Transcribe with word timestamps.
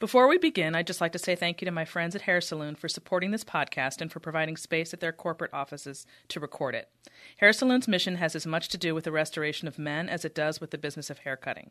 Before 0.00 0.28
we 0.28 0.38
begin, 0.38 0.74
I'd 0.74 0.86
just 0.86 1.02
like 1.02 1.12
to 1.12 1.18
say 1.18 1.36
thank 1.36 1.60
you 1.60 1.66
to 1.66 1.70
my 1.70 1.84
friends 1.84 2.16
at 2.16 2.22
Hair 2.22 2.40
Saloon 2.40 2.74
for 2.74 2.88
supporting 2.88 3.32
this 3.32 3.44
podcast 3.44 4.00
and 4.00 4.10
for 4.10 4.18
providing 4.18 4.56
space 4.56 4.94
at 4.94 5.00
their 5.00 5.12
corporate 5.12 5.52
offices 5.52 6.06
to 6.28 6.40
record 6.40 6.74
it. 6.74 6.88
Hair 7.36 7.52
Saloon's 7.52 7.86
mission 7.86 8.16
has 8.16 8.34
as 8.34 8.46
much 8.46 8.68
to 8.68 8.78
do 8.78 8.94
with 8.94 9.04
the 9.04 9.12
restoration 9.12 9.68
of 9.68 9.78
men 9.78 10.08
as 10.08 10.24
it 10.24 10.34
does 10.34 10.58
with 10.58 10.70
the 10.70 10.78
business 10.78 11.10
of 11.10 11.18
haircutting. 11.18 11.70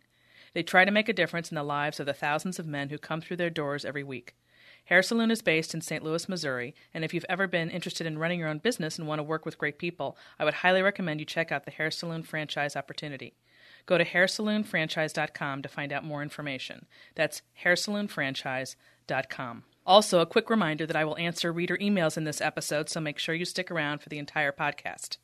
They 0.53 0.61
try 0.61 0.85
to 0.85 0.91
make 0.91 1.09
a 1.09 1.13
difference 1.13 1.49
in 1.49 1.55
the 1.55 1.63
lives 1.63 1.99
of 1.99 2.05
the 2.05 2.13
thousands 2.13 2.59
of 2.59 2.67
men 2.67 2.89
who 2.89 2.99
come 2.99 3.19
through 3.19 3.37
their 3.37 3.49
doors 3.49 3.83
every 3.83 4.03
week. 4.03 4.35
Hair 4.85 5.01
Saloon 5.01 5.31
is 5.31 5.41
based 5.41 5.73
in 5.73 5.81
St. 5.81 6.03
Louis, 6.03 6.29
Missouri, 6.29 6.75
and 6.93 7.03
if 7.03 7.15
you've 7.15 7.25
ever 7.29 7.47
been 7.47 7.71
interested 7.71 8.05
in 8.05 8.19
running 8.19 8.37
your 8.39 8.49
own 8.49 8.59
business 8.59 8.99
and 8.99 9.07
want 9.07 9.17
to 9.17 9.23
work 9.23 9.43
with 9.43 9.57
great 9.57 9.79
people, 9.79 10.15
I 10.37 10.45
would 10.45 10.55
highly 10.55 10.83
recommend 10.83 11.19
you 11.19 11.25
check 11.25 11.51
out 11.51 11.65
the 11.65 11.71
Hair 11.71 11.89
Saloon 11.89 12.21
franchise 12.21 12.75
opportunity. 12.75 13.33
Go 13.89 13.97
to 13.97 14.05
hairsaloonfranchise.com 14.05 15.63
to 15.63 15.67
find 15.67 15.91
out 15.91 16.03
more 16.03 16.21
information. 16.21 16.85
That's 17.15 17.41
hairsaloonfranchise.com. 17.63 19.63
Also, 19.83 20.19
a 20.19 20.27
quick 20.27 20.51
reminder 20.51 20.85
that 20.85 20.95
I 20.95 21.03
will 21.03 21.17
answer 21.17 21.51
reader 21.51 21.75
emails 21.77 22.15
in 22.15 22.23
this 22.23 22.39
episode, 22.39 22.87
so 22.87 22.99
make 22.99 23.17
sure 23.17 23.33
you 23.33 23.45
stick 23.45 23.71
around 23.71 24.03
for 24.03 24.09
the 24.09 24.19
entire 24.19 24.51
podcast. 24.51 25.17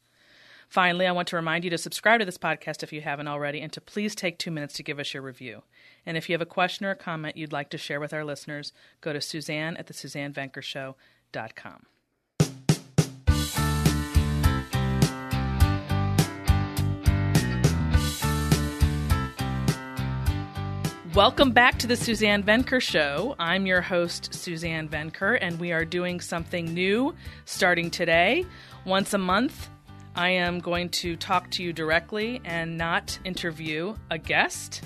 Finally, 0.68 1.06
I 1.06 1.12
want 1.12 1.28
to 1.28 1.36
remind 1.36 1.64
you 1.64 1.70
to 1.70 1.78
subscribe 1.78 2.22
to 2.22 2.26
this 2.26 2.40
podcast 2.40 2.82
if 2.82 2.92
you 2.92 3.02
haven't 3.02 3.28
already, 3.28 3.62
and 3.62 3.72
to 3.72 3.80
please 3.80 4.16
take 4.16 4.40
two 4.40 4.50
minutes 4.50 4.74
to 4.74 4.84
give 4.84 4.98
us 4.98 5.14
your 5.14 5.22
review. 5.22 5.62
And 6.04 6.18
if 6.18 6.28
you 6.28 6.34
have 6.34 6.42
a 6.42 6.48
question 6.48 6.88
or 6.88 6.90
a 6.90 6.96
comment 6.96 7.38
you'd 7.38 7.54
like 7.54 7.70
to 7.70 7.78
share 7.78 8.00
with 8.00 8.16
our 8.16 8.26
listeners, 8.26 8.74
go 9.00 9.14
to 9.14 9.22
Suzanne 9.22 9.78
at 9.78 9.86
the 9.86 9.94
SuzanneVenkershow.com. 9.94 11.86
Welcome 21.16 21.52
back 21.52 21.80
to 21.80 21.88
the 21.88 21.96
Suzanne 21.96 22.44
Venker 22.44 22.82
Show. 22.82 23.38
I'm 23.40 23.66
your 23.66 23.80
host, 23.80 24.34
Suzanne 24.34 24.90
Venker, 24.90 25.38
and 25.40 25.58
we 25.62 25.72
are 25.72 25.86
doing 25.86 26.20
something 26.20 26.74
new 26.74 27.16
starting 27.46 27.90
today. 27.90 28.46
Once 28.84 29.14
a 29.14 29.18
month, 29.18 29.70
I 30.14 30.32
am 30.32 30.60
going 30.60 30.90
to 30.90 31.16
talk 31.16 31.50
to 31.52 31.64
you 31.64 31.72
directly 31.72 32.42
and 32.44 32.78
not 32.78 33.18
interview 33.24 33.96
a 34.12 34.18
guest. 34.18 34.84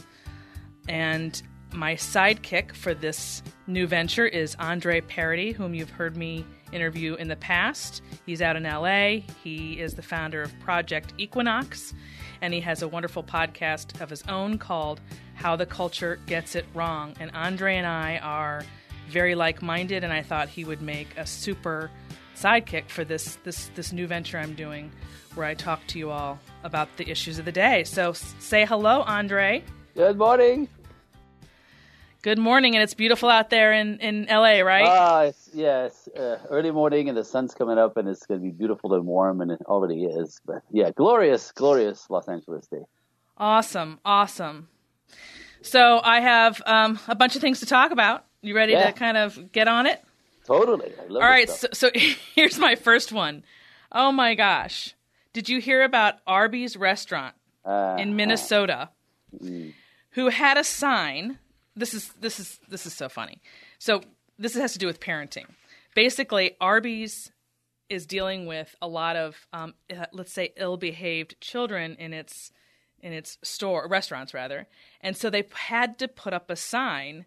And 0.87 1.41
my 1.73 1.95
sidekick 1.95 2.75
for 2.75 2.93
this 2.93 3.41
new 3.65 3.87
venture 3.87 4.27
is 4.27 4.55
Andre 4.59 5.01
Paradis, 5.01 5.55
whom 5.55 5.73
you've 5.73 5.89
heard 5.89 6.15
me 6.15 6.45
interview 6.71 7.15
in 7.15 7.27
the 7.27 7.37
past. 7.37 8.03
He's 8.27 8.43
out 8.43 8.55
in 8.55 8.65
LA. 8.65 9.25
He 9.43 9.79
is 9.79 9.95
the 9.95 10.03
founder 10.03 10.43
of 10.43 10.57
Project 10.59 11.11
Equinox, 11.17 11.95
and 12.41 12.53
he 12.53 12.61
has 12.61 12.81
a 12.81 12.87
wonderful 12.87 13.23
podcast 13.23 13.99
of 14.01 14.09
his 14.09 14.23
own 14.27 14.57
called 14.57 15.01
how 15.35 15.55
the 15.55 15.65
culture 15.65 16.19
gets 16.25 16.55
it 16.55 16.65
wrong. 16.73 17.13
And 17.19 17.31
Andre 17.33 17.77
and 17.77 17.87
I 17.87 18.17
are 18.17 18.63
very 19.09 19.35
like 19.35 19.61
minded, 19.61 20.03
and 20.03 20.13
I 20.13 20.21
thought 20.21 20.49
he 20.49 20.63
would 20.63 20.81
make 20.81 21.17
a 21.17 21.25
super 21.25 21.89
sidekick 22.35 22.89
for 22.89 23.03
this 23.03 23.37
this 23.43 23.69
this 23.75 23.91
new 23.91 24.07
venture 24.07 24.37
I'm 24.37 24.53
doing, 24.53 24.91
where 25.35 25.45
I 25.45 25.53
talk 25.53 25.85
to 25.87 25.99
you 25.99 26.11
all 26.11 26.39
about 26.63 26.95
the 26.97 27.09
issues 27.09 27.39
of 27.39 27.45
the 27.45 27.51
day. 27.51 27.83
So 27.83 28.13
say 28.13 28.65
hello, 28.65 29.01
Andre. 29.01 29.63
Good 29.95 30.17
morning. 30.17 30.67
Good 32.21 32.37
morning, 32.37 32.75
and 32.75 32.83
it's 32.83 32.93
beautiful 32.93 33.29
out 33.29 33.49
there 33.49 33.71
in, 33.71 33.97
in 33.99 34.25
LA, 34.29 34.59
right? 34.59 34.85
Ah, 34.85 35.21
it's, 35.21 35.49
yeah, 35.53 35.87
uh, 36.17 36.35
early 36.49 36.69
morning, 36.71 37.07
and 37.07 37.17
the 37.17 37.23
sun's 37.23 37.53
coming 37.53 37.77
up, 37.77 37.95
and 37.95 38.09
it's 38.09 38.25
going 38.25 38.41
to 38.41 38.43
be 38.43 38.51
beautiful 38.51 38.93
and 38.93 39.05
warm, 39.05 39.39
and 39.39 39.49
it 39.51 39.61
already 39.65 40.03
is. 40.03 40.41
But 40.45 40.61
yeah, 40.69 40.91
glorious, 40.91 41.53
glorious 41.53 42.09
Los 42.09 42.27
Angeles 42.27 42.67
day. 42.67 42.83
Awesome, 43.37 43.99
awesome. 44.03 44.67
So 45.61 46.01
I 46.03 46.19
have 46.19 46.61
um, 46.65 46.99
a 47.07 47.15
bunch 47.15 47.37
of 47.37 47.41
things 47.41 47.61
to 47.61 47.65
talk 47.65 47.91
about. 47.91 48.25
You 48.41 48.53
ready 48.53 48.73
Yeah. 48.73 48.87
to 48.87 48.91
kind 48.91 49.15
of 49.15 49.53
get 49.53 49.69
on 49.69 49.85
it? 49.85 50.03
Totally. 50.45 50.91
I 50.99 51.05
love 51.07 51.23
All 51.23 51.47
stuff. 51.47 51.73
So, 51.73 51.89
so 51.89 51.89
here's 52.35 52.59
my 52.59 52.75
first 52.75 53.13
one. 53.13 53.43
Oh 53.93 54.11
my 54.11 54.35
gosh. 54.35 54.93
Did 55.31 55.47
you 55.47 55.61
hear 55.61 55.83
about 55.83 56.15
Arby's 56.27 56.75
restaurant 56.75 57.35
Uh, 57.63 57.95
in 57.97 58.17
Minnesota 58.17 58.89
mm. 59.41 59.73
who 60.11 60.27
had 60.29 60.57
a 60.57 60.65
sign? 60.65 61.39
This 61.79 61.93
is 61.93 62.09
this 62.19 62.39
is 62.41 62.59
this 62.67 62.85
is 62.85 62.93
so 62.93 63.07
funny. 63.07 63.41
So 63.79 64.01
this 64.37 64.53
has 64.55 64.73
to 64.73 64.79
do 64.79 64.85
with 64.85 64.99
parenting. 64.99 65.45
Basically, 65.95 66.57
Arby's 66.59 67.31
is 67.89 68.05
dealing 68.05 68.45
with 68.45 68.75
a 68.81 68.87
lot 68.87 69.15
of 69.15 69.47
um, 69.53 69.73
uh, 69.89 70.05
let's 70.11 70.33
say 70.33 70.53
ill-behaved 70.57 71.39
children 71.39 71.95
in 71.97 72.13
its 72.13 72.51
in 73.01 73.13
its 73.13 73.37
store 73.41 73.87
restaurants 73.87 74.33
rather 74.33 74.67
and 75.01 75.15
so 75.15 75.29
they 75.29 75.43
had 75.53 75.97
to 75.97 76.07
put 76.07 76.33
up 76.33 76.49
a 76.49 76.55
sign 76.55 77.25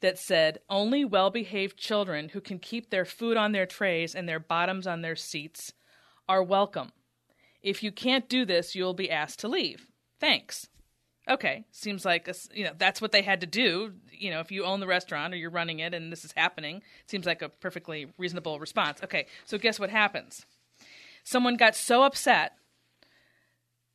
that 0.00 0.18
said 0.18 0.58
only 0.68 1.04
well-behaved 1.04 1.78
children 1.78 2.30
who 2.30 2.40
can 2.40 2.58
keep 2.58 2.90
their 2.90 3.04
food 3.04 3.36
on 3.36 3.52
their 3.52 3.64
trays 3.64 4.14
and 4.14 4.28
their 4.28 4.40
bottoms 4.40 4.86
on 4.86 5.02
their 5.02 5.16
seats 5.16 5.72
are 6.28 6.42
welcome 6.42 6.90
if 7.62 7.82
you 7.82 7.92
can't 7.92 8.28
do 8.28 8.44
this 8.44 8.74
you'll 8.74 8.92
be 8.92 9.10
asked 9.10 9.38
to 9.38 9.48
leave 9.48 9.86
thanks 10.20 10.68
okay 11.28 11.64
seems 11.70 12.04
like 12.04 12.28
a 12.28 12.34
you 12.52 12.64
know 12.64 12.72
that's 12.76 13.00
what 13.00 13.12
they 13.12 13.22
had 13.22 13.40
to 13.40 13.46
do 13.46 13.92
you 14.10 14.30
know 14.30 14.40
if 14.40 14.50
you 14.50 14.64
own 14.64 14.80
the 14.80 14.86
restaurant 14.86 15.32
or 15.32 15.36
you're 15.36 15.50
running 15.50 15.78
it 15.78 15.94
and 15.94 16.12
this 16.12 16.24
is 16.24 16.32
happening 16.32 16.82
seems 17.06 17.26
like 17.26 17.42
a 17.42 17.48
perfectly 17.48 18.06
reasonable 18.18 18.58
response 18.58 19.02
okay 19.02 19.26
so 19.44 19.56
guess 19.58 19.80
what 19.80 19.90
happens 19.90 20.44
someone 21.22 21.56
got 21.56 21.74
so 21.74 22.02
upset 22.02 22.56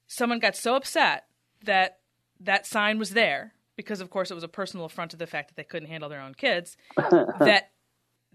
someone 0.07 0.39
got 0.39 0.55
so 0.55 0.75
upset 0.75 1.25
that 1.63 1.99
that 2.39 2.65
sign 2.65 2.97
was 2.97 3.11
there 3.11 3.53
because 3.75 4.01
of 4.01 4.09
course 4.09 4.31
it 4.31 4.35
was 4.35 4.43
a 4.43 4.49
personal 4.49 4.85
affront 4.85 5.11
to 5.11 5.17
the 5.17 5.27
fact 5.27 5.49
that 5.49 5.55
they 5.55 5.63
couldn't 5.63 5.89
handle 5.89 6.09
their 6.09 6.21
own 6.21 6.33
kids 6.33 6.77
that 6.97 7.69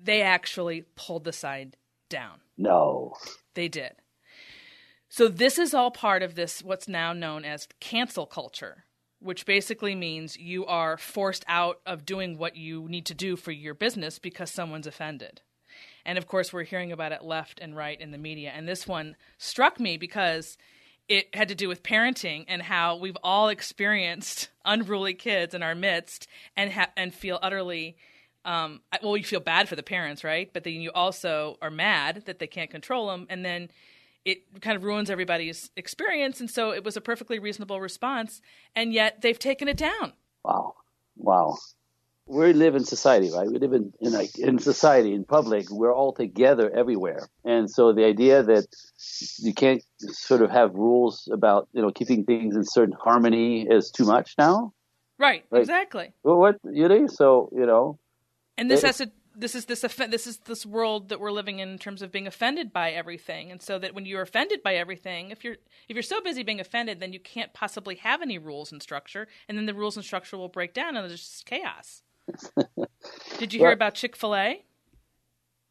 they 0.01 0.23
actually 0.23 0.85
pulled 0.97 1.25
the 1.25 1.33
sign 1.33 1.75
down 2.09 2.39
no. 2.57 3.15
they 3.55 3.69
did. 3.69 3.93
So 5.17 5.29
this 5.29 5.61
is 5.61 5.75
all 5.75 5.93
part 5.93 6.25
of 6.25 6.35
this 6.35 6.61
what's 6.61 6.89
now 6.89 7.13
known 7.13 7.45
as 7.45 7.69
cancel 7.79 8.27
culture, 8.27 8.83
which 9.21 9.47
basically 9.47 9.95
means 9.95 10.37
you 10.37 10.67
are 10.67 10.97
forced 10.97 11.45
out 11.47 11.79
of 11.87 12.05
doing 12.05 12.37
what 12.37 12.57
you 12.57 12.89
need 12.89 13.07
to 13.07 13.15
do 13.15 13.37
for 13.37 13.53
your 13.53 13.75
business 13.75 14.19
because 14.19 14.51
someone's 14.51 14.89
offended. 14.89 15.41
And 16.05 16.19
of 16.19 16.27
course, 16.27 16.53
we're 16.53 16.65
hearing 16.65 16.91
about 16.91 17.13
it 17.13 17.23
left 17.23 17.61
and 17.61 17.77
right 17.77 18.01
in 18.01 18.11
the 18.11 18.19
media. 18.19 18.51
And 18.53 18.67
this 18.67 18.89
one 18.89 19.15
struck 19.39 19.79
me 19.79 19.99
because 19.99 20.59
it 21.07 21.33
had 21.33 21.47
to 21.47 21.55
do 21.55 21.69
with 21.69 21.85
parenting 21.85 22.45
and 22.49 22.61
how 22.61 22.97
we've 22.97 23.17
all 23.23 23.51
experienced 23.51 24.49
unruly 24.65 25.15
kids 25.15 25.55
in 25.55 25.63
our 25.63 25.77
midst 25.77 26.27
and 26.57 26.73
ha- 26.73 26.91
and 26.97 27.15
feel 27.15 27.39
utterly 27.41 27.97
um, 28.45 28.81
well, 29.03 29.17
you 29.17 29.25
feel 29.25 29.41
bad 29.41 29.69
for 29.69 29.77
the 29.77 29.83
parents, 29.83 30.23
right? 30.23 30.53
But 30.53 30.65
then 30.65 30.75
you 30.75 30.91
also 30.93 31.57
are 31.63 31.71
mad 31.71 32.25
that 32.27 32.41
they 32.41 32.47
can't 32.47 32.71
control 32.71 33.07
them, 33.07 33.27
and 33.31 33.43
then 33.43 33.71
it 34.25 34.61
kind 34.63 34.77
of 34.77 34.85
ruins 34.85 35.11
everybody's 35.11 35.71
experience. 35.77 36.41
And 36.41 36.51
so 36.51 36.73
it 36.73 36.83
was 36.85 36.97
a 36.97 37.01
perfectly 37.01 37.39
reasonable 37.39 37.81
response, 37.81 38.41
and 38.75 38.93
yet 38.93 39.21
they've 39.23 39.39
taken 39.39 39.69
it 39.69 39.77
down. 39.77 40.13
Wow. 40.45 40.75
Wow. 41.17 41.57
We 42.27 42.55
live 42.55 42.75
in 42.75 42.85
society, 42.85 43.31
right? 43.31 43.47
We 43.47 43.59
live 43.59 43.75
in, 43.75 43.93
in 44.01 44.13
like 44.13 44.39
in 44.39 44.59
society, 44.59 45.13
in 45.13 45.25
public. 45.25 45.67
We're 45.71 45.95
all 45.95 46.15
together 46.15 46.71
everywhere, 46.75 47.29
and 47.45 47.71
so 47.71 47.93
the 47.93 48.07
idea 48.07 48.43
that 48.43 48.67
you 49.41 49.53
can't 49.53 49.83
sort 50.01 50.41
of 50.41 50.51
have 50.51 50.73
rules 50.75 51.29
about 51.31 51.69
you 51.75 51.83
know 51.83 51.91
keeping 51.91 52.25
things 52.25 52.57
in 52.57 52.65
certain 52.65 52.95
harmony 52.99 53.67
is 53.69 53.91
too 53.91 54.07
much 54.07 54.37
now. 54.39 54.73
Right, 55.19 55.45
Right. 55.51 55.61
exactly. 55.61 56.15
Well, 56.23 56.39
what 56.39 56.57
you 56.65 56.89
know? 56.89 57.07
So 57.09 57.51
you 57.55 57.67
know, 57.67 57.99
And 58.57 58.71
this 58.71 58.83
It- 58.83 58.87
has 58.87 58.99
to. 58.99 59.11
This 59.37 59.55
is 59.55 59.65
this 59.65 59.81
this 59.81 60.27
is 60.27 60.37
this 60.39 60.65
world 60.65 61.09
that 61.09 61.21
we're 61.21 61.33
living 61.33 61.59
in 61.59 61.71
in 61.71 61.79
terms 61.79 62.03
of 62.03 62.13
being 62.13 62.27
offended 62.27 62.73
by 62.73 62.91
everything, 62.93 63.51
and 63.51 63.61
so 63.61 63.79
that 63.79 63.95
when 63.95 64.07
you're 64.07 64.23
offended 64.23 64.63
by 64.63 64.77
everything, 64.77 65.31
if 65.31 65.45
you're 65.45 65.57
if 65.89 65.97
you're 65.97 66.03
so 66.03 66.21
busy 66.21 66.43
being 66.43 66.61
offended, 66.61 67.01
then 67.01 67.13
you 67.13 67.21
can't 67.21 67.53
possibly 67.53 67.97
have 67.97 68.23
any 68.23 68.39
rules 68.39 68.71
and 68.73 68.83
structure, 68.83 69.27
and 69.49 69.59
then 69.59 69.67
the 69.67 69.75
rules 69.75 69.97
and 69.97 70.05
structure 70.05 70.37
will 70.37 70.49
break 70.49 70.73
down, 70.73 70.97
and 70.97 71.09
there's 71.09 71.21
just 71.21 71.47
chaos. 71.47 72.03
Did 73.39 73.53
you 73.53 73.59
hear 73.61 73.69
Well- 73.69 73.73
about 73.75 73.95
Chick 73.95 74.17
Fil 74.17 74.35
A? 74.35 74.65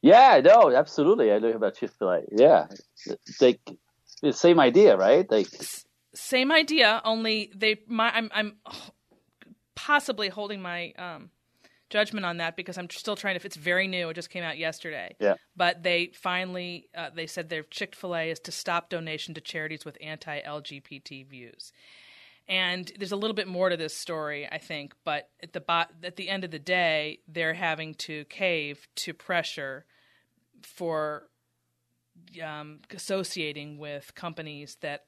Yeah, 0.02 0.42
no, 0.44 0.76
absolutely. 0.76 1.32
I 1.32 1.40
know 1.40 1.52
about 1.52 1.76
Chick 1.76 1.92
Fil 1.98 2.10
A. 2.12 2.22
Yeah, 2.32 2.68
it's 3.06 3.42
like 3.42 3.62
the 4.22 4.34
same 4.34 4.60
idea, 4.60 4.98
right? 4.98 5.30
Like, 5.32 5.48
same 6.14 6.52
idea 6.52 7.02
only 7.06 7.52
they 7.56 7.80
my 7.88 8.12
i'm 8.14 8.30
i'm 8.36 8.56
possibly 9.76 10.30
holding 10.30 10.62
my 10.62 10.94
um 10.98 11.30
judgment 11.94 12.26
on 12.26 12.38
that 12.38 12.56
because 12.56 12.76
i'm 12.80 12.90
still 12.90 13.16
trying 13.16 13.38
to 13.38 13.46
it's 13.46 13.56
very 13.56 13.88
new 13.88 14.10
it 14.10 14.16
just 14.16 14.32
came 14.32 14.44
out 14.44 14.58
yesterday. 14.58 15.16
Yeah. 15.20 15.36
but 15.56 15.84
they 15.84 16.12
finally 16.16 16.90
uh, 16.98 17.12
they 17.16 17.28
said 17.28 17.50
their 17.50 17.62
chick-fil-a 17.62 18.32
is 18.32 18.40
to 18.42 18.52
stop 18.52 18.90
donation 18.90 19.36
to 19.36 19.42
charities 19.42 19.86
with 19.86 19.96
anti-lgbt 20.02 21.28
views. 21.30 21.72
And 22.48 22.92
there's 22.98 23.14
a 23.14 23.16
little 23.16 23.36
bit 23.36 23.48
more 23.48 23.70
to 23.70 23.78
this 23.78 23.96
story 23.96 24.50
i 24.52 24.58
think 24.58 24.96
but 25.06 25.30
at 25.44 25.54
the 25.54 25.62
bo- 25.62 25.94
at 26.04 26.16
the 26.16 26.30
end 26.30 26.44
of 26.44 26.50
the 26.50 26.60
day 26.60 27.20
they're 27.28 27.54
having 27.54 27.94
to 28.08 28.26
cave 28.26 28.88
to 28.96 29.14
pressure 29.14 29.86
for 30.64 31.30
um, 32.44 32.80
associating 32.92 33.78
with 33.78 34.16
companies 34.16 34.78
that 34.82 35.06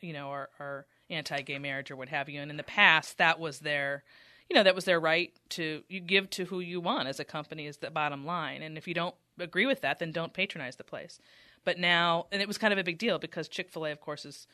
you 0.00 0.12
know 0.12 0.28
are, 0.28 0.48
are 0.58 0.86
anti-gay 1.08 1.58
marriage 1.58 1.90
or 1.90 1.96
what 1.96 2.08
have 2.08 2.28
you. 2.28 2.40
And 2.40 2.50
in 2.50 2.56
the 2.56 2.62
past 2.64 3.18
that 3.18 3.38
was 3.38 3.60
their 3.60 4.02
you 4.48 4.54
know 4.54 4.62
that 4.62 4.74
was 4.74 4.84
their 4.84 5.00
right 5.00 5.32
to 5.50 5.82
you 5.88 6.00
give 6.00 6.30
to 6.30 6.44
who 6.46 6.60
you 6.60 6.80
want 6.80 7.08
as 7.08 7.20
a 7.20 7.24
company 7.24 7.66
is 7.66 7.78
the 7.78 7.90
bottom 7.90 8.24
line. 8.24 8.62
And 8.62 8.76
if 8.78 8.86
you 8.86 8.94
don't 8.94 9.14
agree 9.38 9.66
with 9.66 9.80
that 9.82 9.98
then 9.98 10.12
don't 10.12 10.32
patronize 10.32 10.76
the 10.76 10.84
place. 10.84 11.18
But 11.64 11.78
now 11.78 12.26
and 12.32 12.40
it 12.40 12.48
was 12.48 12.58
kind 12.58 12.72
of 12.72 12.78
a 12.78 12.84
big 12.84 12.98
deal 12.98 13.18
because 13.18 13.48
chick-fil-a 13.48 13.92
of 13.92 14.00
course 14.00 14.24
is 14.24 14.46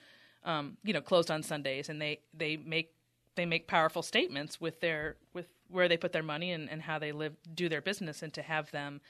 um, 0.44 0.76
you 0.82 0.92
know 0.92 1.00
closed 1.00 1.30
on 1.30 1.42
sundays 1.42 1.88
and 1.88 2.00
they 2.00 2.20
they 2.34 2.56
make 2.56 2.94
they 3.34 3.46
make 3.46 3.66
powerful 3.66 4.02
statements 4.02 4.60
with 4.60 4.80
their 4.80 5.16
with 5.32 5.46
where 5.68 5.88
they 5.88 5.96
put 5.96 6.12
their 6.12 6.22
money 6.22 6.52
and, 6.52 6.70
and 6.70 6.82
how 6.82 6.98
they 6.98 7.12
live 7.12 7.34
do 7.54 7.68
their 7.68 7.80
business. 7.80 8.22
And 8.22 8.32
to 8.34 8.42
have 8.42 8.70
them 8.70 9.00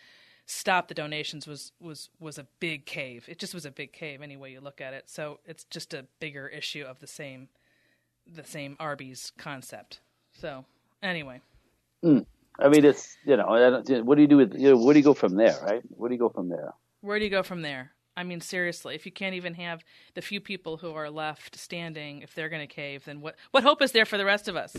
stop 0.47 0.89
the 0.89 0.95
donations 0.95 1.47
was 1.47 1.73
was 1.81 2.11
was 2.21 2.39
a 2.39 2.47
big 2.61 2.87
cave. 2.87 3.25
It 3.29 3.39
just 3.39 3.55
was 3.55 3.67
a 3.67 3.71
big 3.71 3.93
cave 3.93 4.23
any 4.23 4.37
way 4.37 4.53
you 4.53 4.61
look 4.61 4.81
at 4.81 4.95
it. 4.95 5.09
So 5.09 5.41
it's 5.45 5.65
just 5.65 5.95
a 5.95 6.07
bigger 6.21 6.49
issue 6.49 6.85
of 6.85 7.01
the 7.01 7.07
same 7.07 7.49
the 8.27 8.45
same 8.45 8.77
arby's 8.79 9.33
concept 9.37 10.01
so 10.33 10.65
anyway 11.03 11.41
mm. 12.05 12.25
i 12.59 12.69
mean 12.69 12.85
it's 12.85 13.17
you 13.25 13.37
know 13.37 13.47
what 14.05 14.17
do 14.17 14.23
you 14.23 14.29
do 14.29 14.37
with 14.37 14.55
you 14.55 14.71
know 14.71 14.77
where 14.77 14.95
do 14.95 14.99
you 14.99 15.05
go 15.05 15.15
from 15.15 15.37
there 15.37 15.57
right 15.63 15.83
where 15.91 16.09
do 16.09 16.15
you 16.15 16.19
go 16.19 16.29
from 16.29 16.49
there 16.49 16.73
where 17.01 17.19
do 17.19 17.25
you 17.25 17.31
go 17.31 17.43
from 17.43 17.63
there 17.63 17.93
I 18.17 18.25
mean, 18.25 18.41
seriously, 18.41 18.95
if 18.95 19.07
you 19.07 19.13
can't 19.13 19.35
even 19.35 19.55
have 19.55 19.83
the 20.15 20.23
few 20.23 20.41
people 20.41 20.77
who 20.77 20.93
are 20.93 21.09
left 21.09 21.57
standing, 21.57 22.21
if 22.21 22.35
they're 22.35 22.51
going 22.51 22.67
to 22.67 22.73
cave, 22.73 23.05
then 23.07 23.21
what 23.21 23.37
what 23.53 23.63
hope 23.63 23.81
is 23.81 23.93
there 23.93 24.05
for 24.05 24.19
the 24.19 24.25
rest 24.25 24.49
of 24.49 24.57
us? 24.57 24.77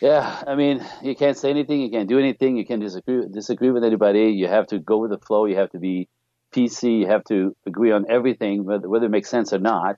Yeah, 0.00 0.42
I 0.46 0.54
mean, 0.54 0.84
you 1.02 1.14
can't 1.14 1.36
say 1.36 1.50
anything, 1.50 1.80
you 1.80 1.90
can't 1.90 2.08
do 2.08 2.18
anything, 2.18 2.56
you 2.56 2.66
can't 2.66 2.80
disagree 2.80 3.26
disagree 3.28 3.70
with 3.70 3.84
anybody. 3.84 4.32
You 4.32 4.48
have 4.48 4.66
to 4.68 4.78
go 4.78 4.98
with 4.98 5.10
the 5.10 5.18
flow. 5.18 5.46
You 5.46 5.56
have 5.56 5.70
to 5.70 5.78
be 5.78 6.08
PC. 6.52 7.00
You 7.00 7.06
have 7.06 7.24
to 7.24 7.56
agree 7.66 7.92
on 7.92 8.06
everything, 8.08 8.64
whether, 8.64 8.88
whether 8.88 9.06
it 9.06 9.10
makes 9.10 9.28
sense 9.28 9.52
or 9.52 9.58
not. 9.58 9.96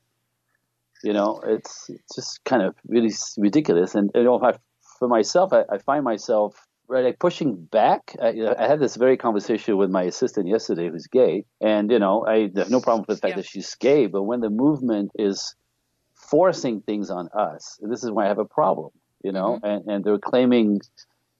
You 1.04 1.12
know, 1.12 1.40
it's, 1.46 1.88
it's 1.88 2.14
just 2.14 2.42
kind 2.44 2.62
of 2.62 2.74
really 2.86 3.12
ridiculous. 3.36 3.94
And 3.94 4.10
you 4.14 4.24
know, 4.24 4.42
I, 4.42 4.54
for 4.98 5.08
myself, 5.08 5.52
I, 5.52 5.64
I 5.70 5.78
find 5.78 6.02
myself 6.02 6.66
right 6.88 7.04
like 7.04 7.18
pushing 7.18 7.64
back. 7.64 8.16
I, 8.20 8.34
I, 8.58 8.66
had 8.66 8.80
this 8.80 8.96
very 8.96 9.16
conversation 9.16 9.76
with 9.76 9.90
my 9.90 10.02
assistant 10.02 10.48
yesterday 10.48 10.88
who's 10.88 11.06
gay. 11.06 11.44
And 11.60 11.90
you 11.90 11.98
know 11.98 12.26
i 12.26 12.50
have 12.56 12.70
no 12.70 12.80
problem 12.80 13.04
with 13.08 13.16
the 13.16 13.20
fact 13.20 13.32
yeah. 13.32 13.36
that 13.36 13.46
she's 13.46 13.74
gay 13.76 14.06
but 14.06 14.22
when 14.22 14.40
the 14.40 14.50
movement 14.50 15.10
is 15.14 15.54
forcing 16.14 16.80
things 16.80 17.10
on 17.10 17.28
us 17.36 17.78
this 17.82 18.02
is 18.02 18.10
why 18.10 18.24
i 18.24 18.28
have 18.28 18.38
a 18.38 18.44
problem 18.44 18.90
you 19.22 19.32
know? 19.32 19.56
Mm-hmm. 19.56 19.66
and, 19.66 19.86
and 19.88 20.04
they're 20.04 20.18
claiming 20.18 20.80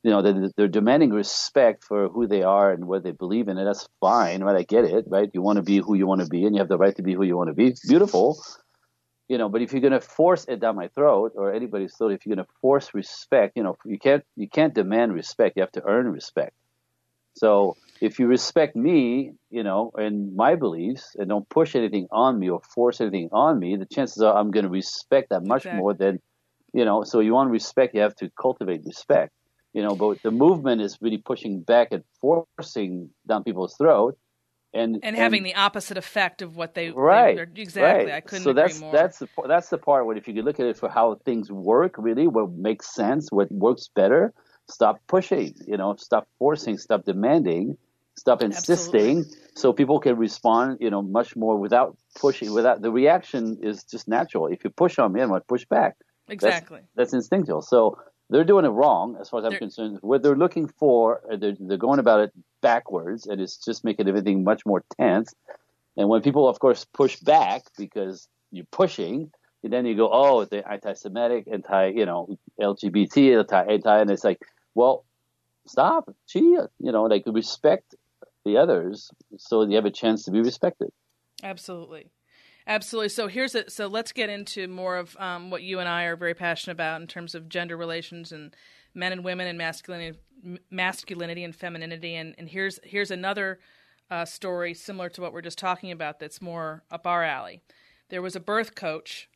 you 0.03 0.11
know 0.11 0.23
they're, 0.23 0.51
they're 0.57 0.69
demanding 0.69 1.11
respect 1.11 1.85
for 1.85 2.09
who 2.09 2.27
they 2.27 2.43
are 2.43 2.73
and 2.73 2.87
what 2.87 3.03
they 3.03 3.13
believe 3.13 3.49
in 3.49 3.59
and 3.59 3.67
that's 3.67 3.89
fine 4.01 4.43
right? 4.43 4.57
I 4.57 4.63
get 4.63 4.85
it 4.85 5.07
right? 5.09 5.31
You 5.33 5.43
want 5.43 5.57
to 5.57 5.63
be 5.63 5.79
who 5.79 5.95
you 5.95 6.07
want 6.07 6.21
to 6.21 6.27
be 6.27 6.45
and 6.45 6.55
you 6.55 6.61
have 6.61 6.69
the 6.69 6.79
right 6.79 6.95
to 6.97 7.03
be 7.03 7.15
who 7.15 7.25
you 7.25 7.37
want 7.37 7.49
to 7.49 7.55
be. 7.55 7.75
Beautiful 7.89 8.39
you 9.29 9.39
know 9.39 9.49
but 9.49 9.63
if 9.63 9.73
you're 9.73 9.81
going 9.81 9.93
to 9.93 10.01
force 10.01 10.45
it 10.47 10.61
down 10.61 10.77
my 10.77 10.89
throat 10.89 11.33
or 11.37 11.53
anybody's 11.53 11.95
throat 11.95 12.13
if 12.13 12.25
you're 12.25 12.37
going 12.37 12.45
to 12.45 12.53
force 12.61 12.93
respect 12.95 13.57
you 13.57 13.63
know 13.63 13.77
you 13.85 13.99
can't 13.99 14.25
you 14.37 14.49
can't 14.49 14.75
demand 14.75 15.13
respect. 15.13 15.57
You 15.57 15.63
have 15.63 15.73
to 15.73 15.85
earn 15.87 16.11
respect. 16.11 16.55
So 17.37 17.77
if 18.01 18.19
you 18.19 18.27
respect 18.27 18.77
me 18.77 19.33
you 19.51 19.63
know 19.63 19.91
and 19.97 20.35
my 20.37 20.55
beliefs 20.55 21.17
and 21.19 21.29
don't 21.29 21.49
push 21.49 21.75
anything 21.75 22.07
on 22.11 22.39
me 22.39 22.51
or 22.51 22.61
force 22.75 23.01
anything 23.01 23.29
on 23.33 23.59
me 23.59 23.77
the 23.77 23.87
chances 23.87 24.23
are 24.23 24.37
i'm 24.37 24.51
going 24.51 24.65
to 24.65 24.71
respect 24.71 25.31
that 25.31 25.45
much 25.45 25.63
exactly. 25.63 25.81
more 25.81 25.95
than 25.95 26.21
you 26.73 26.85
know 26.85 27.03
so 27.05 27.21
you 27.21 27.33
want 27.33 27.51
respect 27.51 27.95
you 27.95 28.01
have 28.01 28.15
to 28.17 28.31
cultivate 28.41 28.83
respect 28.85 29.33
you 29.73 29.83
know 29.83 29.95
but 29.95 30.21
the 30.23 30.31
movement 30.31 30.81
is 30.81 30.99
really 31.01 31.19
pushing 31.19 31.61
back 31.61 31.89
and 31.93 32.03
forcing 32.21 33.11
down 33.29 33.45
people's 33.45 33.77
throat 33.77 34.19
and 34.75 35.01
and 35.03 35.17
having 35.17 35.39
and, 35.39 35.47
the 35.47 35.55
opposite 35.55 35.97
effect 35.97 36.43
of 36.43 36.57
what 36.57 36.75
they 36.75 36.91
right 36.91 37.37
they, 37.55 37.63
exactly. 37.63 38.11
Right. 38.11 38.15
I 38.15 38.21
couldn't 38.21 38.45
so 38.45 38.53
that's 38.53 38.81
more. 38.81 38.93
that's 38.93 39.19
the 39.19 39.29
that's 39.47 39.69
the 39.69 39.79
part 39.79 40.07
where 40.07 40.17
if 40.17 40.27
you 40.29 40.35
could 40.35 40.45
look 40.45 40.61
at 40.61 40.67
it 40.67 40.77
for 40.77 40.89
how 40.89 41.15
things 41.25 41.51
work, 41.51 41.95
really, 41.99 42.27
what 42.27 42.53
makes 42.53 42.95
sense, 42.95 43.31
what 43.31 43.51
works 43.51 43.89
better. 43.95 44.33
Stop 44.69 44.99
pushing, 45.07 45.55
you 45.67 45.77
know, 45.77 45.95
stop 45.97 46.27
forcing, 46.39 46.79
stop 46.79 47.05
demanding, 47.05 47.77
stop 48.17 48.43
insisting, 48.43 49.19
Absolutely. 49.19 49.51
so 49.57 49.73
people 49.75 50.01
can 50.01 50.17
respond, 50.17 50.79
you 50.81 50.89
know, 50.89 51.03
much 51.03 51.37
more 51.37 51.59
without 51.59 51.97
pushing. 52.19 52.53
Without 52.53 52.81
the 52.81 52.91
reaction 52.91 53.59
is 53.63 53.85
just 53.85 54.09
natural. 54.09 54.47
If 54.47 54.65
you 54.65 54.71
push 54.71 54.99
on 54.99 55.13
me, 55.13 55.21
I'm 55.21 55.29
going 55.29 55.41
to 55.41 55.47
push 55.47 55.67
back. 55.67 55.97
Exactly. 56.29 56.81
That's, 56.97 57.13
that's 57.13 57.15
instinctual. 57.15 57.61
So 57.61 57.99
they're 58.31 58.45
doing 58.45 58.65
it 58.65 58.71
wrong 58.71 59.17
as 59.21 59.29
far 59.29 59.41
as 59.41 59.45
I'm 59.45 59.51
they're, 59.53 59.59
concerned. 59.59 59.99
What 60.01 60.23
they're 60.23 60.37
looking 60.37 60.69
for, 60.69 61.21
uh, 61.31 61.37
they're, 61.37 61.57
they're 61.59 61.77
going 61.77 61.99
about 61.99 62.21
it 62.21 62.33
backwards, 62.63 63.27
and 63.27 63.41
it's 63.41 63.57
just 63.57 63.85
making 63.85 64.09
everything 64.09 64.45
much 64.45 64.65
more 64.65 64.83
tense. 64.99 65.35
And 65.97 66.09
when 66.09 66.23
people, 66.23 66.49
of 66.49 66.59
course, 66.59 66.85
push 66.85 67.17
back 67.21 67.63
because 67.79 68.29
you're 68.51 68.67
pushing, 68.71 69.31
then 69.63 69.87
you 69.87 69.97
go, 69.97 70.11
oh, 70.13 70.45
they're 70.45 70.69
anti-Semitic, 70.71 71.47
anti, 71.51 71.89
you 71.89 72.07
know, 72.07 72.39
LGBT, 72.61 73.39
anti, 73.39 73.73
anti, 73.73 74.01
and 74.01 74.11
it's 74.11 74.25
like, 74.25 74.41
well, 74.75 75.05
stop, 75.67 76.15
gee, 76.29 76.41
you 76.41 76.93
know, 76.93 77.05
like 77.05 77.25
respect 77.27 77.95
the 78.45 78.59
others 78.59 79.11
so 79.39 79.67
you 79.67 79.77
have 79.77 79.87
a 79.87 79.91
chance 79.91 80.25
to 80.25 80.31
be 80.31 80.41
respected. 80.41 80.91
Absolutely. 81.43 82.11
Absolutely. 82.67 83.11
So 83.11 83.29
here's 83.29 83.55
it. 83.55 83.71
So 83.71 83.87
let's 83.87 84.13
get 84.13 84.31
into 84.31 84.69
more 84.69 84.97
of 84.97 85.17
um, 85.19 85.51
what 85.51 85.63
you 85.63 85.81
and 85.81 85.89
I 85.89 86.05
are 86.05 86.17
very 86.17 86.35
passionate 86.35 86.73
about 86.73 87.01
in 87.01 87.07
terms 87.07 87.35
of 87.35 87.49
gender 87.49 87.77
relations 87.77 88.33
and 88.33 88.57
men 88.95 89.13
and 89.13 89.23
women 89.23 89.47
and 89.47 89.59
masculinity, 89.59 90.19
masculinity 90.71 91.45
and 91.45 91.55
femininity. 91.55 92.15
And, 92.15 92.35
and 92.39 92.49
here's 92.49 92.81
here's 92.83 93.11
another 93.11 93.61
uh, 94.11 94.25
story 94.25 94.73
similar 94.73 95.09
to 95.11 95.21
what 95.21 95.33
we're 95.33 95.43
just 95.43 95.59
talking 95.59 95.91
about. 95.91 96.19
That's 96.19 96.41
more 96.41 96.83
up 96.91 97.07
our 97.07 97.23
alley. 97.23 97.61
There 98.09 98.23
was 98.23 98.37
a 98.37 98.41
birth 98.41 98.75
coach 98.75 99.29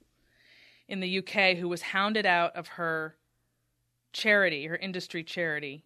in 0.89 1.01
the 1.01 1.19
UK 1.19 1.57
who 1.59 1.69
was 1.69 1.83
hounded 1.83 2.25
out 2.25 2.57
of 2.57 2.69
her 2.69 3.17
charity, 4.13 4.67
her 4.67 4.77
industry 4.77 5.23
charity, 5.23 5.85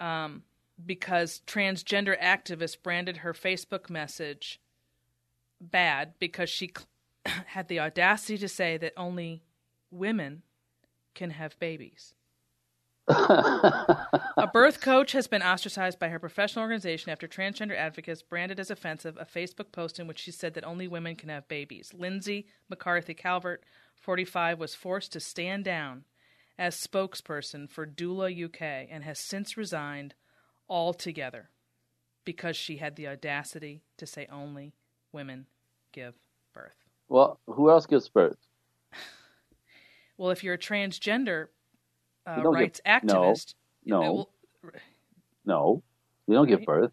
um, 0.00 0.42
because 0.84 1.42
transgender 1.46 2.20
activists 2.20 2.76
branded 2.80 3.18
her 3.18 3.32
Facebook 3.32 3.88
message 3.88 4.59
bad 5.60 6.14
because 6.18 6.50
she 6.50 6.72
had 7.24 7.68
the 7.68 7.80
audacity 7.80 8.38
to 8.38 8.48
say 8.48 8.76
that 8.76 8.92
only 8.96 9.42
women 9.90 10.42
can 11.14 11.30
have 11.30 11.58
babies. 11.58 12.14
a 13.08 14.48
birth 14.52 14.80
coach 14.80 15.12
has 15.12 15.26
been 15.26 15.42
ostracized 15.42 15.98
by 15.98 16.08
her 16.08 16.18
professional 16.18 16.62
organization 16.62 17.10
after 17.10 17.26
transgender 17.26 17.76
advocates 17.76 18.22
branded 18.22 18.60
as 18.60 18.70
offensive 18.70 19.16
a 19.18 19.24
Facebook 19.24 19.72
post 19.72 19.98
in 19.98 20.06
which 20.06 20.20
she 20.20 20.30
said 20.30 20.54
that 20.54 20.64
only 20.64 20.86
women 20.86 21.16
can 21.16 21.28
have 21.28 21.48
babies. 21.48 21.90
Lindsay 21.92 22.46
McCarthy 22.68 23.14
Calvert, 23.14 23.64
45, 23.96 24.60
was 24.60 24.74
forced 24.74 25.12
to 25.12 25.20
stand 25.20 25.64
down 25.64 26.04
as 26.56 26.76
spokesperson 26.76 27.68
for 27.68 27.86
Doula 27.86 28.44
UK 28.44 28.88
and 28.90 29.02
has 29.02 29.18
since 29.18 29.56
resigned 29.56 30.14
altogether 30.68 31.48
because 32.24 32.56
she 32.56 32.76
had 32.76 32.96
the 32.96 33.08
audacity 33.08 33.82
to 33.96 34.06
say 34.06 34.28
only 34.30 34.74
women 35.12 35.46
give 35.92 36.14
birth. 36.54 36.76
Well, 37.08 37.40
who 37.46 37.70
else 37.70 37.86
gives 37.86 38.08
birth? 38.08 38.36
well, 40.18 40.30
if 40.30 40.44
you're 40.44 40.54
a 40.54 40.58
transgender 40.58 41.48
uh, 42.26 42.42
rights 42.42 42.80
give, 42.84 43.02
activist, 43.02 43.54
no, 43.84 44.02
no, 44.02 44.12
will, 44.12 44.30
no, 45.44 45.82
you 46.26 46.34
don't 46.34 46.48
right? 46.48 46.58
give 46.58 46.66
birth. 46.66 46.92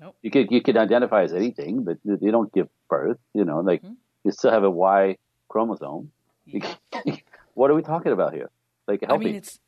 Nope. 0.00 0.16
You 0.22 0.30
could 0.30 0.50
you 0.50 0.62
could 0.62 0.76
identify 0.76 1.22
as 1.22 1.34
anything, 1.34 1.82
but 1.82 1.98
you 2.04 2.30
don't 2.30 2.52
give 2.52 2.68
birth. 2.88 3.18
You 3.34 3.44
know, 3.44 3.60
like 3.60 3.82
mm-hmm. 3.82 3.94
you 4.24 4.32
still 4.32 4.50
have 4.50 4.64
a 4.64 4.70
Y 4.70 5.16
chromosome. 5.48 6.12
Yeah. 6.46 6.74
what 7.54 7.70
are 7.70 7.74
we 7.74 7.82
talking 7.82 8.12
about 8.12 8.32
here? 8.32 8.50
Like, 8.86 9.00
help 9.02 9.20
I 9.20 9.24
mean, 9.24 9.32
me. 9.32 9.38
it's 9.38 9.58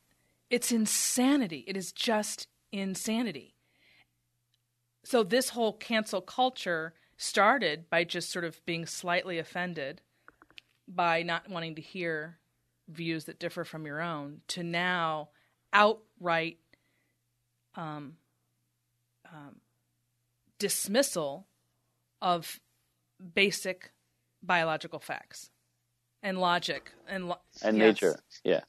it's 0.49 0.71
insanity. 0.71 1.63
It 1.67 1.75
is 1.77 1.91
just 1.91 2.47
insanity. 2.71 3.55
So 5.03 5.23
this 5.23 5.49
whole 5.49 5.73
cancel 5.73 6.21
culture 6.21 6.93
started 7.21 7.87
by 7.87 8.03
just 8.03 8.31
sort 8.31 8.43
of 8.43 8.65
being 8.65 8.83
slightly 8.83 9.37
offended 9.37 10.01
by 10.87 11.21
not 11.21 11.47
wanting 11.47 11.75
to 11.75 11.81
hear 11.81 12.39
views 12.89 13.25
that 13.25 13.39
differ 13.39 13.63
from 13.63 13.85
your 13.85 14.01
own 14.01 14.41
to 14.47 14.63
now 14.63 15.29
outright 15.71 16.57
um, 17.75 18.13
um, 19.31 19.57
dismissal 20.57 21.45
of 22.23 22.59
basic 23.35 23.91
biological 24.41 24.99
facts 24.99 25.51
and 26.23 26.39
logic 26.39 26.91
and 27.07 27.29
lo- 27.29 27.41
and 27.61 27.77
yes. 27.77 28.01
nature. 28.01 28.19
Yeah. 28.43 28.61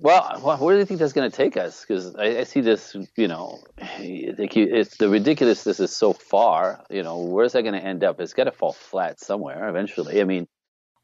Well, 0.00 0.58
where 0.60 0.76
do 0.76 0.78
you 0.78 0.84
think 0.84 1.00
that's 1.00 1.12
going 1.12 1.28
to 1.28 1.36
take 1.36 1.56
us? 1.56 1.84
Because 1.84 2.14
I, 2.14 2.38
I, 2.38 2.44
see 2.44 2.60
this, 2.60 2.96
you 3.16 3.26
know, 3.26 3.60
it's 3.78 4.96
the 4.96 5.08
ridiculousness 5.08 5.80
is 5.80 5.94
so 5.94 6.12
far. 6.12 6.84
You 6.88 7.02
know, 7.02 7.18
where's 7.18 7.52
that 7.52 7.62
going 7.62 7.74
to 7.74 7.84
end 7.84 8.04
up? 8.04 8.20
It's 8.20 8.32
got 8.32 8.44
to 8.44 8.52
fall 8.52 8.72
flat 8.72 9.18
somewhere 9.18 9.68
eventually. 9.68 10.20
I 10.20 10.24
mean, 10.24 10.46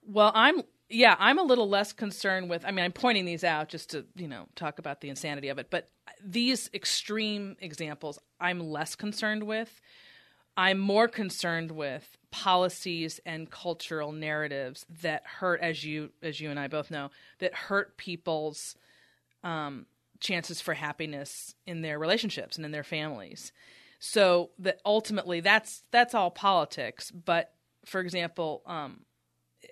well, 0.07 0.31
I'm 0.35 0.63
yeah, 0.89 1.17
I'm 1.19 1.39
a 1.39 1.43
little 1.43 1.69
less 1.69 1.93
concerned 1.93 2.49
with. 2.49 2.65
I 2.65 2.71
mean, 2.71 2.85
I'm 2.85 2.93
pointing 2.93 3.25
these 3.25 3.43
out 3.43 3.69
just 3.69 3.91
to 3.91 4.05
you 4.15 4.29
know 4.29 4.47
talk 4.55 4.79
about 4.79 5.01
the 5.01 5.09
insanity 5.09 5.49
of 5.49 5.59
it. 5.59 5.71
But 5.71 5.91
these 6.23 6.71
extreme 6.73 7.57
examples, 7.61 8.21
I'm 8.39 8.61
less 8.61 8.95
concerned 8.95 9.43
with. 9.43 9.81
I'm 10.57 10.79
more 10.79 11.09
concerned 11.09 11.73
with 11.73 12.17
policies 12.31 13.21
and 13.27 13.51
cultural 13.51 14.13
narratives 14.13 14.87
that 15.03 15.23
hurt, 15.25 15.61
as 15.61 15.85
you 15.85 16.11
as 16.23 16.41
you 16.41 16.51
and 16.51 16.59
I 16.59 16.69
both 16.69 16.91
know, 16.91 17.11
that 17.39 17.55
hurt 17.55 17.97
people's 17.97 18.77
um, 19.43 19.87
chances 20.21 20.61
for 20.61 20.75
happiness 20.75 21.55
in 21.67 21.83
their 21.83 21.99
relationships 21.99 22.57
and 22.57 22.65
in 22.65 22.73
their 22.73 22.85
families. 22.85 23.53
So 23.99 24.51
that 24.59 24.81
ultimately, 24.85 25.41
that's 25.41 25.83
that's 25.91 26.15
all 26.15 26.31
politics. 26.31 27.11
But 27.11 27.53
for 27.85 28.01
example, 28.01 28.63
um, 28.67 29.01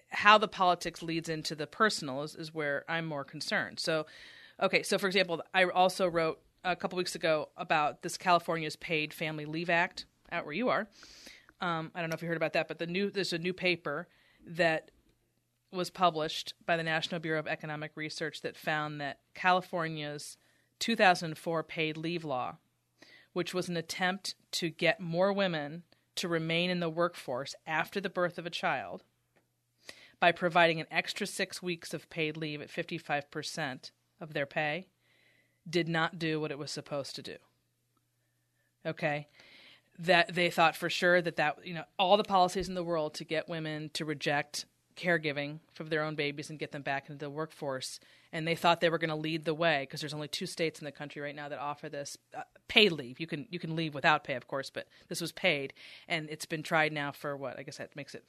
how 0.08 0.38
the 0.38 0.48
politics 0.48 1.02
leads 1.02 1.28
into 1.28 1.54
the 1.54 1.66
personal 1.66 2.22
is, 2.22 2.34
is 2.34 2.54
where 2.54 2.84
I'm 2.88 3.06
more 3.06 3.24
concerned. 3.24 3.78
So, 3.78 4.06
okay, 4.60 4.82
so 4.82 4.98
for 4.98 5.06
example, 5.06 5.42
I 5.54 5.64
also 5.64 6.08
wrote 6.08 6.40
a 6.64 6.76
couple 6.76 6.96
weeks 6.96 7.14
ago 7.14 7.48
about 7.56 8.02
this 8.02 8.16
California's 8.16 8.76
Paid 8.76 9.12
Family 9.12 9.44
Leave 9.44 9.70
Act 9.70 10.06
out 10.32 10.44
where 10.44 10.54
you 10.54 10.68
are. 10.68 10.88
Um, 11.60 11.92
I 11.94 12.00
don't 12.00 12.10
know 12.10 12.14
if 12.14 12.22
you 12.22 12.28
heard 12.28 12.36
about 12.36 12.54
that, 12.54 12.68
but 12.68 12.78
the 12.78 12.86
new 12.86 13.10
there's 13.10 13.32
a 13.32 13.38
new 13.38 13.52
paper 13.52 14.08
that 14.46 14.90
was 15.70 15.90
published 15.90 16.54
by 16.66 16.76
the 16.76 16.82
National 16.82 17.20
Bureau 17.20 17.38
of 17.38 17.46
Economic 17.46 17.92
Research 17.94 18.42
that 18.42 18.56
found 18.56 19.00
that 19.00 19.20
California's 19.34 20.36
2004 20.80 21.62
paid 21.62 21.96
leave 21.96 22.24
law, 22.24 22.56
which 23.32 23.54
was 23.54 23.68
an 23.68 23.76
attempt 23.76 24.34
to 24.52 24.68
get 24.68 25.00
more 25.00 25.32
women 25.32 25.84
to 26.16 26.28
remain 26.28 26.68
in 26.68 26.80
the 26.80 26.90
workforce 26.90 27.54
after 27.66 28.00
the 28.00 28.10
birth 28.10 28.38
of 28.38 28.44
a 28.44 28.50
child 28.50 29.02
by 30.20 30.30
providing 30.30 30.78
an 30.78 30.86
extra 30.90 31.26
six 31.26 31.62
weeks 31.62 31.92
of 31.92 32.08
paid 32.10 32.36
leave 32.36 32.60
at 32.60 32.70
55% 32.70 33.90
of 34.20 34.34
their 34.34 34.46
pay, 34.46 34.86
did 35.68 35.88
not 35.88 36.18
do 36.18 36.40
what 36.40 36.52
it 36.52 36.58
was 36.58 36.70
supposed 36.70 37.16
to 37.16 37.22
do. 37.22 37.36
Okay? 38.86 39.26
That 40.02 40.34
they 40.34 40.50
thought 40.50 40.76
for 40.76 40.90
sure 40.90 41.22
that 41.22 41.36
that, 41.36 41.64
you 41.64 41.74
know, 41.74 41.84
all 41.98 42.16
the 42.16 42.24
policies 42.24 42.68
in 42.68 42.74
the 42.74 42.82
world 42.82 43.14
to 43.14 43.24
get 43.24 43.48
women 43.48 43.90
to 43.94 44.04
reject 44.04 44.66
caregiving 44.96 45.60
for 45.72 45.84
their 45.84 46.02
own 46.02 46.14
babies 46.14 46.50
and 46.50 46.58
get 46.58 46.72
them 46.72 46.82
back 46.82 47.08
into 47.08 47.24
the 47.24 47.30
workforce 47.30 48.00
and 48.32 48.48
they 48.48 48.54
thought 48.54 48.80
they 48.80 48.88
were 48.88 48.98
going 48.98 49.10
to 49.10 49.16
lead 49.16 49.44
the 49.44 49.54
way 49.54 49.82
because 49.82 50.00
there's 50.00 50.14
only 50.14 50.28
two 50.28 50.46
states 50.46 50.80
in 50.80 50.84
the 50.84 50.92
country 50.92 51.20
right 51.20 51.34
now 51.34 51.48
that 51.48 51.58
offer 51.58 51.88
this 51.88 52.16
uh, 52.36 52.42
paid 52.66 52.92
leave. 52.92 53.20
You 53.20 53.26
can 53.26 53.46
you 53.50 53.58
can 53.58 53.76
leave 53.76 53.94
without 53.94 54.24
pay, 54.24 54.34
of 54.34 54.48
course, 54.48 54.70
but 54.70 54.88
this 55.08 55.20
was 55.20 55.32
paid, 55.32 55.74
and 56.08 56.28
it's 56.30 56.46
been 56.46 56.62
tried 56.62 56.92
now 56.92 57.12
for 57.12 57.36
what 57.36 57.58
I 57.58 57.62
guess 57.62 57.76
that 57.76 57.94
makes 57.94 58.14
it 58.14 58.24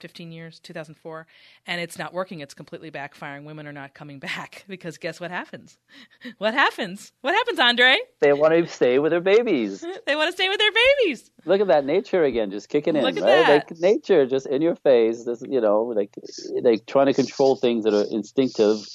15 0.00 0.32
years, 0.32 0.60
2004, 0.60 1.26
and 1.66 1.80
it's 1.80 1.98
not 1.98 2.14
working. 2.14 2.40
It's 2.40 2.54
completely 2.54 2.90
backfiring. 2.90 3.44
Women 3.44 3.66
are 3.66 3.72
not 3.72 3.94
coming 3.94 4.18
back 4.20 4.64
because 4.68 4.98
guess 4.98 5.20
what 5.20 5.30
happens? 5.30 5.78
what 6.38 6.54
happens? 6.54 7.12
What 7.20 7.34
happens, 7.34 7.58
Andre? 7.58 7.96
They 8.20 8.32
want 8.32 8.54
to 8.54 8.66
stay 8.68 8.98
with 8.98 9.10
their 9.10 9.20
babies. 9.20 9.80
they 10.06 10.14
want 10.14 10.28
to 10.28 10.32
stay 10.32 10.48
with 10.48 10.58
their 10.58 10.72
babies. 10.72 11.30
Look 11.44 11.60
at 11.60 11.66
that 11.68 11.84
nature 11.84 12.22
again, 12.22 12.50
just 12.50 12.68
kicking 12.68 12.94
in, 12.94 13.02
Look 13.02 13.16
at 13.16 13.22
right? 13.22 13.46
that. 13.46 13.70
Like 13.70 13.80
nature, 13.80 14.26
just 14.26 14.46
in 14.46 14.62
your 14.62 14.76
face. 14.76 15.24
This, 15.24 15.42
you 15.42 15.60
know, 15.60 15.82
like 15.82 16.14
like 16.62 16.86
trying 16.86 17.06
to 17.06 17.14
control 17.14 17.56
things 17.56 17.84
that 17.84 17.94
are 17.94 18.06
instinctive 18.10 18.86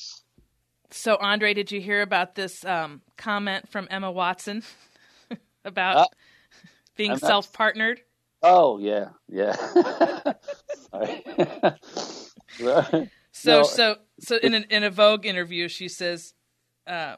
so, 0.94 1.18
Andre, 1.20 1.54
did 1.54 1.72
you 1.72 1.82
hear 1.82 2.02
about 2.02 2.36
this 2.36 2.64
um, 2.66 3.02
comment 3.18 3.68
from 3.70 3.88
Emma 3.90 4.12
Watson 4.12 4.64
about 5.66 5.98
uh, 5.98 6.06
being 6.96 7.18
self 7.18 7.52
partnered? 7.52 8.02
Oh 8.44 8.78
yeah, 8.78 9.10
yeah. 9.30 9.56
Sorry. 10.92 11.24
so, 13.32 13.52
no. 13.52 13.64
so, 13.64 13.96
so 14.20 14.38
in 14.38 14.54
an, 14.54 14.66
in 14.70 14.84
a 14.84 14.90
Vogue 14.90 15.26
interview, 15.26 15.68
she 15.68 15.88
says, 15.88 16.34
uh, 16.86 17.16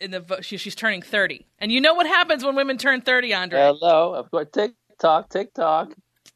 in 0.00 0.10
the 0.10 0.38
she, 0.40 0.56
she's 0.56 0.74
turning 0.74 1.02
thirty, 1.02 1.46
and 1.58 1.70
you 1.70 1.80
know 1.80 1.94
what 1.94 2.06
happens 2.06 2.44
when 2.44 2.56
women 2.56 2.78
turn 2.78 3.02
thirty, 3.02 3.32
Andre? 3.32 3.60
Hello, 3.60 4.14
of 4.14 4.30
course. 4.30 4.48
tick-tock, 4.52 5.28
tick-tock, 5.28 5.92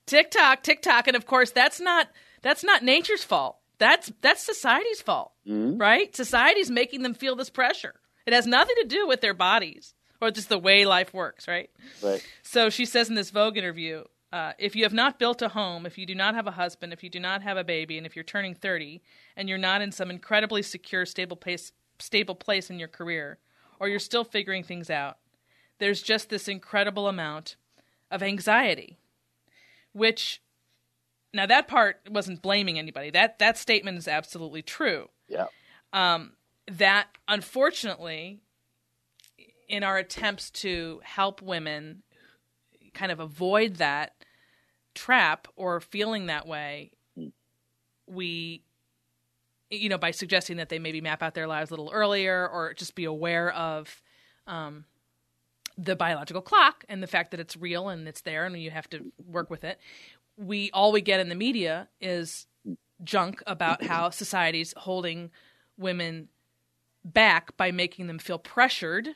tick-tock, 0.06 0.62
tick-tock, 0.62 1.08
and 1.08 1.16
of 1.16 1.26
course, 1.26 1.50
that's 1.50 1.80
not 1.80 2.08
that's 2.42 2.62
not 2.62 2.82
nature's 2.84 3.24
fault. 3.24 3.59
That's 3.80 4.12
that's 4.20 4.44
society's 4.44 5.00
fault, 5.00 5.32
mm-hmm. 5.48 5.78
right? 5.78 6.14
Society's 6.14 6.70
making 6.70 7.02
them 7.02 7.14
feel 7.14 7.34
this 7.34 7.48
pressure. 7.50 7.94
It 8.26 8.34
has 8.34 8.46
nothing 8.46 8.76
to 8.82 8.86
do 8.86 9.08
with 9.08 9.22
their 9.22 9.34
bodies 9.34 9.94
or 10.20 10.30
just 10.30 10.50
the 10.50 10.58
way 10.58 10.84
life 10.84 11.14
works, 11.14 11.48
right? 11.48 11.70
Right. 12.02 12.24
So 12.42 12.68
she 12.68 12.84
says 12.84 13.08
in 13.08 13.14
this 13.14 13.30
Vogue 13.30 13.56
interview, 13.56 14.04
uh, 14.34 14.52
if 14.58 14.76
you 14.76 14.82
have 14.82 14.92
not 14.92 15.18
built 15.18 15.40
a 15.40 15.48
home, 15.48 15.86
if 15.86 15.96
you 15.96 16.04
do 16.04 16.14
not 16.14 16.34
have 16.34 16.46
a 16.46 16.52
husband, 16.52 16.92
if 16.92 17.02
you 17.02 17.08
do 17.08 17.18
not 17.18 17.40
have 17.40 17.56
a 17.56 17.64
baby, 17.64 17.96
and 17.96 18.06
if 18.06 18.14
you're 18.14 18.22
turning 18.22 18.54
30 18.54 19.00
and 19.34 19.48
you're 19.48 19.56
not 19.56 19.80
in 19.80 19.90
some 19.90 20.10
incredibly 20.10 20.60
secure, 20.60 21.06
stable 21.06 21.36
place, 21.36 21.72
stable 21.98 22.34
place 22.34 22.68
in 22.68 22.78
your 22.78 22.86
career, 22.86 23.38
or 23.80 23.88
you're 23.88 23.98
still 23.98 24.24
figuring 24.24 24.62
things 24.62 24.90
out, 24.90 25.16
there's 25.78 26.02
just 26.02 26.28
this 26.28 26.48
incredible 26.48 27.08
amount 27.08 27.56
of 28.10 28.22
anxiety, 28.22 28.98
which 29.92 30.42
now 31.32 31.46
that 31.46 31.68
part 31.68 32.00
wasn't 32.10 32.42
blaming 32.42 32.78
anybody. 32.78 33.10
That 33.10 33.38
that 33.38 33.56
statement 33.56 33.98
is 33.98 34.08
absolutely 34.08 34.62
true. 34.62 35.08
Yeah. 35.28 35.46
Um, 35.92 36.32
that 36.66 37.08
unfortunately, 37.28 38.40
in 39.68 39.82
our 39.82 39.96
attempts 39.98 40.50
to 40.50 41.00
help 41.04 41.42
women 41.42 42.02
kind 42.94 43.12
of 43.12 43.20
avoid 43.20 43.76
that 43.76 44.14
trap 44.94 45.48
or 45.56 45.80
feeling 45.80 46.26
that 46.26 46.46
way, 46.46 46.90
we, 48.06 48.62
you 49.70 49.88
know, 49.88 49.98
by 49.98 50.10
suggesting 50.10 50.56
that 50.56 50.68
they 50.68 50.78
maybe 50.78 51.00
map 51.00 51.22
out 51.22 51.34
their 51.34 51.46
lives 51.46 51.70
a 51.70 51.74
little 51.74 51.90
earlier 51.92 52.48
or 52.48 52.74
just 52.74 52.94
be 52.94 53.04
aware 53.04 53.52
of 53.52 54.02
um, 54.46 54.84
the 55.78 55.94
biological 55.94 56.42
clock 56.42 56.84
and 56.88 57.02
the 57.02 57.06
fact 57.06 57.30
that 57.30 57.40
it's 57.40 57.56
real 57.56 57.88
and 57.88 58.08
it's 58.08 58.22
there 58.22 58.44
and 58.44 58.60
you 58.60 58.70
have 58.70 58.90
to 58.90 59.12
work 59.24 59.50
with 59.50 59.64
it 59.64 59.78
we 60.40 60.70
all 60.72 60.90
we 60.90 61.02
get 61.02 61.20
in 61.20 61.28
the 61.28 61.34
media 61.34 61.88
is 62.00 62.46
junk 63.04 63.42
about 63.46 63.82
how 63.84 64.10
society's 64.10 64.72
holding 64.76 65.30
women 65.76 66.28
back 67.04 67.56
by 67.56 67.70
making 67.70 68.06
them 68.06 68.18
feel 68.18 68.38
pressured 68.38 69.08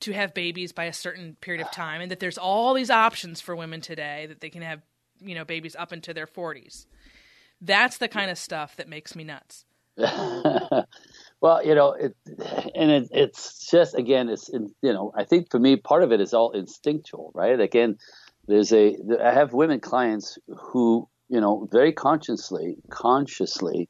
to 0.00 0.12
have 0.12 0.34
babies 0.34 0.72
by 0.72 0.84
a 0.84 0.92
certain 0.92 1.36
period 1.40 1.64
of 1.64 1.70
time 1.70 2.00
and 2.00 2.10
that 2.10 2.18
there's 2.18 2.38
all 2.38 2.74
these 2.74 2.90
options 2.90 3.40
for 3.40 3.54
women 3.54 3.80
today 3.80 4.26
that 4.26 4.40
they 4.40 4.50
can 4.50 4.62
have 4.62 4.82
you 5.20 5.34
know 5.34 5.44
babies 5.44 5.76
up 5.78 5.92
into 5.92 6.12
their 6.12 6.26
40s 6.26 6.86
that's 7.60 7.98
the 7.98 8.08
kind 8.08 8.30
of 8.30 8.36
stuff 8.36 8.74
that 8.76 8.88
makes 8.88 9.14
me 9.14 9.22
nuts. 9.24 9.64
Well 11.42 11.66
you 11.66 11.74
know 11.74 11.92
it, 11.92 12.14
and 12.72 12.90
it, 12.90 13.08
it's 13.10 13.68
just 13.68 13.96
again 13.96 14.28
it's 14.28 14.48
you 14.48 14.92
know 14.92 15.12
i 15.16 15.24
think 15.24 15.50
for 15.50 15.58
me 15.58 15.74
part 15.74 16.04
of 16.04 16.12
it 16.12 16.20
is 16.20 16.32
all 16.32 16.52
instinctual 16.52 17.32
right? 17.34 17.60
Again 17.60 17.98
there's 18.46 18.72
a 18.72 18.96
I 19.22 19.32
have 19.32 19.52
women 19.52 19.80
clients 19.80 20.38
who 20.46 21.08
you 21.28 21.40
know 21.40 21.68
very 21.70 21.92
consciously 21.92 22.76
consciously 22.90 23.88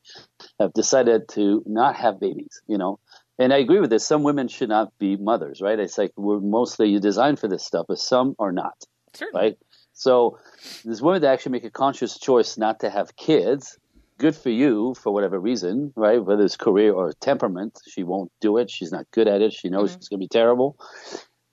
have 0.61 0.73
decided 0.73 1.29
to 1.31 1.63
not 1.67 1.97
have 1.97 2.21
babies 2.21 2.61
you 2.67 2.79
know? 2.79 2.99
And 3.39 3.53
I 3.53 3.57
agree 3.57 3.81
with 3.81 3.91
this. 3.91 4.07
Some 4.07 4.23
women 4.23 4.47
should 4.47 4.69
not 4.69 4.97
be 4.99 5.17
mothers 5.17 5.61
right? 5.61 5.79
It's 5.79 5.99
like 5.99 6.13
we're 6.17 6.41
mostly 6.41 6.99
designed 7.01 7.39
for 7.39 7.49
this 7.49 7.65
stuff 7.65 7.87
but 7.89 7.99
some 7.99 8.35
are 8.39 8.53
not 8.53 8.85
Certainly. 9.15 9.43
right? 9.43 9.59
So 9.95 10.39
there's 10.85 11.03
women 11.03 11.23
that 11.23 11.33
actually 11.33 11.53
make 11.53 11.65
a 11.65 11.71
conscious 11.71 12.19
choice 12.19 12.57
not 12.57 12.81
to 12.81 12.91
have 12.91 13.17
kids 13.17 13.79
good 14.19 14.37
for 14.37 14.51
you 14.51 14.95
for 14.95 15.13
whatever 15.13 15.41
reason 15.41 15.93
right? 15.97 16.25
Whether 16.25 16.45
it's 16.45 16.57
career 16.57 16.93
or 16.93 17.13
temperament 17.13 17.79
she 17.89 18.03
won't 18.03 18.31
do 18.41 18.59
it. 18.59 18.71
She's 18.71 18.93
not 18.93 19.07
good 19.11 19.29
at 19.29 19.41
it. 19.41 19.53
She 19.53 19.71
knows 19.71 19.91
mm-hmm. 19.91 19.99
it's 19.99 20.09
going 20.09 20.21
to 20.21 20.25
be 20.25 20.29
terrible. 20.29 20.77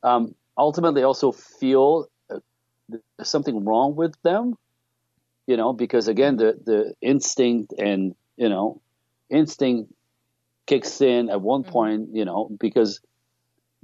Um, 0.03 0.35
ultimately 0.57 1.03
also 1.03 1.31
feel 1.31 2.07
there's 2.89 3.29
something 3.29 3.63
wrong 3.65 3.95
with 3.95 4.13
them, 4.23 4.55
you 5.47 5.57
know, 5.57 5.73
because 5.73 6.07
again, 6.07 6.37
the, 6.37 6.57
the 6.65 6.93
instinct 7.01 7.73
and, 7.77 8.15
you 8.37 8.49
know, 8.49 8.81
instinct 9.29 9.93
kicks 10.65 11.01
in 11.01 11.29
at 11.29 11.41
one 11.41 11.63
mm-hmm. 11.63 11.71
point, 11.71 12.09
you 12.13 12.25
know, 12.25 12.49
because 12.59 13.01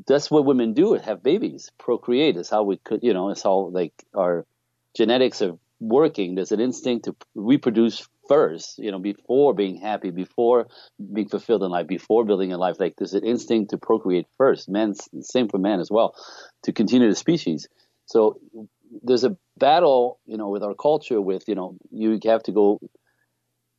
that's 0.07 0.29
what 0.29 0.45
women 0.45 0.73
do 0.73 0.93
have 0.93 1.23
babies, 1.23 1.71
procreate 1.77 2.35
is 2.35 2.49
how 2.49 2.63
we 2.63 2.77
could, 2.77 3.01
you 3.01 3.13
know, 3.13 3.29
it's 3.29 3.43
how 3.43 3.69
like 3.71 3.93
our 4.13 4.45
genetics 4.95 5.41
are 5.41 5.57
working. 5.79 6.35
There's 6.35 6.51
an 6.51 6.59
instinct 6.59 7.05
to 7.05 7.15
reproduce 7.33 8.07
first, 8.27 8.79
you 8.79 8.91
know, 8.91 8.99
before 8.99 9.53
being 9.53 9.77
happy, 9.77 10.09
before 10.09 10.67
being 11.13 11.29
fulfilled 11.29 11.63
in 11.63 11.71
life, 11.71 11.87
before 11.87 12.25
building 12.25 12.51
a 12.51 12.57
life. 12.57 12.77
Like 12.79 12.95
there's 12.97 13.13
an 13.13 13.25
instinct 13.25 13.71
to 13.71 13.77
procreate 13.77 14.27
first. 14.37 14.67
Men, 14.67 14.95
same 15.21 15.47
for 15.47 15.59
men 15.59 15.79
as 15.79 15.91
well, 15.91 16.15
to 16.63 16.73
continue 16.73 17.07
the 17.07 17.15
species. 17.15 17.67
So 18.05 18.39
there's 19.03 19.23
a 19.23 19.37
battle, 19.57 20.19
you 20.25 20.37
know, 20.37 20.49
with 20.49 20.63
our 20.63 20.73
culture 20.73 21.21
with, 21.21 21.47
you 21.47 21.55
know, 21.55 21.77
you 21.91 22.19
have 22.25 22.43
to 22.43 22.51
go, 22.51 22.79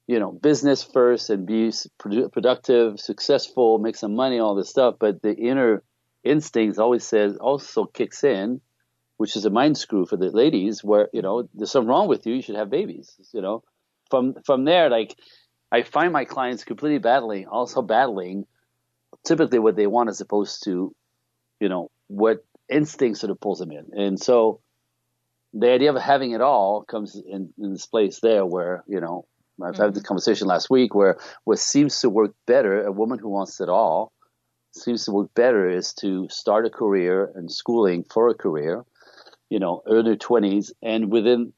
you 0.06 0.18
know, 0.18 0.32
business 0.32 0.82
first 0.82 1.30
and 1.30 1.46
be 1.46 1.72
productive, 1.98 3.00
successful, 3.00 3.78
make 3.78 3.96
some 3.96 4.14
money, 4.14 4.38
all 4.38 4.54
this 4.54 4.68
stuff. 4.68 4.96
But 4.98 5.22
the 5.22 5.34
inner 5.34 5.82
instincts 6.24 6.78
always 6.78 7.04
says, 7.04 7.36
also 7.36 7.84
kicks 7.84 8.24
in, 8.24 8.60
which 9.16 9.36
is 9.36 9.44
a 9.44 9.50
mind 9.50 9.78
screw 9.78 10.06
for 10.06 10.16
the 10.16 10.30
ladies 10.30 10.84
where, 10.84 11.08
you 11.12 11.22
know, 11.22 11.48
there's 11.54 11.70
something 11.70 11.88
wrong 11.88 12.08
with 12.08 12.26
you. 12.26 12.34
You 12.34 12.42
should 12.42 12.56
have 12.56 12.70
babies, 12.70 13.14
you 13.32 13.40
know, 13.40 13.62
from, 14.10 14.34
from 14.44 14.64
there, 14.64 14.90
like 14.90 15.16
I 15.72 15.82
find 15.82 16.12
my 16.12 16.24
clients 16.24 16.64
completely 16.64 16.98
battling, 16.98 17.46
also 17.46 17.82
battling 17.82 18.46
typically 19.24 19.58
what 19.58 19.76
they 19.76 19.86
want 19.86 20.08
as 20.08 20.20
opposed 20.20 20.64
to, 20.64 20.94
you 21.60 21.68
know, 21.68 21.90
what 22.06 22.44
instinct 22.68 23.18
sort 23.18 23.30
of 23.30 23.40
pulls 23.40 23.58
them 23.58 23.72
in. 23.72 23.86
And 23.92 24.20
so, 24.20 24.60
the 25.54 25.70
idea 25.70 25.90
of 25.92 26.00
having 26.00 26.32
it 26.32 26.40
all 26.40 26.82
comes 26.82 27.16
in, 27.16 27.52
in 27.58 27.72
this 27.72 27.86
place 27.86 28.20
there 28.20 28.44
where 28.44 28.84
you 28.86 29.00
know 29.00 29.26
I've 29.62 29.74
mm-hmm. 29.74 29.82
had 29.82 29.94
the 29.94 30.02
conversation 30.02 30.46
last 30.46 30.68
week 30.70 30.94
where 30.94 31.18
what 31.44 31.58
seems 31.58 32.00
to 32.00 32.10
work 32.10 32.32
better 32.46 32.84
a 32.84 32.92
woman 32.92 33.18
who 33.18 33.28
wants 33.28 33.60
it 33.60 33.68
all 33.68 34.12
seems 34.76 35.04
to 35.04 35.12
work 35.12 35.34
better 35.34 35.68
is 35.68 35.92
to 35.94 36.28
start 36.30 36.66
a 36.66 36.70
career 36.70 37.30
and 37.34 37.50
schooling 37.50 38.04
for 38.04 38.28
a 38.28 38.34
career, 38.34 38.84
you 39.48 39.58
know, 39.58 39.82
early 39.86 40.16
20s, 40.16 40.72
and 40.82 41.10
within, 41.10 41.52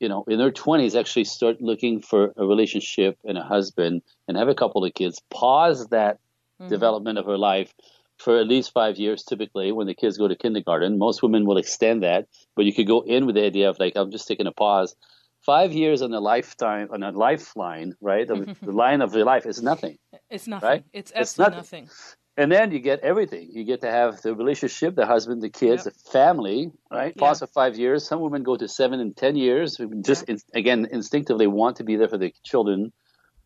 you 0.00 0.08
know, 0.08 0.24
in 0.26 0.38
their 0.38 0.50
20s, 0.50 0.98
actually 0.98 1.24
start 1.24 1.60
looking 1.60 2.00
for 2.00 2.32
a 2.36 2.46
relationship 2.46 3.18
and 3.24 3.38
a 3.38 3.42
husband 3.42 4.02
and 4.26 4.36
have 4.36 4.48
a 4.48 4.54
couple 4.54 4.84
of 4.84 4.94
kids. 4.94 5.20
Pause 5.30 5.88
that 5.88 6.18
mm-hmm. 6.60 6.68
development 6.68 7.18
of 7.18 7.26
her 7.26 7.38
life 7.38 7.72
for 8.18 8.38
at 8.38 8.48
least 8.48 8.72
five 8.72 8.96
years, 8.96 9.24
typically, 9.24 9.72
when 9.72 9.86
the 9.86 9.94
kids 9.94 10.18
go 10.18 10.28
to 10.28 10.36
kindergarten. 10.36 10.98
Most 10.98 11.22
women 11.22 11.44
will 11.44 11.58
extend 11.58 12.02
that, 12.02 12.28
but 12.54 12.64
you 12.64 12.72
could 12.72 12.86
go 12.86 13.00
in 13.00 13.26
with 13.26 13.34
the 13.34 13.44
idea 13.44 13.68
of 13.68 13.78
like, 13.78 13.94
I'm 13.96 14.10
just 14.10 14.28
taking 14.28 14.46
a 14.46 14.52
pause. 14.52 14.94
Five 15.40 15.72
years 15.72 16.02
on 16.02 16.12
a 16.12 16.20
lifetime, 16.20 16.88
on 16.92 17.02
a 17.02 17.10
lifeline, 17.10 17.94
right? 18.00 18.26
the 18.28 18.56
line 18.62 19.02
of 19.02 19.14
your 19.14 19.24
life 19.24 19.44
is 19.46 19.62
nothing. 19.62 19.98
It's 20.30 20.46
nothing. 20.46 20.68
Right? 20.68 20.84
It's 20.92 21.12
absolutely 21.14 21.58
it's 21.58 21.72
nothing. 21.72 21.84
nothing. 21.84 21.96
And 22.38 22.50
then 22.50 22.70
you 22.70 22.78
get 22.78 23.00
everything. 23.00 23.50
You 23.52 23.64
get 23.64 23.82
to 23.82 23.90
have 23.90 24.22
the 24.22 24.34
relationship, 24.34 24.94
the 24.94 25.04
husband, 25.04 25.42
the 25.42 25.50
kids, 25.50 25.84
yep. 25.84 25.92
the 25.92 26.10
family, 26.10 26.70
right? 26.90 27.14
Pause 27.14 27.40
for 27.40 27.46
five 27.48 27.76
years. 27.76 28.06
Some 28.06 28.20
women 28.20 28.42
go 28.42 28.56
to 28.56 28.68
seven 28.68 29.00
and 29.00 29.14
ten 29.14 29.36
years. 29.36 29.78
Just 30.00 30.24
in, 30.30 30.38
again, 30.54 30.88
instinctively 30.90 31.46
want 31.46 31.76
to 31.76 31.84
be 31.84 31.96
there 31.96 32.08
for 32.08 32.16
the 32.16 32.32
children 32.42 32.92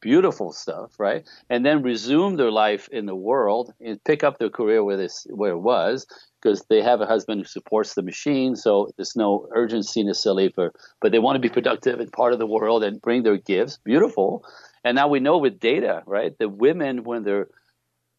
beautiful 0.00 0.52
stuff, 0.52 0.98
right? 0.98 1.28
And 1.50 1.64
then 1.64 1.82
resume 1.82 2.36
their 2.36 2.50
life 2.50 2.88
in 2.92 3.06
the 3.06 3.14
world 3.14 3.72
and 3.80 4.02
pick 4.04 4.22
up 4.22 4.38
their 4.38 4.50
career 4.50 4.84
where 4.84 4.96
this 4.96 5.26
where 5.30 5.52
it 5.52 5.58
was 5.58 6.06
because 6.46 6.64
they 6.68 6.80
have 6.80 7.00
a 7.00 7.06
husband 7.06 7.40
who 7.40 7.44
supports 7.44 7.94
the 7.94 8.02
machine, 8.02 8.54
so 8.54 8.88
there's 8.96 9.16
no 9.16 9.48
urgency 9.52 10.04
necessarily 10.04 10.48
for, 10.48 10.72
but 11.00 11.10
they 11.10 11.18
want 11.18 11.34
to 11.34 11.40
be 11.40 11.48
productive 11.48 11.98
and 11.98 12.12
part 12.12 12.32
of 12.32 12.38
the 12.38 12.46
world 12.46 12.84
and 12.84 13.02
bring 13.02 13.24
their 13.24 13.36
gifts. 13.36 13.80
Beautiful. 13.82 14.44
And 14.84 14.94
now 14.94 15.08
we 15.08 15.18
know 15.18 15.38
with 15.38 15.58
data, 15.58 16.04
right? 16.06 16.38
The 16.38 16.48
women 16.48 17.02
when 17.02 17.24
they're 17.24 17.48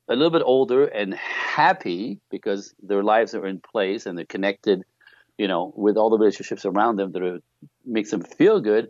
a 0.10 0.16
little 0.16 0.30
bit 0.30 0.42
older 0.46 0.84
and 0.88 1.14
happy 1.14 2.20
because 2.30 2.76
their 2.84 3.02
lives 3.02 3.34
are 3.34 3.48
in 3.48 3.62
place 3.62 4.06
and 4.06 4.18
they're 4.18 4.26
connected, 4.26 4.84
you 5.38 5.48
know, 5.48 5.72
with 5.78 5.96
all 5.96 6.10
the 6.10 6.18
relationships 6.18 6.66
around 6.66 6.98
them 6.98 7.14
that 7.14 7.24
are, 7.24 7.40
makes 7.86 8.12
them 8.12 8.24
feel 8.24 8.60
good 8.60 8.90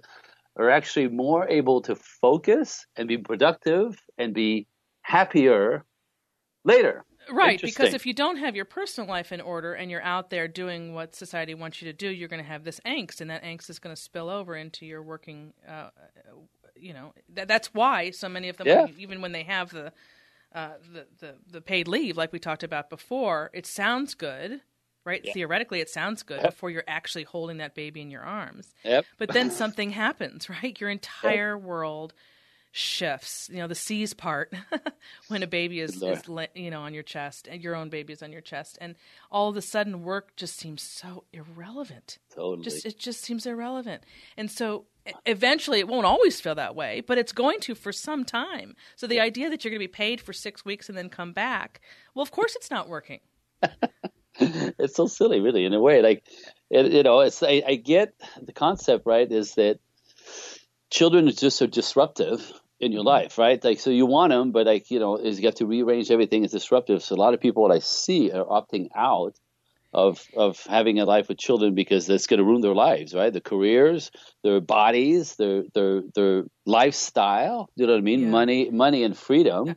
are 0.55 0.71
actually 0.71 1.09
more 1.09 1.47
able 1.47 1.83
to 1.83 1.95
focus 1.95 2.87
and 2.95 3.07
be 3.07 3.19
productive 3.19 4.01
and 4.17 4.33
be 4.33 4.65
happier 5.03 5.85
later. 6.63 7.05
Right, 7.31 7.61
because 7.61 7.93
if 7.93 8.05
you 8.05 8.13
don't 8.13 8.37
have 8.37 8.55
your 8.55 8.65
personal 8.65 9.09
life 9.09 9.31
in 9.31 9.41
order 9.41 9.73
and 9.73 9.91
you're 9.91 10.03
out 10.03 10.29
there 10.29 10.47
doing 10.47 10.93
what 10.93 11.15
society 11.15 11.53
wants 11.53 11.81
you 11.81 11.91
to 11.91 11.93
do, 11.93 12.09
you're 12.09 12.29
going 12.29 12.43
to 12.43 12.49
have 12.49 12.63
this 12.63 12.79
angst, 12.85 13.21
and 13.21 13.29
that 13.29 13.43
angst 13.43 13.69
is 13.69 13.79
going 13.79 13.95
to 13.95 14.01
spill 14.01 14.29
over 14.29 14.55
into 14.55 14.85
your 14.85 15.01
working. 15.01 15.53
Uh, 15.67 15.89
you 16.75 16.93
know, 16.93 17.13
that, 17.33 17.47
that's 17.47 17.73
why 17.73 18.11
so 18.11 18.29
many 18.29 18.49
of 18.49 18.57
them, 18.57 18.67
yeah. 18.67 18.87
even 18.97 19.21
when 19.21 19.31
they 19.31 19.43
have 19.43 19.71
the, 19.71 19.91
uh, 20.53 20.69
the 20.93 21.07
the 21.19 21.35
the 21.51 21.61
paid 21.61 21.87
leave, 21.87 22.17
like 22.17 22.31
we 22.31 22.39
talked 22.39 22.63
about 22.63 22.89
before, 22.89 23.49
it 23.53 23.65
sounds 23.65 24.13
good 24.13 24.61
right? 25.07 25.21
Yeah. 25.23 25.31
Theoretically, 25.31 25.79
it 25.79 25.89
sounds 25.89 26.21
good 26.21 26.41
yep. 26.41 26.51
before 26.51 26.69
you're 26.69 26.83
actually 26.85 27.23
holding 27.23 27.57
that 27.57 27.73
baby 27.73 28.01
in 28.01 28.11
your 28.11 28.23
arms. 28.23 28.73
Yep. 28.83 29.05
But 29.17 29.31
then 29.31 29.49
something 29.49 29.91
happens, 29.91 30.49
right? 30.61 30.79
Your 30.79 30.89
entire 30.89 31.55
yep. 31.55 31.63
world 31.63 32.13
shifts. 32.77 33.49
You 33.51 33.57
know, 33.57 33.67
the 33.67 33.75
seas 33.75 34.13
part 34.13 34.53
when 35.27 35.43
a 35.43 35.47
baby 35.47 35.79
is, 35.79 36.01
is, 36.01 36.21
you 36.55 36.71
know, 36.71 36.81
on 36.81 36.93
your 36.93 37.03
chest 37.03 37.47
and 37.49 37.61
your 37.61 37.75
own 37.75 37.89
baby 37.89 38.13
is 38.13 38.23
on 38.23 38.31
your 38.31 38.41
chest. 38.41 38.77
And 38.79 38.95
all 39.31 39.49
of 39.49 39.57
a 39.57 39.61
sudden, 39.61 40.03
work 40.03 40.35
just 40.35 40.57
seems 40.57 40.81
so 40.81 41.23
irrelevant. 41.33 42.19
Totally. 42.33 42.63
Just, 42.63 42.85
it 42.85 42.99
just 42.99 43.21
seems 43.21 43.45
irrelevant. 43.45 44.03
And 44.37 44.51
so 44.51 44.85
eventually 45.25 45.79
it 45.79 45.87
won't 45.87 46.05
always 46.05 46.39
feel 46.39 46.55
that 46.55 46.75
way, 46.75 47.01
but 47.01 47.17
it's 47.17 47.31
going 47.31 47.59
to 47.61 47.75
for 47.75 47.91
some 47.91 48.23
time. 48.23 48.75
So 48.95 49.07
the 49.07 49.19
idea 49.19 49.49
that 49.49 49.63
you're 49.63 49.71
going 49.71 49.81
to 49.81 49.87
be 49.87 49.91
paid 49.91 50.21
for 50.21 50.33
six 50.33 50.63
weeks 50.63 50.89
and 50.89 50.97
then 50.97 51.09
come 51.09 51.33
back, 51.33 51.81
well, 52.13 52.23
of 52.23 52.31
course 52.31 52.55
it's 52.55 52.71
not 52.71 52.89
working. 52.89 53.19
it's 54.39 54.95
so 54.95 55.07
silly, 55.07 55.39
really, 55.39 55.65
in 55.65 55.73
a 55.73 55.81
way. 55.81 56.01
Like, 56.01 56.23
it, 56.69 56.91
you 56.91 57.03
know, 57.03 57.21
it's 57.21 57.41
I, 57.41 57.63
I 57.65 57.75
get 57.75 58.13
the 58.41 58.53
concept, 58.53 59.05
right? 59.05 59.31
Is 59.31 59.55
that 59.55 59.79
children 60.89 61.27
are 61.27 61.31
just 61.31 61.57
so 61.57 61.67
disruptive 61.67 62.51
in 62.79 62.91
your 62.91 63.01
mm-hmm. 63.01 63.07
life, 63.07 63.37
right? 63.37 63.63
Like, 63.63 63.79
so 63.79 63.89
you 63.89 64.05
want 64.05 64.31
them, 64.31 64.51
but 64.51 64.67
like, 64.67 64.91
you 64.91 64.99
know, 64.99 65.17
is 65.17 65.39
you 65.39 65.47
have 65.47 65.55
to 65.55 65.65
rearrange 65.65 66.11
everything. 66.11 66.43
It's 66.43 66.53
disruptive. 66.53 67.03
So 67.03 67.15
a 67.15 67.17
lot 67.17 67.33
of 67.33 67.41
people, 67.41 67.63
what 67.63 67.71
I 67.71 67.79
see, 67.79 68.31
are 68.31 68.45
opting 68.45 68.89
out 68.95 69.35
of 69.93 70.23
of 70.35 70.63
having 70.65 70.99
a 70.99 71.05
life 71.05 71.29
with 71.29 71.37
children 71.37 71.73
because 71.73 72.05
that's 72.05 72.27
going 72.27 72.39
to 72.39 72.43
ruin 72.43 72.61
their 72.61 72.75
lives, 72.75 73.13
right? 73.13 73.31
Their 73.31 73.41
careers, 73.41 74.11
their 74.43 74.61
bodies, 74.61 75.35
their 75.35 75.63
their 75.73 76.03
their 76.13 76.43
lifestyle. 76.65 77.69
You 77.75 77.87
know 77.87 77.93
what 77.93 77.99
I 77.99 78.01
mean? 78.01 78.21
Yeah. 78.21 78.27
Money, 78.27 78.69
money, 78.69 79.03
and 79.03 79.17
freedom. 79.17 79.75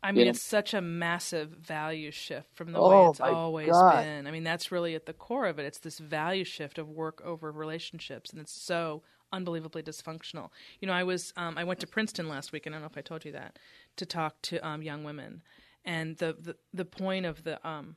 I 0.00 0.12
mean, 0.12 0.28
it's 0.28 0.42
such 0.42 0.74
a 0.74 0.80
massive 0.80 1.50
value 1.50 2.12
shift 2.12 2.54
from 2.54 2.72
the 2.72 2.78
oh, 2.78 3.06
way 3.06 3.10
it's 3.10 3.20
always 3.20 3.70
God. 3.70 4.04
been. 4.04 4.26
I 4.28 4.30
mean, 4.30 4.44
that's 4.44 4.70
really 4.70 4.94
at 4.94 5.06
the 5.06 5.12
core 5.12 5.46
of 5.46 5.58
it. 5.58 5.66
It's 5.66 5.80
this 5.80 5.98
value 5.98 6.44
shift 6.44 6.78
of 6.78 6.88
work 6.88 7.20
over 7.24 7.50
relationships, 7.50 8.30
and 8.30 8.40
it's 8.40 8.52
so 8.52 9.02
unbelievably 9.32 9.82
dysfunctional. 9.82 10.50
You 10.80 10.88
know, 10.88 10.94
I 10.94 11.04
was 11.04 11.32
um, 11.36 11.58
I 11.58 11.64
went 11.64 11.80
to 11.80 11.86
Princeton 11.86 12.28
last 12.28 12.52
week, 12.52 12.66
and 12.66 12.74
I 12.74 12.78
don't 12.78 12.82
know 12.82 12.90
if 12.92 12.98
I 12.98 13.02
told 13.02 13.24
you 13.24 13.32
that, 13.32 13.58
to 13.96 14.06
talk 14.06 14.40
to 14.42 14.66
um, 14.66 14.82
young 14.82 15.04
women, 15.04 15.42
and 15.84 16.16
the, 16.16 16.36
the 16.40 16.56
the 16.72 16.84
point 16.84 17.26
of 17.26 17.44
the 17.44 17.66
um, 17.68 17.96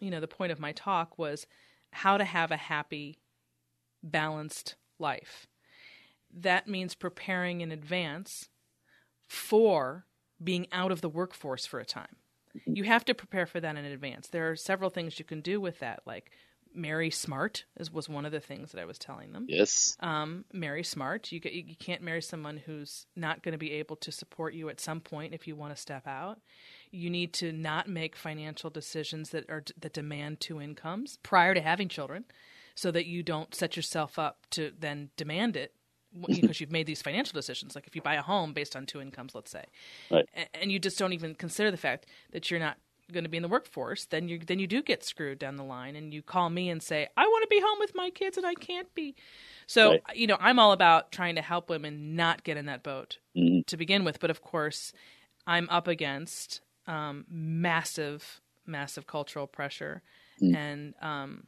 you 0.00 0.10
know, 0.10 0.20
the 0.20 0.28
point 0.28 0.52
of 0.52 0.60
my 0.60 0.72
talk 0.72 1.18
was 1.18 1.46
how 1.92 2.16
to 2.16 2.24
have 2.24 2.50
a 2.50 2.56
happy, 2.56 3.18
balanced 4.02 4.74
life. 4.98 5.46
That 6.32 6.68
means 6.68 6.94
preparing 6.94 7.60
in 7.60 7.70
advance 7.70 8.48
for 9.28 10.06
being 10.42 10.66
out 10.72 10.92
of 10.92 11.00
the 11.00 11.08
workforce 11.08 11.64
for 11.64 11.78
a 11.80 11.84
time. 11.84 12.16
You 12.66 12.84
have 12.84 13.04
to 13.06 13.14
prepare 13.14 13.46
for 13.46 13.60
that 13.60 13.76
in 13.76 13.84
advance. 13.84 14.28
There 14.28 14.50
are 14.50 14.56
several 14.56 14.90
things 14.90 15.18
you 15.18 15.24
can 15.24 15.40
do 15.40 15.60
with 15.60 15.78
that, 15.80 16.02
like 16.06 16.30
marry 16.74 17.10
smart 17.10 17.64
is, 17.78 17.90
was 17.90 18.08
one 18.08 18.26
of 18.26 18.32
the 18.32 18.40
things 18.40 18.72
that 18.72 18.80
I 18.80 18.84
was 18.84 18.98
telling 18.98 19.32
them. 19.32 19.46
Yes. 19.48 19.96
Um, 20.00 20.44
marry 20.52 20.82
smart. 20.84 21.30
You, 21.32 21.40
you 21.44 21.76
can't 21.76 22.02
marry 22.02 22.22
someone 22.22 22.56
who's 22.56 23.06
not 23.16 23.42
going 23.42 23.52
to 23.52 23.58
be 23.58 23.72
able 23.72 23.96
to 23.96 24.12
support 24.12 24.54
you 24.54 24.68
at 24.68 24.80
some 24.80 25.00
point 25.00 25.34
if 25.34 25.46
you 25.46 25.56
want 25.56 25.74
to 25.74 25.80
step 25.80 26.06
out. 26.06 26.40
You 26.90 27.10
need 27.10 27.32
to 27.34 27.52
not 27.52 27.88
make 27.88 28.16
financial 28.16 28.70
decisions 28.70 29.30
that 29.30 29.48
are 29.50 29.64
that 29.80 29.92
demand 29.92 30.40
two 30.40 30.60
incomes 30.60 31.18
prior 31.22 31.54
to 31.54 31.60
having 31.60 31.88
children, 31.88 32.24
so 32.74 32.90
that 32.90 33.06
you 33.06 33.22
don't 33.22 33.54
set 33.54 33.76
yourself 33.76 34.18
up 34.18 34.46
to 34.50 34.72
then 34.78 35.10
demand 35.16 35.56
it 35.56 35.72
because 36.28 36.60
you've 36.60 36.72
made 36.72 36.86
these 36.86 37.02
financial 37.02 37.32
decisions. 37.34 37.74
Like 37.74 37.86
if 37.86 37.96
you 37.96 38.02
buy 38.02 38.14
a 38.14 38.22
home 38.22 38.52
based 38.52 38.76
on 38.76 38.86
two 38.86 39.00
incomes, 39.00 39.34
let's 39.34 39.50
say, 39.50 39.64
right. 40.10 40.28
and 40.54 40.70
you 40.70 40.78
just 40.78 40.98
don't 40.98 41.12
even 41.12 41.34
consider 41.34 41.70
the 41.70 41.76
fact 41.76 42.06
that 42.32 42.50
you're 42.50 42.60
not 42.60 42.76
going 43.12 43.24
to 43.24 43.30
be 43.30 43.36
in 43.36 43.42
the 43.42 43.48
workforce, 43.48 44.06
then 44.06 44.28
you 44.28 44.38
then 44.38 44.58
you 44.58 44.66
do 44.66 44.82
get 44.82 45.04
screwed 45.04 45.38
down 45.38 45.56
the 45.56 45.64
line, 45.64 45.96
and 45.96 46.12
you 46.12 46.22
call 46.22 46.50
me 46.50 46.70
and 46.70 46.82
say, 46.82 47.08
"I 47.16 47.26
want 47.26 47.42
to 47.42 47.48
be 47.48 47.60
home 47.60 47.78
with 47.78 47.94
my 47.94 48.10
kids, 48.10 48.36
and 48.36 48.46
I 48.46 48.54
can't 48.54 48.92
be." 48.94 49.14
So 49.66 49.92
right. 49.92 50.02
you 50.14 50.26
know, 50.26 50.36
I'm 50.40 50.58
all 50.58 50.72
about 50.72 51.12
trying 51.12 51.36
to 51.36 51.42
help 51.42 51.70
women 51.70 52.16
not 52.16 52.44
get 52.44 52.56
in 52.56 52.66
that 52.66 52.82
boat 52.82 53.18
mm-hmm. 53.36 53.60
to 53.66 53.76
begin 53.76 54.04
with, 54.04 54.20
but 54.20 54.30
of 54.30 54.42
course, 54.42 54.92
I'm 55.46 55.68
up 55.70 55.88
against 55.88 56.60
um, 56.86 57.24
massive, 57.28 58.40
massive 58.66 59.06
cultural 59.06 59.46
pressure 59.46 60.02
mm-hmm. 60.42 60.54
and 60.54 60.94
um, 61.00 61.44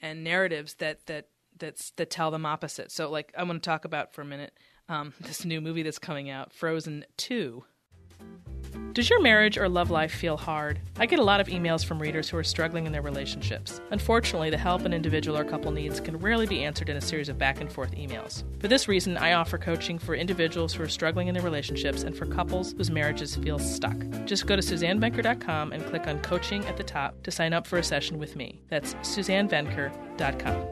and 0.00 0.24
narratives 0.24 0.74
that 0.74 1.06
that 1.06 1.28
that's 1.58 1.90
that 1.92 2.10
tell 2.10 2.30
them 2.30 2.46
opposite. 2.46 2.90
So, 2.90 3.10
like, 3.10 3.32
I 3.36 3.42
want 3.42 3.62
to 3.62 3.68
talk 3.68 3.84
about 3.84 4.14
for 4.14 4.22
a 4.22 4.26
minute 4.26 4.52
um, 4.88 5.14
this 5.20 5.44
new 5.44 5.60
movie 5.60 5.82
that's 5.82 5.98
coming 5.98 6.30
out, 6.30 6.52
Frozen 6.52 7.04
Two. 7.16 7.64
Does 8.92 9.10
your 9.10 9.20
marriage 9.20 9.58
or 9.58 9.68
love 9.68 9.90
life 9.90 10.12
feel 10.12 10.36
hard? 10.36 10.80
I 10.98 11.06
get 11.06 11.18
a 11.18 11.24
lot 11.24 11.40
of 11.40 11.48
emails 11.48 11.84
from 11.84 12.00
readers 12.00 12.28
who 12.28 12.36
are 12.36 12.44
struggling 12.44 12.86
in 12.86 12.92
their 12.92 13.02
relationships. 13.02 13.80
Unfortunately, 13.90 14.50
the 14.50 14.56
help 14.56 14.84
an 14.84 14.92
individual 14.92 15.36
or 15.36 15.44
couple 15.44 15.70
needs 15.70 16.00
can 16.00 16.16
rarely 16.16 16.46
be 16.46 16.64
answered 16.64 16.88
in 16.88 16.96
a 16.96 17.00
series 17.00 17.28
of 17.28 17.38
back 17.38 17.60
and 17.60 17.70
forth 17.70 17.92
emails. 17.92 18.44
For 18.60 18.68
this 18.68 18.88
reason, 18.88 19.16
I 19.16 19.34
offer 19.34 19.58
coaching 19.58 19.98
for 19.98 20.14
individuals 20.14 20.72
who 20.72 20.82
are 20.82 20.88
struggling 20.88 21.28
in 21.28 21.34
their 21.34 21.42
relationships 21.42 22.02
and 22.02 22.16
for 22.16 22.26
couples 22.26 22.72
whose 22.72 22.90
marriages 22.90 23.36
feel 23.36 23.58
stuck. 23.58 23.96
Just 24.24 24.46
go 24.46 24.56
to 24.56 24.62
SuzanneVenker.com 24.62 25.72
and 25.72 25.84
click 25.86 26.06
on 26.06 26.20
Coaching 26.20 26.64
at 26.66 26.76
the 26.76 26.84
top 26.84 27.22
to 27.24 27.30
sign 27.30 27.52
up 27.52 27.66
for 27.66 27.78
a 27.78 27.82
session 27.82 28.18
with 28.18 28.36
me. 28.36 28.62
That's 28.68 28.94
SuzanneVenker.com. 28.94 30.66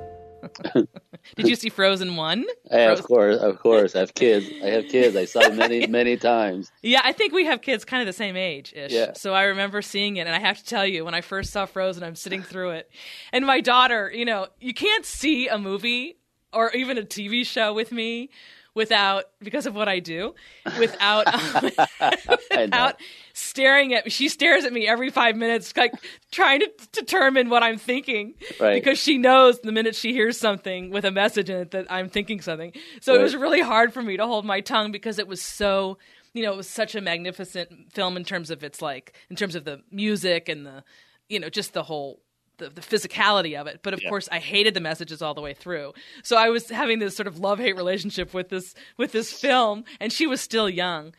Did 1.37 1.49
you 1.49 1.57
see 1.57 1.69
Frozen 1.69 2.17
one? 2.17 2.45
Yeah, 2.71 2.93
of 2.93 3.03
course, 3.03 3.39
of 3.39 3.59
course. 3.59 3.97
I 3.97 4.01
have 4.01 4.15
kids. 4.15 4.47
I 4.63 4.69
have 4.69 4.89
kids. 4.89 5.17
I 5.17 5.25
saw 5.25 5.41
it 5.41 5.55
many, 5.55 5.87
many 5.89 6.17
times. 6.17 6.71
Yeah, 6.83 7.01
I 7.05 7.13
think 7.13 7.33
we 7.33 7.45
have 7.47 7.61
kids 7.63 7.85
kind 7.85 8.01
of 8.01 8.07
the 8.07 8.13
same 8.13 8.37
age 8.37 8.73
ish. 8.75 8.93
Yeah. 8.93 9.13
So 9.15 9.35
I 9.35 9.45
remember 9.45 9.83
seeing 9.83 10.17
it, 10.17 10.27
and 10.27 10.35
I 10.35 10.39
have 10.39 10.59
to 10.59 10.65
tell 10.65 10.87
you, 10.87 11.05
when 11.05 11.15
I 11.15 11.21
first 11.21 11.51
saw 11.53 11.67
Frozen, 11.67 12.03
I'm 12.03 12.17
sitting 12.17 12.43
through 12.43 12.71
it, 12.71 12.91
and 13.33 13.47
my 13.47 13.61
daughter, 13.61 14.11
you 14.15 14.25
know, 14.25 14.49
you 14.61 14.75
can't 14.75 15.05
see 15.05 15.49
a 15.49 15.59
movie 15.59 16.17
or 16.53 16.71
even 16.73 16.99
a 16.99 17.03
TV 17.03 17.45
show 17.45 17.73
with 17.75 17.91
me 17.91 18.31
without 18.75 19.25
because 19.41 19.67
of 19.67 19.75
what 19.75 19.89
I 19.89 20.01
do, 20.01 20.35
without 20.79 21.27
um, 21.55 21.71
without 22.51 22.97
staring 23.35 23.93
at 23.93 24.07
me. 24.07 24.11
She 24.11 24.31
stares 24.31 24.65
at 24.65 24.73
me 24.73 24.89
every 24.89 25.11
five 25.11 25.37
minutes, 25.37 25.77
like 25.77 25.93
trying 26.33 26.61
to 26.61 26.71
determine 26.93 27.51
what 27.51 27.63
I'm 27.63 27.77
thinking, 27.77 28.35
right. 28.59 28.83
because 28.83 28.99
she 28.99 29.19
knows 29.19 29.61
the 29.61 29.73
minute 29.73 29.95
she 29.95 30.13
hears 30.13 30.39
something 30.39 30.91
with 30.91 31.05
a 31.05 31.11
message 31.11 31.51
in 31.51 31.59
it 31.59 31.73
that 31.73 31.87
I'm 31.91 32.09
thinking 32.09 32.41
something. 32.41 32.73
So 33.03 33.13
right. 33.13 33.21
it 33.21 33.23
was 33.23 33.37
really 33.37 33.61
hard 33.61 33.93
for 33.93 34.01
me 34.01 34.17
to 34.17 34.27
hold 34.27 34.47
my 34.47 34.61
tongue 34.61 34.93
because 34.93 35.19
it 35.19 35.29
was 35.29 35.43
so 35.43 35.99
you 36.33 36.43
know, 36.43 36.53
it 36.53 36.57
was 36.57 36.69
such 36.69 36.97
a 36.97 37.01
magnificent 37.01 37.93
film 37.93 38.17
in 38.17 38.25
terms 38.25 38.51
of 38.51 38.65
its 38.65 38.83
like, 38.83 39.15
in 39.31 39.37
terms 39.37 39.55
of 39.55 39.65
the 39.65 39.81
music 39.93 40.49
and 40.49 40.67
the, 40.67 40.83
you 41.29 41.39
know, 41.39 41.49
just 41.49 41.75
the 41.75 41.85
whole 41.85 42.21
the, 42.59 42.69
the 42.69 42.81
physicality 42.81 43.59
of 43.59 43.67
it. 43.67 43.81
But 43.83 43.95
of 43.95 44.03
yeah. 44.03 44.09
course, 44.09 44.29
I 44.31 44.39
hated 44.39 44.75
the 44.75 44.81
messages 44.81 45.23
all 45.23 45.35
the 45.35 45.41
way 45.41 45.55
through. 45.55 45.93
So 46.23 46.37
I 46.37 46.51
was 46.51 46.69
having 46.69 46.99
this 46.99 47.17
sort 47.17 47.27
of 47.27 47.39
love 47.39 47.59
hate 47.59 47.77
relationship 47.77 48.35
with 48.35 48.49
this 48.49 48.75
with 48.97 49.13
this 49.13 49.33
film, 49.33 49.85
and 50.01 50.13
she 50.13 50.27
was 50.27 50.41
still 50.41 50.69
young. 50.69 51.15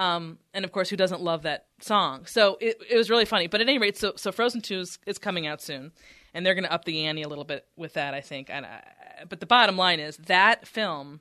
Um, 0.00 0.38
and 0.54 0.64
of 0.64 0.72
course, 0.72 0.88
who 0.88 0.96
doesn't 0.96 1.20
love 1.20 1.42
that 1.42 1.66
song? 1.78 2.24
So 2.24 2.56
it, 2.58 2.78
it 2.88 2.96
was 2.96 3.10
really 3.10 3.26
funny. 3.26 3.48
But 3.48 3.60
at 3.60 3.68
any 3.68 3.76
rate, 3.76 3.98
so 3.98 4.14
so 4.16 4.32
Frozen 4.32 4.62
Two 4.62 4.80
is, 4.80 4.98
is 5.06 5.18
coming 5.18 5.46
out 5.46 5.60
soon, 5.60 5.92
and 6.32 6.44
they're 6.44 6.54
going 6.54 6.64
to 6.64 6.72
up 6.72 6.86
the 6.86 7.04
ante 7.04 7.20
a 7.20 7.28
little 7.28 7.44
bit 7.44 7.66
with 7.76 7.92
that, 7.92 8.14
I 8.14 8.22
think. 8.22 8.48
And 8.48 8.64
I, 8.64 8.82
but 9.28 9.40
the 9.40 9.46
bottom 9.46 9.76
line 9.76 10.00
is 10.00 10.16
that 10.16 10.66
film 10.66 11.20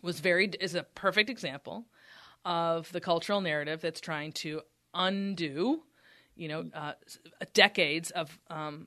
was 0.00 0.20
very 0.20 0.46
is 0.60 0.74
a 0.74 0.82
perfect 0.82 1.28
example 1.28 1.84
of 2.46 2.90
the 2.92 3.02
cultural 3.02 3.42
narrative 3.42 3.82
that's 3.82 4.00
trying 4.00 4.32
to 4.32 4.62
undo, 4.94 5.82
you 6.34 6.48
know, 6.48 6.70
uh, 6.72 6.92
decades 7.52 8.10
of 8.12 8.38
um, 8.48 8.86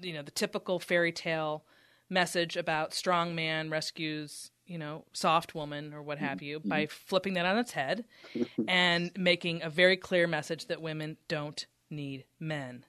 you 0.00 0.12
know 0.12 0.22
the 0.22 0.30
typical 0.30 0.78
fairy 0.78 1.10
tale 1.10 1.64
message 2.08 2.56
about 2.56 2.94
strong 2.94 3.34
man 3.34 3.70
rescues 3.70 4.51
you 4.72 4.78
know 4.78 5.04
soft 5.12 5.54
woman 5.54 5.92
or 5.92 6.02
what 6.02 6.16
have 6.16 6.40
you 6.40 6.58
by 6.58 6.84
mm-hmm. 6.84 6.92
flipping 7.06 7.34
that 7.34 7.44
on 7.44 7.58
its 7.58 7.72
head 7.72 8.04
and 8.68 9.10
making 9.16 9.62
a 9.62 9.68
very 9.68 9.98
clear 9.98 10.26
message 10.26 10.66
that 10.66 10.80
women 10.80 11.18
don't 11.28 11.66
need 11.90 12.24
men. 12.40 12.86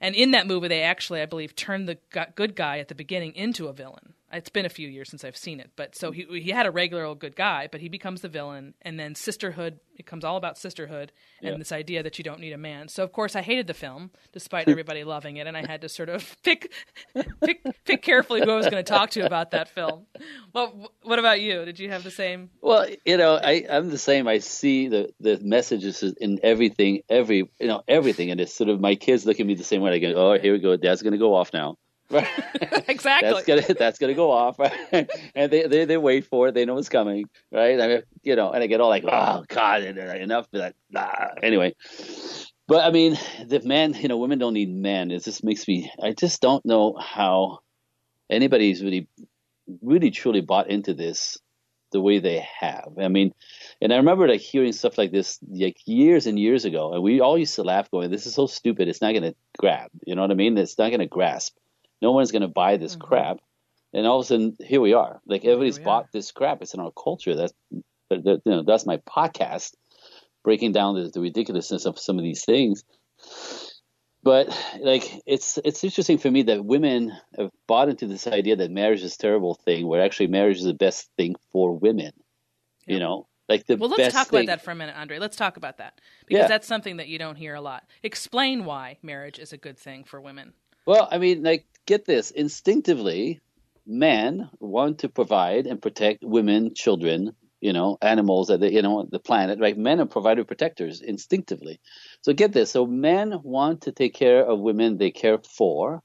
And 0.00 0.16
in 0.16 0.32
that 0.32 0.48
movie 0.48 0.66
they 0.66 0.82
actually 0.82 1.20
i 1.22 1.26
believe 1.26 1.54
turned 1.54 1.88
the 1.88 1.98
good 2.34 2.56
guy 2.56 2.78
at 2.78 2.88
the 2.88 2.94
beginning 2.96 3.34
into 3.36 3.68
a 3.68 3.72
villain 3.72 4.14
it's 4.32 4.48
been 4.48 4.66
a 4.66 4.70
few 4.70 4.88
years 4.88 5.10
since 5.10 5.24
I've 5.24 5.36
seen 5.36 5.60
it, 5.60 5.70
but 5.76 5.96
so 5.96 6.12
he 6.12 6.24
he 6.40 6.50
had 6.50 6.66
a 6.66 6.70
regular 6.70 7.04
old 7.04 7.18
good 7.18 7.34
guy, 7.34 7.68
but 7.70 7.80
he 7.80 7.88
becomes 7.88 8.20
the 8.20 8.28
villain, 8.28 8.74
and 8.82 8.98
then 8.98 9.14
sisterhood. 9.14 9.80
It 9.96 10.06
comes 10.06 10.24
all 10.24 10.38
about 10.38 10.56
sisterhood 10.56 11.12
and 11.42 11.50
yeah. 11.50 11.58
this 11.58 11.72
idea 11.72 12.02
that 12.02 12.16
you 12.16 12.24
don't 12.24 12.40
need 12.40 12.52
a 12.52 12.58
man. 12.58 12.88
So 12.88 13.04
of 13.04 13.12
course 13.12 13.36
I 13.36 13.42
hated 13.42 13.66
the 13.66 13.74
film, 13.74 14.10
despite 14.32 14.68
everybody 14.68 15.04
loving 15.04 15.36
it, 15.36 15.46
and 15.46 15.56
I 15.56 15.66
had 15.66 15.80
to 15.82 15.88
sort 15.88 16.08
of 16.08 16.36
pick 16.42 16.72
pick 17.42 17.64
pick 17.84 18.02
carefully 18.02 18.40
who 18.40 18.50
I 18.50 18.56
was 18.56 18.68
going 18.68 18.82
to 18.82 18.88
talk 18.88 19.10
to 19.10 19.26
about 19.26 19.50
that 19.50 19.68
film. 19.68 20.06
Well, 20.54 20.92
what 21.02 21.18
about 21.18 21.40
you? 21.40 21.64
Did 21.64 21.78
you 21.78 21.90
have 21.90 22.04
the 22.04 22.10
same? 22.10 22.50
Well, 22.62 22.88
you 23.04 23.16
know, 23.16 23.34
I 23.34 23.66
I'm 23.68 23.90
the 23.90 23.98
same. 23.98 24.28
I 24.28 24.38
see 24.38 24.88
the 24.88 25.12
the 25.20 25.38
messages 25.42 26.02
in 26.02 26.38
everything, 26.42 27.02
every 27.08 27.50
you 27.58 27.66
know 27.66 27.82
everything, 27.88 28.30
and 28.30 28.40
it's 28.40 28.54
sort 28.54 28.70
of 28.70 28.80
my 28.80 28.94
kids 28.94 29.26
look 29.26 29.40
at 29.40 29.46
me 29.46 29.54
the 29.54 29.64
same 29.64 29.82
way. 29.82 29.92
I 29.92 29.98
go, 29.98 30.14
oh, 30.14 30.38
here 30.38 30.52
we 30.52 30.60
go, 30.60 30.76
Dad's 30.76 31.02
going 31.02 31.12
to 31.12 31.18
go 31.18 31.34
off 31.34 31.52
now. 31.52 31.76
Right. 32.12 32.88
exactly. 32.88 33.30
That's 33.30 33.46
gonna 33.46 33.74
that's 33.78 33.98
gonna 34.00 34.14
go 34.14 34.32
off, 34.32 34.58
right? 34.58 34.72
and 35.34 35.50
they, 35.52 35.68
they 35.68 35.84
they 35.84 35.96
wait 35.96 36.26
for 36.26 36.48
it. 36.48 36.54
They 36.54 36.64
know 36.64 36.76
it's 36.76 36.88
coming, 36.88 37.26
right? 37.52 37.80
I 37.80 37.86
mean, 37.86 38.02
you 38.24 38.34
know, 38.34 38.50
and 38.50 38.64
I 38.64 38.66
get 38.66 38.80
all 38.80 38.88
like, 38.88 39.04
oh 39.04 39.44
God, 39.46 39.84
enough 39.84 40.46
of 40.52 40.58
that. 40.58 40.74
Nah. 40.90 41.28
Anyway, 41.40 41.76
but 42.66 42.84
I 42.84 42.90
mean, 42.90 43.16
the 43.46 43.60
men, 43.60 43.94
you 43.94 44.08
know, 44.08 44.18
women 44.18 44.40
don't 44.40 44.54
need 44.54 44.74
men. 44.74 45.12
It 45.12 45.22
just 45.22 45.44
makes 45.44 45.68
me. 45.68 45.92
I 46.02 46.12
just 46.12 46.40
don't 46.40 46.64
know 46.66 46.96
how 46.98 47.60
anybody's 48.28 48.82
really, 48.82 49.06
really 49.80 50.10
truly 50.10 50.40
bought 50.40 50.68
into 50.68 50.94
this 50.94 51.38
the 51.92 52.00
way 52.00 52.18
they 52.18 52.46
have. 52.60 52.92
I 53.00 53.08
mean, 53.08 53.34
and 53.80 53.92
I 53.92 53.96
remember 53.96 54.28
like 54.28 54.40
hearing 54.40 54.72
stuff 54.72 54.98
like 54.98 55.12
this 55.12 55.38
like 55.48 55.76
years 55.86 56.26
and 56.26 56.38
years 56.38 56.64
ago, 56.64 56.92
and 56.92 57.02
we 57.02 57.20
all 57.20 57.38
used 57.38 57.54
to 57.56 57.62
laugh, 57.62 57.90
going, 57.90 58.10
"This 58.10 58.26
is 58.26 58.34
so 58.34 58.46
stupid. 58.46 58.88
It's 58.88 59.00
not 59.00 59.12
going 59.12 59.22
to 59.22 59.34
grab." 59.58 59.90
You 60.06 60.14
know 60.14 60.22
what 60.22 60.30
I 60.30 60.34
mean? 60.34 60.56
It's 60.58 60.78
not 60.78 60.88
going 60.88 61.00
to 61.00 61.06
grasp. 61.06 61.56
No 62.00 62.12
one's 62.12 62.32
going 62.32 62.42
to 62.42 62.48
buy 62.48 62.76
this 62.76 62.96
mm-hmm. 62.96 63.06
crap. 63.06 63.40
And 63.92 64.06
all 64.06 64.20
of 64.20 64.24
a 64.24 64.28
sudden, 64.28 64.56
here 64.60 64.80
we 64.80 64.94
are. 64.94 65.20
Like 65.26 65.44
everybody's 65.44 65.78
bought 65.78 66.12
this 66.12 66.30
crap. 66.30 66.62
It's 66.62 66.74
in 66.74 66.80
our 66.80 66.92
culture. 66.92 67.34
That's 67.34 67.52
that, 68.10 68.42
you 68.44 68.52
know 68.52 68.62
that's 68.62 68.86
my 68.86 68.98
podcast, 68.98 69.74
breaking 70.44 70.72
down 70.72 70.94
the, 70.94 71.10
the 71.10 71.20
ridiculousness 71.20 71.86
of 71.86 71.98
some 71.98 72.18
of 72.18 72.24
these 72.24 72.44
things. 72.44 72.84
But 74.22 74.48
like 74.80 75.22
it's 75.26 75.58
it's 75.64 75.82
interesting 75.82 76.18
for 76.18 76.30
me 76.30 76.42
that 76.42 76.64
women 76.64 77.12
have 77.38 77.50
bought 77.66 77.88
into 77.88 78.06
this 78.06 78.26
idea 78.26 78.56
that 78.56 78.70
marriage 78.70 79.02
is 79.02 79.14
a 79.14 79.18
terrible 79.18 79.54
thing, 79.54 79.86
where 79.86 80.02
actually 80.02 80.26
marriage 80.26 80.58
is 80.58 80.64
the 80.64 80.74
best 80.74 81.08
thing 81.16 81.36
for 81.52 81.72
women. 81.72 82.12
You 82.86 82.98
know, 82.98 83.26
like 83.48 83.66
the 83.66 83.76
well, 83.76 83.88
let's 83.88 84.12
talk 84.12 84.28
thing. 84.28 84.40
about 84.40 84.58
that 84.58 84.64
for 84.64 84.72
a 84.72 84.74
minute, 84.74 84.94
Andre. 84.96 85.18
Let's 85.18 85.36
talk 85.36 85.56
about 85.56 85.78
that 85.78 86.00
because 86.26 86.42
yeah. 86.42 86.48
that's 86.48 86.66
something 86.66 86.98
that 86.98 87.08
you 87.08 87.18
don't 87.18 87.36
hear 87.36 87.54
a 87.54 87.60
lot. 87.60 87.84
Explain 88.02 88.64
why 88.64 88.98
marriage 89.02 89.38
is 89.38 89.52
a 89.52 89.56
good 89.56 89.78
thing 89.78 90.04
for 90.04 90.20
women. 90.20 90.52
Well, 90.86 91.08
I 91.10 91.18
mean, 91.18 91.42
like 91.42 91.66
get 91.86 92.04
this 92.04 92.30
instinctively, 92.30 93.40
men 93.86 94.48
want 94.60 95.00
to 95.00 95.08
provide 95.08 95.66
and 95.66 95.82
protect 95.82 96.22
women, 96.22 96.74
children, 96.74 97.32
you 97.60 97.72
know, 97.72 97.98
animals, 98.00 98.48
the, 98.48 98.72
you 98.72 98.82
know, 98.82 99.06
the 99.10 99.18
planet, 99.18 99.58
right? 99.60 99.76
Men 99.76 100.00
are 100.00 100.06
provider 100.06 100.44
protectors 100.44 101.00
instinctively. 101.00 101.80
So 102.22 102.32
get 102.32 102.52
this. 102.52 102.70
So 102.70 102.86
men 102.86 103.34
want 103.42 103.82
to 103.82 103.92
take 103.92 104.14
care 104.14 104.44
of 104.44 104.60
women 104.60 104.98
they 104.98 105.10
care 105.10 105.38
for 105.38 106.00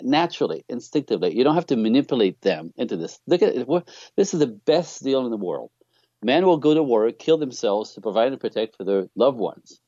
naturally, 0.00 0.64
instinctively. 0.68 1.36
You 1.36 1.44
don't 1.44 1.54
have 1.54 1.66
to 1.66 1.76
manipulate 1.76 2.40
them 2.40 2.72
into 2.76 2.96
this. 2.96 3.18
Look 3.26 3.42
at 3.42 3.54
it. 3.54 3.68
This 4.16 4.34
is 4.34 4.40
the 4.40 4.46
best 4.46 5.02
deal 5.02 5.24
in 5.24 5.30
the 5.30 5.36
world. 5.36 5.70
Men 6.22 6.46
will 6.46 6.58
go 6.58 6.74
to 6.74 6.82
work, 6.82 7.18
kill 7.18 7.38
themselves 7.38 7.94
to 7.94 8.00
provide 8.00 8.32
and 8.32 8.40
protect 8.40 8.76
for 8.76 8.84
their 8.84 9.06
loved 9.16 9.38
ones 9.38 9.80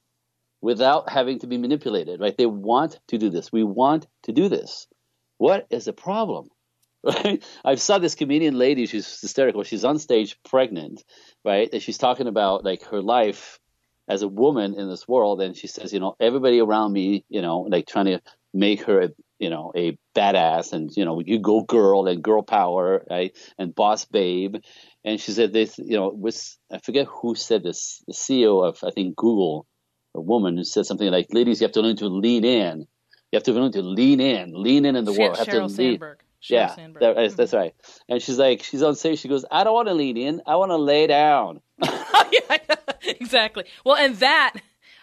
without 0.64 1.10
having 1.10 1.38
to 1.40 1.46
be 1.46 1.58
manipulated, 1.58 2.20
right? 2.20 2.38
They 2.38 2.46
want 2.46 2.98
to 3.08 3.18
do 3.18 3.28
this. 3.28 3.52
We 3.52 3.62
want 3.62 4.06
to 4.22 4.32
do 4.32 4.48
this. 4.48 4.86
What 5.36 5.66
is 5.70 5.84
the 5.84 5.92
problem? 5.92 6.48
Right? 7.04 7.44
I 7.62 7.74
saw 7.74 7.98
this 7.98 8.14
comedian 8.14 8.56
lady, 8.56 8.86
she's 8.86 9.20
hysterical. 9.20 9.62
She's 9.62 9.84
on 9.84 9.98
stage 9.98 10.38
pregnant, 10.42 11.04
right? 11.44 11.68
And 11.70 11.82
she's 11.82 11.98
talking 11.98 12.28
about 12.28 12.64
like 12.64 12.82
her 12.84 13.02
life 13.02 13.60
as 14.08 14.22
a 14.22 14.28
woman 14.42 14.72
in 14.72 14.88
this 14.88 15.06
world. 15.06 15.42
And 15.42 15.54
she 15.54 15.66
says, 15.66 15.92
you 15.92 16.00
know, 16.00 16.16
everybody 16.18 16.60
around 16.60 16.94
me, 16.94 17.26
you 17.28 17.42
know, 17.42 17.58
like 17.60 17.86
trying 17.86 18.06
to 18.06 18.22
make 18.54 18.84
her, 18.84 19.02
a, 19.02 19.10
you 19.38 19.50
know, 19.50 19.70
a 19.76 19.98
badass 20.16 20.72
and, 20.72 20.90
you 20.96 21.04
know, 21.04 21.20
you 21.20 21.40
go 21.40 21.60
girl 21.60 22.06
and 22.06 22.22
girl 22.22 22.42
power, 22.42 23.04
right? 23.10 23.36
And 23.58 23.74
boss 23.74 24.06
babe. 24.06 24.56
And 25.04 25.20
she 25.20 25.32
said 25.32 25.52
this, 25.52 25.76
you 25.76 25.98
know, 25.98 26.08
was, 26.08 26.56
I 26.72 26.78
forget 26.78 27.06
who 27.06 27.34
said 27.34 27.62
this, 27.62 28.02
the 28.06 28.14
CEO 28.14 28.66
of, 28.66 28.78
I 28.82 28.92
think, 28.92 29.14
Google 29.14 29.66
a 30.14 30.20
woman 30.20 30.56
who 30.56 30.64
said 30.64 30.86
something 30.86 31.10
like, 31.10 31.28
"Ladies, 31.32 31.60
you 31.60 31.64
have 31.64 31.72
to 31.72 31.80
learn 31.80 31.96
to 31.96 32.08
lean 32.08 32.44
in. 32.44 32.86
You 33.32 33.36
have 33.36 33.42
to 33.44 33.52
learn 33.52 33.72
to 33.72 33.82
lean 33.82 34.20
in, 34.20 34.52
lean 34.54 34.84
in 34.84 34.96
in 34.96 35.04
the 35.04 35.12
Sh- 35.12 35.18
world. 35.18 35.38
Have 35.38 35.48
Sheryl 35.48 35.68
to 35.68 35.74
Sandberg. 35.74 36.18
Lean. 36.18 36.26
yeah, 36.42 36.74
Sandberg. 36.74 37.00
That, 37.00 37.16
that's, 37.16 37.32
hmm. 37.32 37.36
that's 37.36 37.52
right. 37.52 37.74
And 38.08 38.22
she's 38.22 38.38
like, 38.38 38.62
she's 38.62 38.82
on 38.82 38.94
stage. 38.94 39.18
She 39.18 39.28
goes, 39.28 39.44
"I 39.50 39.64
don't 39.64 39.74
want 39.74 39.88
to 39.88 39.94
lean 39.94 40.16
in. 40.16 40.42
I 40.46 40.56
want 40.56 40.70
to 40.70 40.76
lay 40.76 41.06
down." 41.06 41.60
yeah, 41.82 42.58
exactly. 43.02 43.64
Well, 43.84 43.96
and 43.96 44.16
that. 44.16 44.54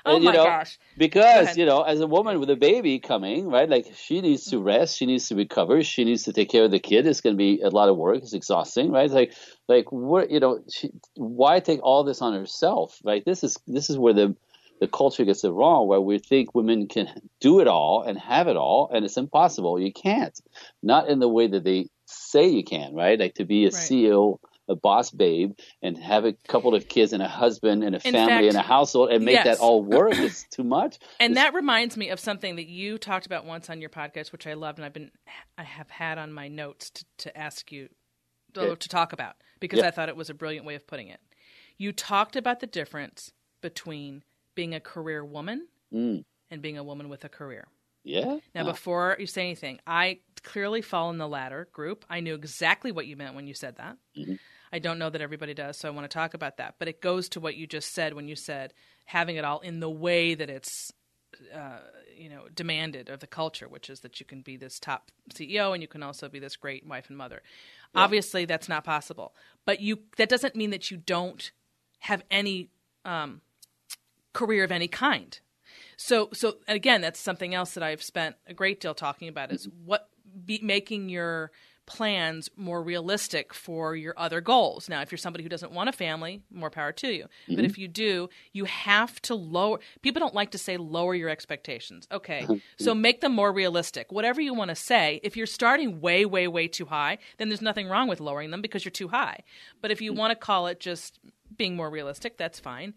Oh 0.03 0.15
and, 0.15 0.25
my 0.25 0.31
know, 0.31 0.45
gosh! 0.45 0.79
Because 0.97 1.57
you 1.57 1.65
know, 1.65 1.81
as 1.83 1.99
a 1.99 2.07
woman 2.07 2.39
with 2.39 2.49
a 2.49 2.55
baby 2.55 2.99
coming, 2.99 3.47
right? 3.47 3.69
Like 3.69 3.85
she 3.95 4.21
needs 4.21 4.45
to 4.45 4.59
rest, 4.59 4.97
she 4.97 5.05
needs 5.05 5.27
to 5.27 5.35
recover, 5.35 5.83
she 5.83 6.05
needs 6.05 6.23
to 6.23 6.33
take 6.33 6.49
care 6.49 6.63
of 6.63 6.71
the 6.71 6.79
kid. 6.79 7.05
It's 7.05 7.21
going 7.21 7.35
to 7.35 7.37
be 7.37 7.61
a 7.61 7.69
lot 7.69 7.87
of 7.87 7.97
work. 7.97 8.17
It's 8.17 8.33
exhausting, 8.33 8.91
right? 8.91 9.05
It's 9.05 9.13
like, 9.13 9.33
like 9.67 9.91
what 9.91 10.31
you 10.31 10.39
know, 10.39 10.63
she, 10.71 10.89
why 11.15 11.59
take 11.59 11.83
all 11.83 12.03
this 12.03 12.21
on 12.21 12.33
herself, 12.33 12.99
right? 13.03 13.23
This 13.23 13.43
is 13.43 13.59
this 13.67 13.91
is 13.91 13.97
where 13.97 14.13
the 14.13 14.35
the 14.81 14.87
culture 14.87 15.23
gets 15.23 15.43
it 15.45 15.49
wrong 15.51 15.87
where 15.87 16.01
we 16.01 16.17
think 16.17 16.53
women 16.53 16.87
can 16.87 17.07
do 17.39 17.61
it 17.61 17.67
all 17.67 18.01
and 18.01 18.17
have 18.17 18.49
it 18.49 18.57
all 18.57 18.89
and 18.93 19.05
it's 19.05 19.15
impossible 19.15 19.79
you 19.79 19.93
can't 19.93 20.41
not 20.83 21.07
in 21.07 21.19
the 21.19 21.29
way 21.29 21.47
that 21.47 21.63
they 21.63 21.87
say 22.05 22.47
you 22.47 22.63
can 22.63 22.93
right 22.93 23.19
like 23.19 23.35
to 23.35 23.45
be 23.45 23.63
a 23.63 23.69
right. 23.69 23.73
ceo 23.73 24.37
a 24.67 24.75
boss 24.75 25.11
babe 25.11 25.53
and 25.81 25.97
have 25.97 26.23
a 26.25 26.33
couple 26.47 26.73
of 26.73 26.87
kids 26.87 27.13
and 27.13 27.21
a 27.21 27.27
husband 27.27 27.83
and 27.83 27.95
a 27.95 28.07
in 28.07 28.13
family 28.13 28.33
fact, 28.33 28.45
and 28.45 28.55
a 28.55 28.61
household 28.61 29.09
and 29.09 29.25
make 29.25 29.33
yes. 29.35 29.45
that 29.45 29.59
all 29.59 29.83
work 29.83 30.17
is 30.17 30.45
too 30.51 30.63
much 30.63 30.97
and 31.19 31.31
it's, 31.31 31.41
that 31.41 31.53
reminds 31.53 31.97
me 31.97 32.09
of 32.09 32.19
something 32.19 32.55
that 32.55 32.67
you 32.67 32.97
talked 32.97 33.25
about 33.25 33.45
once 33.45 33.69
on 33.69 33.81
your 33.81 33.89
podcast 33.89 34.31
which 34.31 34.47
i 34.47 34.53
loved 34.53 34.77
and 34.77 34.85
i've 34.85 34.93
been 34.93 35.11
i 35.57 35.63
have 35.63 35.89
had 35.89 36.17
on 36.17 36.31
my 36.31 36.47
notes 36.47 36.89
to, 36.89 37.05
to 37.17 37.37
ask 37.37 37.71
you 37.71 37.89
to, 38.53 38.75
to 38.75 38.89
talk 38.89 39.13
about 39.13 39.35
because 39.59 39.79
yeah. 39.79 39.87
i 39.87 39.91
thought 39.91 40.09
it 40.09 40.15
was 40.15 40.29
a 40.29 40.33
brilliant 40.33 40.65
way 40.65 40.75
of 40.75 40.87
putting 40.87 41.07
it 41.07 41.19
you 41.77 41.91
talked 41.91 42.35
about 42.35 42.59
the 42.59 42.67
difference 42.67 43.31
between 43.61 44.23
being 44.55 44.73
a 44.73 44.79
career 44.79 45.23
woman 45.23 45.67
mm. 45.93 46.23
and 46.49 46.61
being 46.61 46.77
a 46.77 46.83
woman 46.83 47.09
with 47.09 47.23
a 47.23 47.29
career. 47.29 47.67
Yeah. 48.03 48.37
Now, 48.55 48.63
before 48.63 49.15
you 49.19 49.27
say 49.27 49.43
anything, 49.43 49.79
I 49.85 50.19
clearly 50.43 50.81
fall 50.81 51.11
in 51.11 51.17
the 51.17 51.27
latter 51.27 51.67
group. 51.71 52.05
I 52.09 52.19
knew 52.19 52.33
exactly 52.33 52.91
what 52.91 53.05
you 53.05 53.15
meant 53.15 53.35
when 53.35 53.47
you 53.47 53.53
said 53.53 53.77
that. 53.77 53.97
Mm-hmm. 54.17 54.35
I 54.73 54.79
don't 54.79 54.99
know 54.99 55.09
that 55.09 55.21
everybody 55.21 55.53
does, 55.53 55.77
so 55.77 55.87
I 55.87 55.91
want 55.91 56.09
to 56.09 56.13
talk 56.13 56.33
about 56.33 56.57
that. 56.57 56.75
But 56.79 56.87
it 56.87 57.01
goes 57.01 57.29
to 57.29 57.39
what 57.39 57.55
you 57.55 57.67
just 57.67 57.93
said 57.93 58.13
when 58.13 58.27
you 58.27 58.35
said 58.35 58.73
having 59.05 59.35
it 59.35 59.45
all 59.45 59.59
in 59.59 59.81
the 59.81 59.89
way 59.89 60.33
that 60.33 60.49
it's, 60.49 60.91
uh, 61.53 61.79
you 62.17 62.29
know, 62.29 62.43
demanded 62.55 63.09
of 63.09 63.19
the 63.19 63.27
culture, 63.27 63.67
which 63.67 63.89
is 63.89 63.99
that 63.99 64.19
you 64.19 64.25
can 64.25 64.41
be 64.41 64.57
this 64.57 64.79
top 64.79 65.11
CEO 65.33 65.73
and 65.73 65.81
you 65.81 65.87
can 65.87 66.01
also 66.01 66.29
be 66.29 66.39
this 66.39 66.55
great 66.55 66.87
wife 66.87 67.09
and 67.09 67.17
mother. 67.17 67.41
Yeah. 67.93 68.01
Obviously, 68.01 68.45
that's 68.45 68.69
not 68.69 68.83
possible. 68.83 69.35
But 69.65 69.81
you 69.81 69.99
that 70.17 70.29
doesn't 70.29 70.55
mean 70.55 70.69
that 70.69 70.89
you 70.89 70.97
don't 70.97 71.51
have 71.99 72.23
any 72.31 72.69
um, 73.03 73.41
career 74.33 74.63
of 74.63 74.71
any 74.71 74.87
kind. 74.87 75.39
So, 75.97 76.29
so 76.33 76.55
again, 76.67 77.01
that's 77.01 77.19
something 77.19 77.53
else 77.53 77.73
that 77.75 77.83
I've 77.83 78.01
spent 78.01 78.35
a 78.47 78.53
great 78.53 78.79
deal 78.79 78.93
talking 78.93 79.27
about 79.27 79.51
is 79.51 79.67
mm-hmm. 79.67 79.85
what 79.85 80.09
be, 80.45 80.59
making 80.63 81.09
your 81.09 81.51
plans 81.85 82.49
more 82.55 82.81
realistic 82.81 83.53
for 83.53 83.95
your 83.95 84.13
other 84.17 84.39
goals. 84.39 84.87
Now, 84.87 85.01
if 85.01 85.11
you're 85.11 85.17
somebody 85.17 85.43
who 85.43 85.49
doesn't 85.49 85.71
want 85.71 85.89
a 85.89 85.91
family, 85.91 86.41
more 86.49 86.69
power 86.69 86.91
to 86.93 87.07
you. 87.09 87.23
Mm-hmm. 87.23 87.55
But 87.55 87.65
if 87.65 87.77
you 87.77 87.87
do, 87.87 88.29
you 88.53 88.65
have 88.65 89.21
to 89.23 89.35
lower. 89.35 89.79
People 90.01 90.21
don't 90.21 90.33
like 90.33 90.51
to 90.51 90.57
say 90.57 90.77
lower 90.77 91.13
your 91.13 91.29
expectations. 91.29 92.07
Okay, 92.11 92.43
uh-huh. 92.43 92.55
so 92.77 92.95
make 92.95 93.21
them 93.21 93.33
more 93.33 93.51
realistic. 93.51 94.11
Whatever 94.11 94.41
you 94.41 94.53
want 94.53 94.69
to 94.69 94.75
say, 94.75 95.19
if 95.23 95.35
you're 95.35 95.45
starting 95.45 96.01
way, 96.01 96.25
way, 96.25 96.47
way 96.47 96.67
too 96.67 96.85
high, 96.85 97.17
then 97.37 97.49
there's 97.49 97.61
nothing 97.61 97.87
wrong 97.87 98.07
with 98.07 98.19
lowering 98.19 98.51
them 98.51 98.61
because 98.61 98.85
you're 98.85 98.91
too 98.91 99.09
high. 99.09 99.39
But 99.81 99.91
if 99.91 100.01
you 100.01 100.11
mm-hmm. 100.11 100.19
want 100.19 100.31
to 100.31 100.35
call 100.35 100.67
it 100.67 100.79
just 100.79 101.19
being 101.57 101.75
more 101.75 101.89
realistic, 101.89 102.37
that's 102.37 102.59
fine 102.59 102.93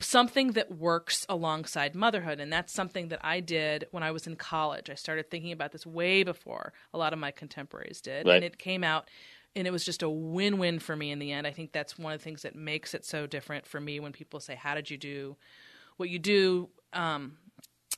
something 0.00 0.52
that 0.52 0.70
works 0.70 1.26
alongside 1.28 1.94
motherhood. 1.94 2.40
And 2.40 2.52
that's 2.52 2.72
something 2.72 3.08
that 3.08 3.20
I 3.22 3.40
did 3.40 3.86
when 3.90 4.02
I 4.02 4.10
was 4.10 4.26
in 4.26 4.36
college. 4.36 4.90
I 4.90 4.94
started 4.94 5.30
thinking 5.30 5.52
about 5.52 5.72
this 5.72 5.86
way 5.86 6.22
before 6.22 6.72
a 6.92 6.98
lot 6.98 7.12
of 7.12 7.18
my 7.18 7.30
contemporaries 7.30 8.00
did. 8.00 8.26
Right. 8.26 8.36
And 8.36 8.44
it 8.44 8.58
came 8.58 8.84
out 8.84 9.08
and 9.54 9.66
it 9.66 9.70
was 9.70 9.84
just 9.84 10.02
a 10.02 10.08
win-win 10.08 10.78
for 10.78 10.96
me 10.96 11.10
in 11.10 11.18
the 11.18 11.32
end. 11.32 11.46
I 11.46 11.50
think 11.50 11.72
that's 11.72 11.98
one 11.98 12.12
of 12.12 12.20
the 12.20 12.24
things 12.24 12.42
that 12.42 12.56
makes 12.56 12.94
it 12.94 13.04
so 13.04 13.26
different 13.26 13.66
for 13.66 13.80
me 13.80 14.00
when 14.00 14.12
people 14.12 14.40
say, 14.40 14.54
"How 14.54 14.74
did 14.74 14.90
you 14.90 14.96
do 14.96 15.36
what 15.98 16.08
you 16.08 16.18
do?" 16.18 16.70
Um, 16.94 17.36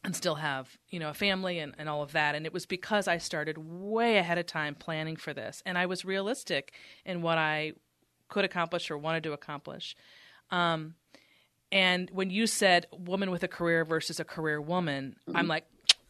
and 0.02 0.14
still 0.14 0.34
have 0.34 0.76
you 0.90 0.98
know 0.98 1.08
a 1.08 1.14
family 1.14 1.58
and, 1.58 1.74
and 1.78 1.88
all 1.88 2.02
of 2.02 2.12
that 2.12 2.34
and 2.34 2.44
it 2.44 2.52
was 2.52 2.66
because 2.66 3.08
i 3.08 3.16
started 3.16 3.56
way 3.56 4.18
ahead 4.18 4.36
of 4.36 4.44
time 4.44 4.74
planning 4.74 5.16
for 5.16 5.32
this 5.32 5.62
and 5.64 5.78
i 5.78 5.86
was 5.86 6.04
realistic 6.04 6.72
in 7.06 7.22
what 7.22 7.38
i 7.38 7.72
could 8.28 8.44
accomplish 8.44 8.90
or 8.90 8.98
wanted 8.98 9.22
to 9.22 9.32
accomplish 9.32 9.96
um, 10.50 10.94
and 11.74 12.08
when 12.12 12.30
you 12.30 12.46
said 12.46 12.86
woman 12.92 13.32
with 13.32 13.42
a 13.42 13.48
career 13.48 13.84
versus 13.84 14.20
a 14.20 14.24
career 14.24 14.60
woman, 14.60 15.16
mm-hmm. 15.28 15.36
I'm 15.36 15.48
like, 15.48 15.66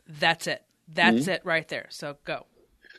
that's 0.07 0.46
it. 0.46 0.62
That's 0.92 1.22
mm-hmm. 1.22 1.31
it 1.31 1.40
right 1.44 1.66
there. 1.66 1.87
So 1.88 2.16
go. 2.27 2.44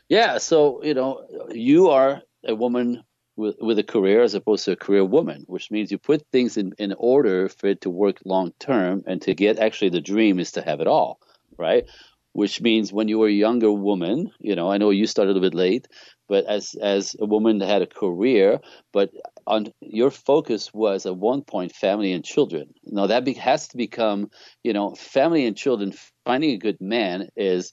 Yeah. 0.08 0.38
So, 0.38 0.82
you 0.82 0.92
know, 0.92 1.24
you 1.52 1.90
are 1.90 2.22
a 2.44 2.56
woman 2.56 3.04
with, 3.36 3.54
with 3.60 3.78
a 3.78 3.84
career 3.84 4.20
as 4.20 4.34
opposed 4.34 4.64
to 4.64 4.72
a 4.72 4.76
career 4.76 5.04
woman, 5.04 5.44
which 5.46 5.70
means 5.70 5.92
you 5.92 5.98
put 5.98 6.26
things 6.32 6.56
in, 6.56 6.72
in 6.76 6.92
order 6.98 7.48
for 7.48 7.68
it 7.68 7.82
to 7.82 7.90
work 7.90 8.18
long 8.24 8.52
term 8.58 9.04
and 9.06 9.22
to 9.22 9.34
get 9.34 9.60
actually 9.60 9.90
the 9.90 10.00
dream 10.00 10.40
is 10.40 10.50
to 10.52 10.62
have 10.62 10.80
it 10.80 10.88
all, 10.88 11.20
right? 11.56 11.84
Which 12.32 12.60
means 12.60 12.92
when 12.92 13.06
you 13.06 13.20
were 13.20 13.28
a 13.28 13.42
younger 13.46 13.70
woman, 13.70 14.32
you 14.40 14.56
know, 14.56 14.68
I 14.68 14.78
know 14.78 14.90
you 14.90 15.06
started 15.06 15.36
a 15.36 15.40
bit 15.40 15.54
late, 15.54 15.86
but 16.28 16.44
as 16.46 16.74
as 16.80 17.16
a 17.20 17.26
woman 17.26 17.58
that 17.58 17.68
had 17.68 17.82
a 17.82 17.86
career, 17.86 18.60
but 18.92 19.10
on 19.46 19.72
your 19.80 20.10
focus 20.10 20.72
was 20.74 21.06
at 21.06 21.16
one 21.16 21.42
point 21.42 21.72
family 21.72 22.12
and 22.12 22.24
children. 22.24 22.74
Now 22.84 23.06
that 23.06 23.24
be, 23.24 23.34
has 23.34 23.68
to 23.68 23.76
become, 23.76 24.30
you 24.64 24.72
know, 24.72 24.94
family 24.94 25.46
and 25.46 25.56
children. 25.56 25.92
Finding 26.24 26.50
a 26.50 26.58
good 26.58 26.80
man 26.80 27.28
is 27.36 27.72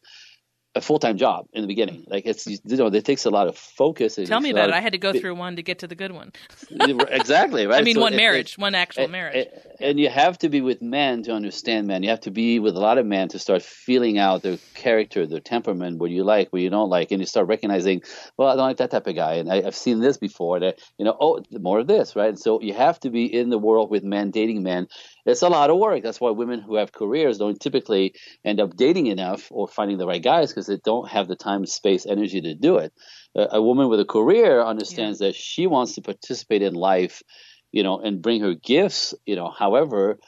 a 0.76 0.82
full 0.82 0.98
time 0.98 1.18
job 1.18 1.48
in 1.54 1.62
the 1.62 1.68
beginning. 1.68 2.06
Like 2.08 2.26
it's 2.26 2.48
you 2.48 2.60
know, 2.78 2.88
it 2.88 3.06
takes 3.06 3.26
a 3.26 3.30
lot 3.30 3.48
of 3.48 3.58
focus. 3.58 4.16
Tell 4.16 4.40
me 4.40 4.50
about 4.50 4.70
it. 4.70 4.76
I 4.76 4.80
had 4.80 4.94
to 4.94 4.98
go 4.98 5.14
through 5.14 5.36
one 5.36 5.56
to 5.58 5.64
get 5.64 5.80
to 5.80 5.88
the 5.88 5.96
good 5.96 6.12
one. 6.12 6.32
exactly 6.72 7.68
right. 7.68 7.80
I 7.80 7.84
mean, 7.84 7.96
so 7.96 8.02
one 8.02 8.14
it, 8.14 8.18
marriage, 8.18 8.54
it, 8.54 8.58
one 8.58 8.74
actual 8.74 9.04
it, 9.04 9.12
marriage. 9.12 9.48
and 9.80 10.00
you 10.00 10.10
have 10.10 10.38
to 10.40 10.50
be 10.50 10.62
with 10.62 10.82
men 10.82 11.24
to 11.24 11.32
understand 11.32 11.88
men. 11.88 12.02
You 12.02 12.10
have 12.10 12.22
to 12.22 12.32
be 12.32 12.60
with 12.60 12.76
a 12.76 12.80
lot 12.80 12.98
of 12.98 13.06
men 13.06 13.28
to 13.30 13.40
start 13.40 13.62
feeling 13.62 14.18
out 14.18 14.42
their 14.42 14.58
character, 14.74 15.28
their 15.28 15.40
temperament, 15.40 16.00
what 16.00 16.10
you 16.10 16.24
like, 16.24 16.52
what 16.52 16.62
you 16.62 16.70
don't 16.70 16.90
like, 16.90 17.12
and 17.12 17.22
you 17.22 17.28
start 17.28 17.48
recognizing, 17.48 18.02
well, 18.38 18.48
I 18.48 18.56
don't 18.56 18.66
like 18.66 18.78
that 18.78 18.92
type 18.92 19.08
of 19.08 19.16
guy, 19.16 19.36
and 19.36 19.52
I, 19.52 19.62
have 19.62 19.76
seen 19.76 20.00
this 20.00 20.18
before. 20.18 20.60
That 20.60 20.80
you 20.98 21.06
know, 21.06 21.16
oh, 21.20 21.44
more 21.52 21.80
of 21.80 21.88
this, 21.88 22.16
right? 22.16 22.30
And 22.30 22.40
so 22.40 22.62
you 22.62 22.74
have 22.74 23.00
to 23.02 23.12
be 23.12 23.26
in 23.26 23.50
the 23.50 23.60
world 23.60 23.92
with 23.92 24.04
men, 24.04 24.32
dating 24.32 24.64
men, 24.64 24.88
it's 25.26 25.42
a 25.42 25.50
lot 25.50 25.70
of 25.70 25.78
work. 25.78 26.04
That's 26.04 26.20
why 26.20 26.32
women 26.32 26.62
who 26.62 26.76
have 26.76 26.92
careers 26.92 27.38
don't 27.38 27.60
typically 27.60 28.14
end 28.44 28.60
up 28.60 28.76
dating 28.76 29.08
enough 29.08 29.48
or 29.52 29.68
finding 29.68 29.98
the 29.98 30.08
right 30.08 30.22
guys 30.22 30.52
because 30.52 30.68
they 30.68 30.80
don't 30.84 31.10
have 31.10 31.28
the 31.28 31.36
time, 31.36 31.66
space, 31.66 32.06
energy 32.06 32.42
to 32.42 32.56
do 32.56 32.78
it. 32.78 32.94
a 33.36 33.62
woman 33.62 33.90
with 33.90 34.00
a 34.00 34.06
career 34.06 34.62
understands 34.62 35.22
yeah. 35.22 35.28
that 35.28 35.36
she 35.36 35.68
wants 35.68 35.96
to 35.96 36.02
participate 36.02 36.62
in 36.62 36.74
life, 36.74 37.24
you 37.72 37.84
know, 37.84 38.00
and 38.00 38.22
bring 38.22 38.42
her 38.42 38.54
gifts, 38.54 39.14
you 39.26 39.36
know. 39.36 39.50
However, 39.50 40.20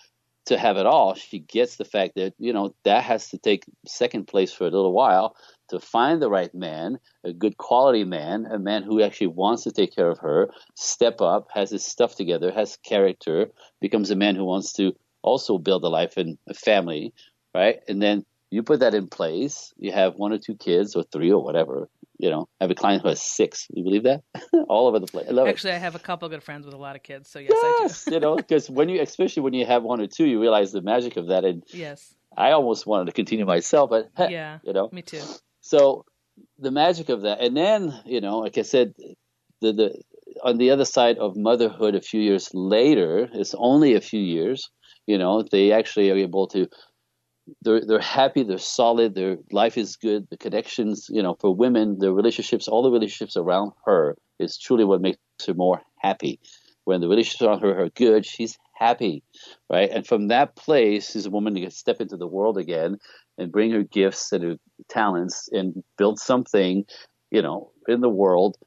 to 0.45 0.58
have 0.58 0.77
it 0.77 0.86
all, 0.86 1.15
she 1.15 1.39
gets 1.39 1.75
the 1.75 1.86
fact 1.86 2.15
that 2.15 2.34
you 2.38 2.53
know 2.53 2.73
that 2.84 3.03
has 3.03 3.29
to 3.29 3.38
take 3.38 3.65
second 3.86 4.27
place 4.27 4.53
for 4.53 4.65
a 4.65 4.69
little 4.69 4.93
while 4.93 5.36
to 5.69 5.80
find 5.80 6.21
the 6.21 6.30
right 6.30 6.54
man, 6.54 6.99
a 7.23 7.34
good 7.34 7.58
quality 7.58 8.04
man, 8.04 8.45
a 8.45 8.60
man 8.60 8.84
who 8.84 9.01
actually 9.01 9.28
wants 9.28 9.63
to 9.63 9.71
take 9.71 9.95
care 9.95 10.10
of 10.10 10.19
her, 10.19 10.49
step 10.75 11.21
up, 11.21 11.47
has 11.54 11.71
his 11.71 11.86
stuff 11.86 12.15
together, 12.15 12.51
has 12.51 12.78
character, 12.78 13.49
becomes 13.82 14.12
a 14.12 14.15
man 14.15 14.36
who 14.36 14.45
wants 14.45 14.73
to 14.73 14.93
also 15.21 15.58
build 15.58 15.84
a 15.84 15.89
life 15.89 16.17
and 16.17 16.38
a 16.47 16.54
family, 16.54 17.13
right? 17.54 17.80
And 17.88 18.01
then 18.01 18.25
you 18.51 18.63
put 18.63 18.80
that 18.80 18.93
in 18.93 19.08
place, 19.08 19.73
you 19.78 19.91
have 19.91 20.15
one 20.15 20.32
or 20.32 20.38
two 20.38 20.56
kids 20.56 20.95
or 20.95 21.04
three 21.04 21.32
or 21.32 21.43
whatever. 21.43 21.89
You 22.17 22.30
know, 22.30 22.47
I 22.62 22.63
have 22.63 22.71
a 22.71 22.75
client 22.75 23.01
who 23.01 23.10
has 23.10 23.21
six. 23.21 23.67
You 23.73 23.84
believe 23.84 24.04
that? 24.04 24.21
All 24.69 24.88
over 24.88 24.99
the 24.99 25.08
place. 25.08 25.28
I 25.28 25.47
Actually, 25.47 25.71
it. 25.71 25.75
I 25.75 25.80
have 25.80 25.95
a 25.95 25.99
couple 25.99 26.30
good 26.30 26.43
friends 26.43 26.65
with 26.65 26.73
a 26.73 26.78
lot 26.78 26.95
of 26.95 27.04
kids, 27.04 27.30
so 27.30 27.39
yes, 27.39 27.51
yes 27.62 28.06
I 28.08 28.10
do. 28.10 28.15
you 28.15 28.19
know, 28.21 28.38
because 28.38 28.69
when 28.69 28.88
you, 28.88 29.01
especially 29.01 29.43
when 29.43 29.54
you 29.54 29.65
have 29.65 29.84
one 29.84 29.99
or 29.99 30.08
two, 30.08 30.25
you 30.25 30.39
realize 30.39 30.71
the 30.71 30.82
magic 30.82 31.17
of 31.17 31.28
that. 31.28 31.43
And 31.43 31.63
yes, 31.73 32.15
I 32.38 32.51
almost 32.51 32.86
wanted 32.86 33.08
to 33.08 33.12
continue 33.12 33.45
myself, 33.45 33.89
but 33.89 34.10
yeah, 34.30 34.60
you 34.63 34.71
know, 34.71 34.89
me 34.91 35.01
too. 35.01 35.21
So 35.65 36.06
the 36.60 36.69
magic 36.69 37.10
of 37.10 37.23
that, 37.23 37.41
and 37.41 37.58
then 37.58 37.99
you 38.06 38.21
know, 38.21 38.38
like 38.38 38.56
I 38.60 38.62
said, 38.62 38.93
the 39.62 39.73
the 39.73 40.01
on 40.43 40.58
the 40.60 40.69
other 40.69 40.86
side 40.86 41.17
of 41.17 41.36
motherhood, 41.36 41.95
a 41.95 42.01
few 42.01 42.21
years 42.21 42.51
later, 42.54 43.28
it's 43.34 43.56
only 43.58 43.95
a 43.95 44.01
few 44.01 44.19
years. 44.21 44.69
You 45.08 45.17
know, 45.17 45.41
they 45.41 45.71
actually 45.71 46.12
are 46.12 46.17
able 46.17 46.47
to. 46.49 46.67
They're 47.63 47.84
they're 47.84 48.12
happy. 48.19 48.43
They're 48.43 48.60
solid. 48.60 49.15
Their 49.15 49.38
life 49.51 49.75
is 49.75 49.95
good. 49.95 50.28
The 50.30 50.38
connections, 50.38 51.08
you 51.10 51.23
know, 51.23 51.36
for 51.41 51.56
women, 51.56 51.97
the 51.97 52.13
relationships, 52.13 52.67
all 52.67 52.84
the 52.84 52.91
relationships 52.91 53.36
around 53.36 53.71
her 53.86 54.15
is 54.38 54.60
truly 54.60 54.86
what 54.86 55.01
makes 55.01 55.17
her 55.47 55.56
more 55.56 55.82
happy. 55.97 56.39
When 56.84 57.01
the 57.01 57.08
relationships 57.08 57.41
around 57.41 57.62
her 57.62 57.75
are 57.82 57.89
good, 57.89 58.23
she's 58.23 58.56
happy, 58.73 59.23
right? 59.67 59.89
And 59.89 60.06
from 60.06 60.28
that 60.28 60.56
place, 60.56 61.15
is 61.15 61.25
a 61.25 61.32
woman 61.32 61.56
to 61.56 61.71
step 61.71 62.01
into 62.01 62.17
the 62.17 62.28
world 62.28 62.60
again 62.60 62.99
and 63.38 63.52
bring 63.52 63.71
her 63.71 63.84
gifts 63.84 64.32
and 64.32 64.43
her 64.43 64.56
talents 64.89 65.50
and 65.52 65.84
build 65.98 66.19
something, 66.19 66.86
you 67.32 67.41
know, 67.41 67.71
in 67.88 68.02
the 68.02 68.10
world. 68.10 68.58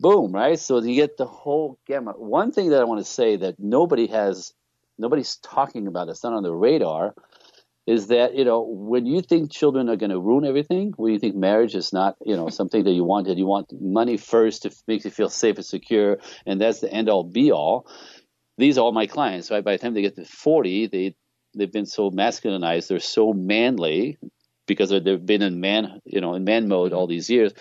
Boom, 0.00 0.32
right? 0.32 0.58
So 0.58 0.82
you 0.82 0.94
get 0.94 1.16
the 1.16 1.26
whole 1.26 1.78
gamut. 1.86 2.20
One 2.20 2.52
thing 2.52 2.70
that 2.70 2.80
I 2.80 2.84
want 2.84 3.04
to 3.04 3.10
say 3.10 3.36
that 3.36 3.56
nobody 3.58 4.06
has, 4.06 4.52
nobody's 4.98 5.36
talking 5.36 5.86
about, 5.86 6.08
it's 6.08 6.24
not 6.24 6.32
on 6.32 6.42
the 6.42 6.54
radar, 6.54 7.14
is 7.86 8.08
that 8.08 8.34
you 8.34 8.44
know 8.44 8.62
when 8.62 9.06
you 9.06 9.22
think 9.22 9.50
children 9.50 9.88
are 9.88 9.96
going 9.96 10.10
to 10.10 10.18
ruin 10.18 10.44
everything, 10.44 10.92
when 10.96 11.12
you 11.12 11.18
think 11.18 11.36
marriage 11.36 11.74
is 11.74 11.92
not 11.92 12.16
you 12.24 12.36
know 12.36 12.48
something 12.60 12.84
that 12.84 12.92
you 12.92 13.04
wanted, 13.04 13.38
you 13.38 13.46
want 13.46 13.72
money 13.80 14.16
first 14.16 14.62
to 14.62 14.74
make 14.88 15.04
you 15.04 15.10
feel 15.10 15.28
safe 15.28 15.56
and 15.56 15.64
secure, 15.64 16.18
and 16.46 16.60
that's 16.60 16.80
the 16.80 16.92
end 16.92 17.08
all 17.08 17.24
be 17.24 17.52
all. 17.52 17.86
These 18.58 18.78
are 18.78 18.80
all 18.80 18.92
my 18.92 19.06
clients, 19.06 19.50
right? 19.50 19.62
By 19.62 19.72
the 19.72 19.78
time 19.78 19.94
they 19.94 20.02
get 20.02 20.16
to 20.16 20.24
forty, 20.24 20.86
they 20.86 21.14
they've 21.56 21.72
been 21.72 21.86
so 21.86 22.10
masculinized, 22.10 22.88
they're 22.88 23.00
so 23.00 23.32
manly 23.32 24.18
because 24.66 24.90
they've 24.90 25.24
been 25.24 25.42
in 25.42 25.60
man, 25.60 26.00
you 26.04 26.20
know, 26.20 26.34
in 26.34 26.44
man 26.44 26.68
mode 26.68 26.92
all 26.92 27.06
these 27.06 27.30
years. 27.30 27.52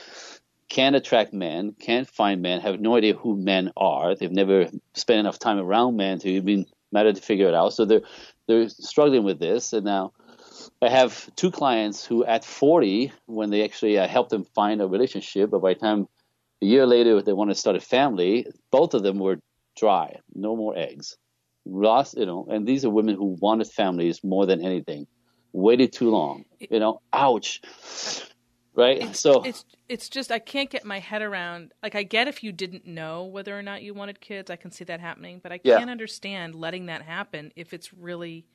Can't 0.67 0.95
attract 0.95 1.34
men, 1.34 1.73
can't 1.79 2.10
find 2.10 2.41
men, 2.41 2.60
have 2.60 2.79
no 2.79 2.95
idea 2.95 3.13
who 3.13 3.38
men 3.38 3.71
are. 3.77 4.15
They've 4.15 4.31
never 4.31 4.67
spent 4.93 5.19
enough 5.19 5.39
time 5.39 5.60
around 5.60 5.95
men 5.95 6.19
to 6.19 6.29
even 6.29 6.65
matter 6.91 7.13
to 7.13 7.21
figure 7.21 7.47
it 7.47 7.53
out. 7.53 7.73
So 7.73 7.86
they're 7.86 8.01
they're 8.47 8.69
struggling 8.69 9.23
with 9.23 9.39
this. 9.39 9.73
And 9.73 9.86
now 9.86 10.13
I 10.81 10.89
have 10.89 11.34
two 11.36 11.51
clients 11.51 12.05
who, 12.05 12.25
at 12.25 12.43
40, 12.43 13.12
when 13.27 13.49
they 13.49 13.63
actually 13.63 13.97
uh, 13.97 14.08
help 14.08 14.29
them 14.29 14.43
find 14.43 14.81
a 14.81 14.88
relationship, 14.88 15.51
but 15.51 15.62
by 15.62 15.73
the 15.73 15.79
time 15.79 16.08
a 16.62 16.65
year 16.65 16.86
later 16.86 17.21
they 17.21 17.34
want 17.34 17.51
to 17.51 17.55
start 17.55 17.75
a 17.75 17.79
family, 17.79 18.47
both 18.71 18.93
of 18.93 19.03
them 19.03 19.19
were 19.19 19.39
dry, 19.75 20.19
no 20.34 20.55
more 20.55 20.75
eggs 20.75 21.17
lost, 21.65 22.17
you 22.17 22.25
know, 22.25 22.47
and 22.49 22.67
these 22.67 22.86
are 22.86 22.89
women 22.89 23.15
who 23.15 23.38
wanted 23.39 23.67
families 23.67 24.23
more 24.23 24.45
than 24.45 24.63
anything, 24.63 25.08
waited 25.54 25.93
too 25.93 26.10
long, 26.10 26.45
you 26.60 26.80
know, 26.80 27.01
ouch. 27.13 27.62
Right. 28.78 29.01
It's, 29.01 29.21
so 29.21 29.41
it's 29.43 29.63
it's 29.88 30.10
just 30.10 30.32
I 30.32 30.39
can't 30.39 30.69
get 30.69 30.84
my 30.84 30.99
head 30.99 31.21
around. 31.21 31.71
Like 31.82 31.95
I 31.95 32.04
get 32.04 32.28
if 32.28 32.43
you 32.43 32.51
didn't 32.51 32.86
know 32.86 33.23
whether 33.23 33.58
or 33.58 33.62
not 33.62 33.84
you 33.84 33.93
wanted 33.93 34.19
kids, 34.19 34.51
I 34.51 34.58
can 34.58 34.69
see 34.69 34.84
that 34.84 34.99
happening, 34.99 35.39
but 35.41 35.54
I 35.54 35.58
can't 35.60 35.89
understand 35.89 36.56
letting 36.56 36.88
that 36.88 37.01
happen 37.01 37.54
if 37.56 37.73
it's 37.73 37.93
really 37.93 38.45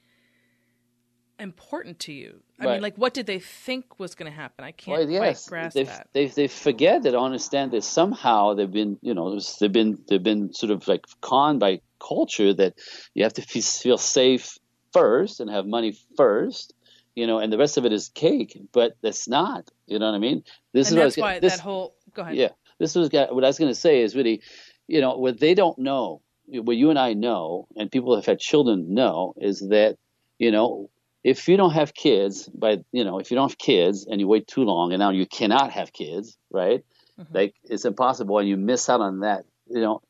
important 1.40 1.98
to 2.00 2.12
you. 2.12 2.42
I 2.60 2.64
right. 2.64 2.72
mean, 2.74 2.82
like, 2.82 2.96
what 2.96 3.14
did 3.14 3.26
they 3.26 3.38
think 3.38 3.98
was 3.98 4.14
going 4.14 4.30
to 4.30 4.36
happen? 4.36 4.64
I 4.64 4.72
can't 4.72 4.98
well, 4.98 5.10
yes. 5.10 5.48
quite 5.48 5.50
grasp 5.50 5.74
they, 5.74 5.84
that. 5.84 6.08
They 6.12 6.26
they 6.26 6.48
forget 6.48 7.02
that 7.04 7.14
understand 7.14 7.72
that 7.72 7.82
somehow 7.82 8.54
they've 8.54 8.70
been, 8.70 8.98
you 9.00 9.14
know, 9.14 9.40
they've 9.58 9.72
been 9.72 9.98
they've 10.06 10.22
been 10.22 10.52
sort 10.52 10.70
of 10.70 10.86
like 10.86 11.06
conned 11.20 11.60
by 11.60 11.80
culture 12.00 12.52
that 12.54 12.74
you 13.14 13.24
have 13.24 13.34
to 13.34 13.42
feel 13.42 13.98
safe 13.98 14.58
first 14.92 15.40
and 15.40 15.50
have 15.50 15.66
money 15.66 15.96
first, 16.16 16.74
you 17.14 17.26
know, 17.26 17.38
and 17.38 17.52
the 17.52 17.58
rest 17.58 17.76
of 17.76 17.84
it 17.84 17.92
is 17.92 18.08
cake. 18.08 18.58
But 18.72 18.96
that's 19.02 19.28
not. 19.28 19.70
You 19.86 19.98
know 19.98 20.06
what 20.06 20.14
I 20.14 20.18
mean? 20.18 20.44
This 20.72 20.90
and 20.90 20.98
is 20.98 21.14
that's 21.14 21.16
why 21.18 21.38
this, 21.38 21.56
that 21.56 21.62
whole. 21.62 21.94
Go 22.14 22.22
ahead. 22.22 22.36
Yeah, 22.36 22.50
this 22.78 22.94
was 22.94 23.10
what 23.12 23.44
I 23.44 23.46
was 23.46 23.58
going 23.58 23.70
to 23.70 23.74
say 23.74 24.02
is 24.02 24.16
really, 24.16 24.42
you 24.88 25.00
know, 25.00 25.16
what 25.16 25.38
they 25.38 25.54
don't 25.54 25.78
know, 25.78 26.22
what 26.46 26.76
you 26.76 26.90
and 26.90 26.98
I 26.98 27.14
know, 27.14 27.68
and 27.76 27.90
people 27.90 28.16
have 28.16 28.26
had 28.26 28.40
children 28.40 28.94
know, 28.94 29.34
is 29.36 29.60
that 29.68 29.96
you 30.38 30.50
know 30.50 30.90
if 31.22 31.48
you 31.48 31.56
don't 31.56 31.72
have 31.72 31.92
kids 31.94 32.48
by 32.48 32.78
you 32.92 33.04
know 33.04 33.18
if 33.18 33.30
you 33.30 33.36
don't 33.36 33.50
have 33.50 33.58
kids 33.58 34.06
and 34.10 34.20
you 34.20 34.26
wait 34.26 34.46
too 34.46 34.62
long 34.62 34.92
and 34.92 35.00
now 35.00 35.10
you 35.10 35.26
cannot 35.26 35.70
have 35.70 35.92
kids 35.92 36.38
right 36.50 36.82
Mm-hmm. 37.20 37.36
Like 37.36 37.54
it's 37.64 37.84
impossible, 37.84 38.38
and 38.38 38.48
you 38.48 38.56
miss 38.56 38.88
out 38.88 39.00
on 39.00 39.20
that. 39.20 39.44
You 39.68 39.80
know, 39.80 40.02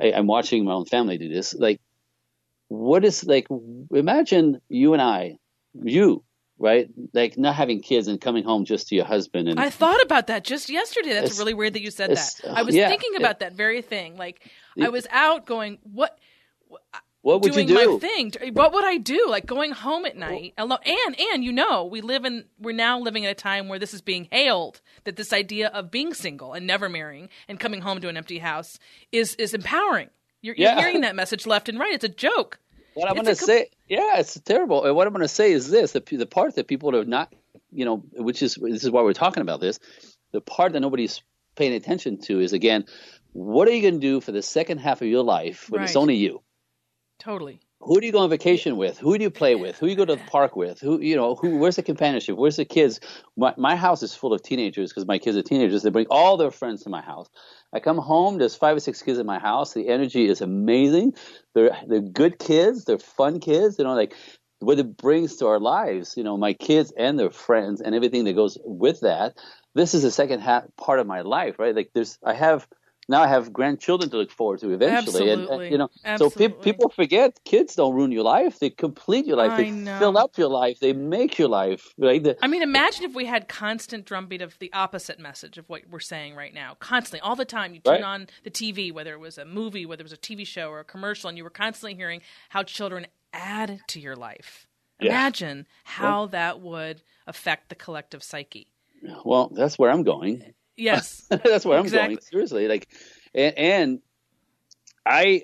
I, 0.00 0.12
I'm 0.12 0.26
watching 0.26 0.64
my 0.64 0.72
own 0.72 0.86
family 0.86 1.18
do 1.18 1.28
this. 1.28 1.54
Like, 1.54 1.80
what 2.68 3.04
is 3.04 3.24
like? 3.24 3.46
Imagine 3.90 4.60
you 4.68 4.92
and 4.92 5.02
I, 5.02 5.38
you 5.74 6.24
right? 6.58 6.88
Like 7.12 7.36
not 7.36 7.54
having 7.54 7.80
kids 7.80 8.08
and 8.08 8.20
coming 8.20 8.44
home 8.44 8.64
just 8.64 8.88
to 8.88 8.94
your 8.94 9.04
husband. 9.04 9.48
And 9.48 9.58
I 9.58 9.70
thought 9.70 10.02
about 10.02 10.28
that 10.28 10.44
just 10.44 10.68
yesterday. 10.68 11.12
That's 11.12 11.38
really 11.38 11.54
weird 11.54 11.74
that 11.74 11.82
you 11.82 11.90
said 11.90 12.10
that. 12.10 12.40
I 12.44 12.60
uh, 12.60 12.64
was 12.64 12.74
yeah, 12.74 12.88
thinking 12.88 13.16
about 13.16 13.40
that 13.40 13.54
very 13.54 13.82
thing. 13.82 14.16
Like 14.16 14.48
I 14.80 14.88
was 14.88 15.06
out 15.10 15.46
going, 15.46 15.78
what? 15.82 16.18
What 17.24 17.40
would 17.40 17.54
doing 17.54 17.70
you 17.70 17.78
do? 17.78 17.92
my 17.92 17.98
thing. 17.98 18.32
What 18.52 18.74
would 18.74 18.84
I 18.84 18.98
do? 18.98 19.28
Like 19.30 19.46
going 19.46 19.72
home 19.72 20.04
at 20.04 20.14
night 20.14 20.52
alone. 20.58 20.80
And 20.84 21.18
and 21.18 21.42
you 21.42 21.52
know, 21.52 21.86
we 21.86 22.02
live 22.02 22.26
in 22.26 22.44
we're 22.58 22.74
now 22.74 23.00
living 23.00 23.24
in 23.24 23.30
a 23.30 23.34
time 23.34 23.68
where 23.68 23.78
this 23.78 23.94
is 23.94 24.02
being 24.02 24.28
hailed 24.30 24.82
that 25.04 25.16
this 25.16 25.32
idea 25.32 25.68
of 25.68 25.90
being 25.90 26.12
single 26.12 26.52
and 26.52 26.66
never 26.66 26.86
marrying 26.90 27.30
and 27.48 27.58
coming 27.58 27.80
home 27.80 28.02
to 28.02 28.10
an 28.10 28.18
empty 28.18 28.40
house 28.40 28.78
is 29.10 29.36
is 29.36 29.54
empowering. 29.54 30.10
You're, 30.42 30.54
you're 30.54 30.76
hearing 30.76 31.00
that 31.00 31.16
message 31.16 31.46
left 31.46 31.70
and 31.70 31.78
right. 31.78 31.94
It's 31.94 32.04
a 32.04 32.10
joke. 32.10 32.58
What 32.92 33.08
I'm 33.08 33.14
going 33.14 33.24
to 33.24 33.34
say, 33.34 33.70
yeah, 33.88 34.18
it's 34.18 34.38
terrible. 34.40 34.84
And 34.84 34.94
what 34.94 35.06
I'm 35.06 35.14
going 35.14 35.22
to 35.22 35.28
say 35.28 35.50
is 35.50 35.70
this: 35.70 35.92
the 35.92 36.00
the 36.00 36.26
part 36.26 36.56
that 36.56 36.68
people 36.68 36.94
are 36.94 37.06
not, 37.06 37.32
you 37.72 37.86
know, 37.86 38.04
which 38.12 38.42
is 38.42 38.56
this 38.56 38.84
is 38.84 38.90
why 38.90 39.00
we're 39.00 39.14
talking 39.14 39.40
about 39.40 39.60
this. 39.60 39.80
The 40.32 40.42
part 40.42 40.74
that 40.74 40.80
nobody's 40.80 41.22
paying 41.56 41.72
attention 41.72 42.20
to 42.24 42.40
is 42.40 42.52
again, 42.52 42.84
what 43.32 43.66
are 43.66 43.72
you 43.72 43.80
going 43.80 43.94
to 43.94 44.00
do 44.00 44.20
for 44.20 44.32
the 44.32 44.42
second 44.42 44.78
half 44.78 45.00
of 45.00 45.08
your 45.08 45.24
life 45.24 45.70
when 45.70 45.80
right. 45.80 45.88
it's 45.88 45.96
only 45.96 46.16
you? 46.16 46.42
Totally. 47.18 47.60
Who 47.80 48.00
do 48.00 48.06
you 48.06 48.12
go 48.12 48.20
on 48.20 48.30
vacation 48.30 48.76
with? 48.76 48.98
Who 48.98 49.18
do 49.18 49.24
you 49.24 49.30
play 49.30 49.54
with? 49.54 49.78
Who 49.78 49.86
do 49.86 49.90
you 49.90 49.96
go 49.96 50.06
to 50.06 50.16
the 50.16 50.22
park 50.30 50.56
with? 50.56 50.80
Who 50.80 51.00
you 51.00 51.16
know? 51.16 51.34
Who? 51.34 51.58
Where's 51.58 51.76
the 51.76 51.82
companionship? 51.82 52.36
Where's 52.36 52.56
the 52.56 52.64
kids? 52.64 53.00
My, 53.36 53.54
my 53.56 53.76
house 53.76 54.02
is 54.02 54.14
full 54.14 54.32
of 54.32 54.42
teenagers 54.42 54.90
because 54.90 55.06
my 55.06 55.18
kids 55.18 55.36
are 55.36 55.42
teenagers. 55.42 55.82
They 55.82 55.90
bring 55.90 56.06
all 56.08 56.36
their 56.36 56.50
friends 56.50 56.82
to 56.84 56.90
my 56.90 57.02
house. 57.02 57.28
I 57.72 57.80
come 57.80 57.98
home. 57.98 58.38
There's 58.38 58.56
five 58.56 58.76
or 58.76 58.80
six 58.80 59.02
kids 59.02 59.18
in 59.18 59.26
my 59.26 59.38
house. 59.38 59.74
The 59.74 59.88
energy 59.88 60.28
is 60.28 60.40
amazing. 60.40 61.14
They're 61.54 61.76
they're 61.86 62.00
good 62.00 62.38
kids. 62.38 62.84
They're 62.84 62.98
fun 62.98 63.40
kids. 63.40 63.78
You 63.78 63.84
know, 63.84 63.94
like 63.94 64.14
what 64.60 64.78
it 64.78 64.96
brings 64.96 65.36
to 65.36 65.46
our 65.46 65.60
lives. 65.60 66.14
You 66.16 66.24
know, 66.24 66.38
my 66.38 66.54
kids 66.54 66.92
and 66.96 67.18
their 67.18 67.30
friends 67.30 67.82
and 67.82 67.94
everything 67.94 68.24
that 68.24 68.34
goes 68.34 68.56
with 68.64 69.00
that. 69.00 69.36
This 69.74 69.92
is 69.92 70.02
the 70.02 70.10
second 70.10 70.40
half 70.40 70.64
part 70.76 71.00
of 71.00 71.06
my 71.06 71.20
life, 71.20 71.58
right? 71.58 71.74
Like 71.74 71.90
there's 71.92 72.18
I 72.24 72.32
have 72.32 72.66
now 73.08 73.22
I 73.22 73.28
have 73.28 73.52
grandchildren 73.52 74.10
to 74.10 74.16
look 74.16 74.30
forward 74.30 74.60
to 74.60 74.70
eventually, 74.70 75.30
and, 75.30 75.46
uh, 75.48 75.52
and, 75.58 75.70
you 75.72 75.78
know, 75.78 75.88
Absolutely. 76.04 76.48
so 76.48 76.54
pe- 76.54 76.62
people 76.62 76.88
forget 76.90 77.38
kids 77.44 77.74
don't 77.74 77.94
ruin 77.94 78.12
your 78.12 78.24
life; 78.24 78.58
they 78.58 78.70
complete 78.70 79.26
your 79.26 79.36
life, 79.36 79.52
I 79.52 79.62
they 79.64 79.70
know. 79.70 79.98
fill 79.98 80.16
up 80.18 80.36
your 80.38 80.48
life, 80.48 80.80
they 80.80 80.92
make 80.92 81.38
your 81.38 81.48
life. 81.48 81.92
Right? 81.98 82.22
The, 82.22 82.36
I 82.42 82.46
mean, 82.46 82.62
imagine 82.62 83.04
if 83.04 83.14
we 83.14 83.26
had 83.26 83.48
constant 83.48 84.04
drumbeat 84.06 84.42
of 84.42 84.58
the 84.58 84.72
opposite 84.72 85.18
message 85.18 85.58
of 85.58 85.68
what 85.68 85.82
we're 85.90 86.00
saying 86.00 86.34
right 86.34 86.54
now, 86.54 86.76
constantly, 86.80 87.20
all 87.20 87.36
the 87.36 87.44
time. 87.44 87.74
You 87.74 87.80
turn 87.80 87.94
Right. 87.94 88.02
on 88.02 88.28
the 88.42 88.50
TV, 88.50 88.92
whether 88.92 89.12
it 89.14 89.20
was 89.20 89.38
a 89.38 89.44
movie, 89.44 89.86
whether 89.86 90.00
it 90.02 90.04
was 90.04 90.12
a 90.12 90.16
TV 90.16 90.46
show 90.46 90.68
or 90.70 90.80
a 90.80 90.84
commercial, 90.84 91.28
and 91.28 91.36
you 91.38 91.44
were 91.44 91.50
constantly 91.50 91.94
hearing 91.94 92.20
how 92.48 92.62
children 92.62 93.06
add 93.32 93.80
to 93.88 94.00
your 94.00 94.16
life. 94.16 94.66
Yeah. 95.00 95.10
Imagine 95.10 95.66
how 95.82 96.26
that 96.26 96.60
would 96.60 97.02
affect 97.26 97.68
the 97.68 97.74
collective 97.74 98.22
psyche. 98.22 98.68
well, 99.24 99.48
that's 99.52 99.78
where 99.78 99.90
I'm 99.90 100.02
going. 100.04 100.54
Yes. 100.76 101.26
that's 101.30 101.64
where 101.64 101.78
I'm 101.78 101.84
Exactly. 101.84 102.16
going. 102.16 102.20
Seriously, 102.20 102.68
like, 102.68 102.88
and, 103.34 103.58
and 103.58 104.02
I, 105.06 105.42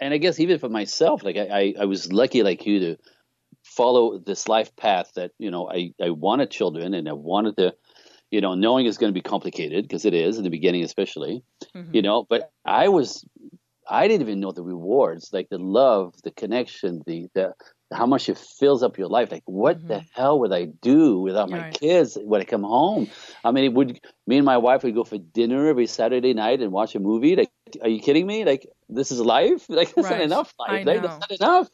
and 0.00 0.14
I 0.14 0.18
guess 0.18 0.40
even 0.40 0.58
for 0.58 0.68
myself, 0.68 1.22
like 1.22 1.36
I, 1.36 1.46
I, 1.46 1.74
I 1.80 1.84
was 1.84 2.12
lucky 2.12 2.42
like 2.42 2.66
you 2.66 2.80
to 2.80 2.96
follow 3.64 4.18
this 4.18 4.48
life 4.48 4.74
path 4.76 5.12
that 5.16 5.32
you 5.38 5.50
know 5.50 5.70
I, 5.70 5.92
I 6.02 6.10
wanted 6.10 6.50
children 6.50 6.94
and 6.94 7.08
I 7.08 7.12
wanted 7.12 7.56
to, 7.58 7.74
you 8.30 8.40
know, 8.40 8.54
knowing 8.54 8.86
is 8.86 8.98
going 8.98 9.12
to 9.12 9.18
be 9.18 9.22
complicated 9.22 9.84
because 9.84 10.04
it 10.04 10.14
is 10.14 10.38
in 10.38 10.44
the 10.44 10.50
beginning, 10.50 10.84
especially, 10.84 11.42
Mhm. 11.74 11.92
you 11.92 12.02
know. 12.02 12.26
But 12.28 12.52
I 12.64 12.88
was, 12.88 13.24
I 13.88 14.08
didn't 14.08 14.22
even 14.28 14.40
know 14.40 14.52
the 14.52 14.62
rewards, 14.64 15.30
like 15.32 15.48
the 15.50 15.58
love, 15.58 16.14
the 16.24 16.32
connection, 16.32 17.02
the 17.06 17.28
the 17.34 17.54
how 17.94 18.06
much 18.06 18.28
it 18.28 18.38
fills 18.38 18.82
up 18.82 18.98
your 18.98 19.08
life. 19.08 19.30
Like, 19.32 19.42
what 19.46 19.86
the 19.88 20.04
hell 20.14 20.40
would 20.40 20.52
I 20.52 20.66
do 20.66 21.20
without 21.20 21.50
my 21.50 21.58
Mm-hmm. 21.58 21.64
Right. 21.64 21.80
kids 21.80 22.18
when 22.22 22.40
I 22.40 22.44
come 22.44 22.62
home? 22.62 23.10
I 23.44 23.52
mean, 23.52 23.64
it 23.64 23.72
would 23.74 24.00
me 24.26 24.36
and 24.36 24.44
my 24.44 24.58
wife 24.58 24.82
would 24.82 24.94
go 24.94 25.04
for 25.04 25.18
dinner 25.18 25.68
every 25.68 25.86
Saturday 25.86 26.34
night 26.34 26.60
and 26.60 26.72
watch 26.72 26.94
a 26.94 27.00
movie. 27.00 27.36
Like, 27.36 27.50
are 27.82 27.88
you 27.88 28.00
kidding 28.00 28.26
me? 28.26 28.44
Like, 28.44 28.66
this 28.88 29.10
is 29.10 29.20
life. 29.20 29.66
Like, 29.68 29.94
that's 29.94 30.10
Right. 30.10 30.18
not 30.18 30.20
enough 30.20 30.54
life. 30.58 30.86
Like, 30.86 31.02
that's 31.02 31.20
not 31.20 31.30
enough. 31.40 31.68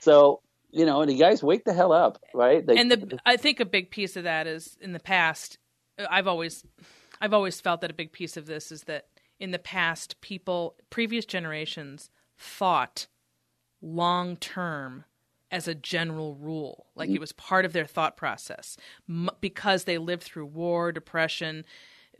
So, 0.00 0.40
you 0.70 0.86
know, 0.86 1.00
and 1.02 1.10
the 1.10 1.16
guys 1.16 1.42
wake 1.42 1.64
the 1.64 1.72
hell 1.72 1.92
up, 1.92 2.18
right? 2.34 2.66
Like, 2.66 2.78
and 2.78 2.90
the 2.90 3.18
I 3.24 3.36
think 3.36 3.60
a 3.60 3.64
big 3.64 3.90
piece 3.90 4.16
of 4.16 4.24
that 4.24 4.46
is 4.46 4.76
in 4.80 4.92
the 4.92 5.00
past. 5.00 5.58
I've 6.10 6.26
always, 6.26 6.64
I've 7.20 7.32
always 7.32 7.60
felt 7.60 7.80
that 7.80 7.90
a 7.90 7.94
big 7.94 8.12
piece 8.12 8.36
of 8.36 8.46
this 8.46 8.70
is 8.70 8.82
that 8.82 9.06
in 9.40 9.50
the 9.50 9.58
past, 9.58 10.20
people, 10.20 10.76
previous 10.90 11.24
generations, 11.24 12.10
thought 12.38 13.06
long 13.82 14.36
term 14.36 15.04
as 15.50 15.68
a 15.68 15.74
general 15.74 16.34
rule, 16.34 16.86
like 16.94 17.08
mm-hmm. 17.08 17.16
it 17.16 17.20
was 17.20 17.32
part 17.32 17.64
of 17.64 17.72
their 17.72 17.86
thought 17.86 18.16
process, 18.16 18.76
M- 19.08 19.30
because 19.40 19.84
they 19.84 19.98
lived 19.98 20.22
through 20.22 20.46
war, 20.46 20.92
depression. 20.92 21.64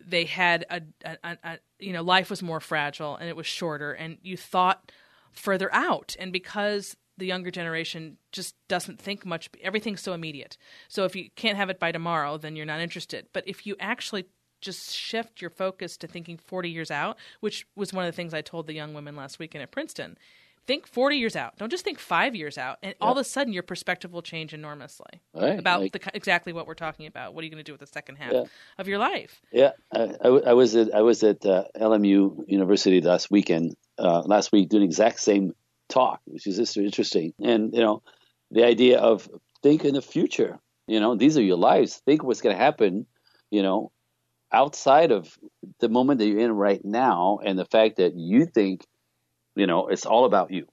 They 0.04 0.24
had 0.24 0.64
a, 0.70 0.82
a, 1.04 1.16
a, 1.24 1.38
a, 1.42 1.58
you 1.78 1.92
know, 1.92 2.02
life 2.02 2.30
was 2.30 2.42
more 2.42 2.60
fragile 2.60 3.16
and 3.16 3.28
it 3.28 3.36
was 3.36 3.46
shorter, 3.46 3.92
and 3.92 4.18
you 4.22 4.36
thought 4.36 4.92
further 5.32 5.72
out. 5.74 6.16
And 6.18 6.32
because 6.32 6.96
the 7.18 7.26
younger 7.26 7.50
generation 7.50 8.18
just 8.30 8.54
doesn't 8.68 9.00
think 9.00 9.24
much, 9.24 9.48
everything's 9.62 10.02
so 10.02 10.12
immediate. 10.12 10.56
So 10.88 11.04
if 11.04 11.16
you 11.16 11.30
can't 11.34 11.56
have 11.56 11.70
it 11.70 11.80
by 11.80 11.92
tomorrow, 11.92 12.36
then 12.36 12.56
you're 12.56 12.66
not 12.66 12.80
interested. 12.80 13.26
But 13.32 13.44
if 13.46 13.66
you 13.66 13.74
actually 13.80 14.26
just 14.60 14.94
shift 14.94 15.40
your 15.40 15.50
focus 15.50 15.96
to 15.98 16.06
thinking 16.06 16.38
40 16.38 16.70
years 16.70 16.90
out, 16.90 17.16
which 17.40 17.66
was 17.74 17.92
one 17.92 18.04
of 18.04 18.12
the 18.12 18.16
things 18.16 18.34
I 18.34 18.42
told 18.42 18.66
the 18.66 18.74
young 18.74 18.94
women 18.94 19.16
last 19.16 19.38
weekend 19.38 19.62
at 19.62 19.70
Princeton. 19.70 20.16
Think 20.66 20.86
40 20.88 21.16
years 21.16 21.36
out. 21.36 21.56
Don't 21.58 21.70
just 21.70 21.84
think 21.84 21.98
five 21.98 22.34
years 22.34 22.58
out. 22.58 22.78
And 22.82 22.94
all 23.00 23.12
of 23.12 23.18
a 23.18 23.24
sudden, 23.24 23.52
your 23.52 23.62
perspective 23.62 24.12
will 24.12 24.22
change 24.22 24.52
enormously 24.52 25.20
Right, 25.34 25.58
about 25.58 25.80
like- 25.82 25.92
the, 25.92 26.00
exactly 26.14 26.52
what 26.52 26.66
we're 26.66 26.74
talking 26.74 27.06
about. 27.06 27.34
What 27.34 27.42
are 27.42 27.44
you 27.44 27.50
going 27.50 27.62
to 27.64 27.68
do 27.68 27.72
with 27.72 27.80
the 27.80 27.86
second 27.86 28.16
half 28.16 28.32
Yeah. 28.32 28.44
of 28.78 28.88
your 28.88 28.98
life? 28.98 29.40
Yeah, 29.52 29.72
I, 29.94 30.14
I 30.20 30.28
I 30.28 30.52
was 30.54 30.74
at 30.74 30.92
I 30.94 31.02
was 31.02 31.22
at 31.22 31.46
uh, 31.46 31.64
LMU 31.76 32.44
University 32.48 33.00
last 33.00 33.30
weekend, 33.30 33.76
uh, 33.98 34.22
last 34.26 34.50
week 34.52 34.68
doing 34.68 34.80
the 34.82 34.86
exact 34.86 35.20
same 35.20 35.52
talk, 35.88 36.20
which 36.24 36.46
is 36.48 36.56
just 36.56 36.76
interesting. 36.76 37.32
And 37.40 37.72
you 37.72 37.80
know, 37.80 38.02
the 38.50 38.64
idea 38.64 38.98
of 38.98 39.28
think 39.62 39.84
in 39.84 39.94
the 39.94 40.02
future. 40.02 40.58
You 40.88 41.00
know, 41.00 41.16
these 41.16 41.36
are 41.36 41.42
your 41.42 41.56
lives. 41.58 42.00
Think 42.06 42.22
what's 42.22 42.40
going 42.40 42.56
to 42.56 42.62
happen. 42.62 43.06
You 43.50 43.62
know, 43.62 43.90
outside 44.52 45.10
of 45.12 45.36
the 45.80 45.88
moment 45.88 46.18
that 46.20 46.26
you're 46.26 46.40
in 46.40 46.52
right 46.52 46.84
now, 46.84 47.38
and 47.44 47.58
the 47.58 47.64
fact 47.64 47.96
that 47.96 48.14
you 48.16 48.46
think, 48.46 48.84
you 49.56 49.66
know, 49.66 49.88
it's 49.88 50.06
all 50.06 50.24
about 50.24 50.50
you, 50.50 50.66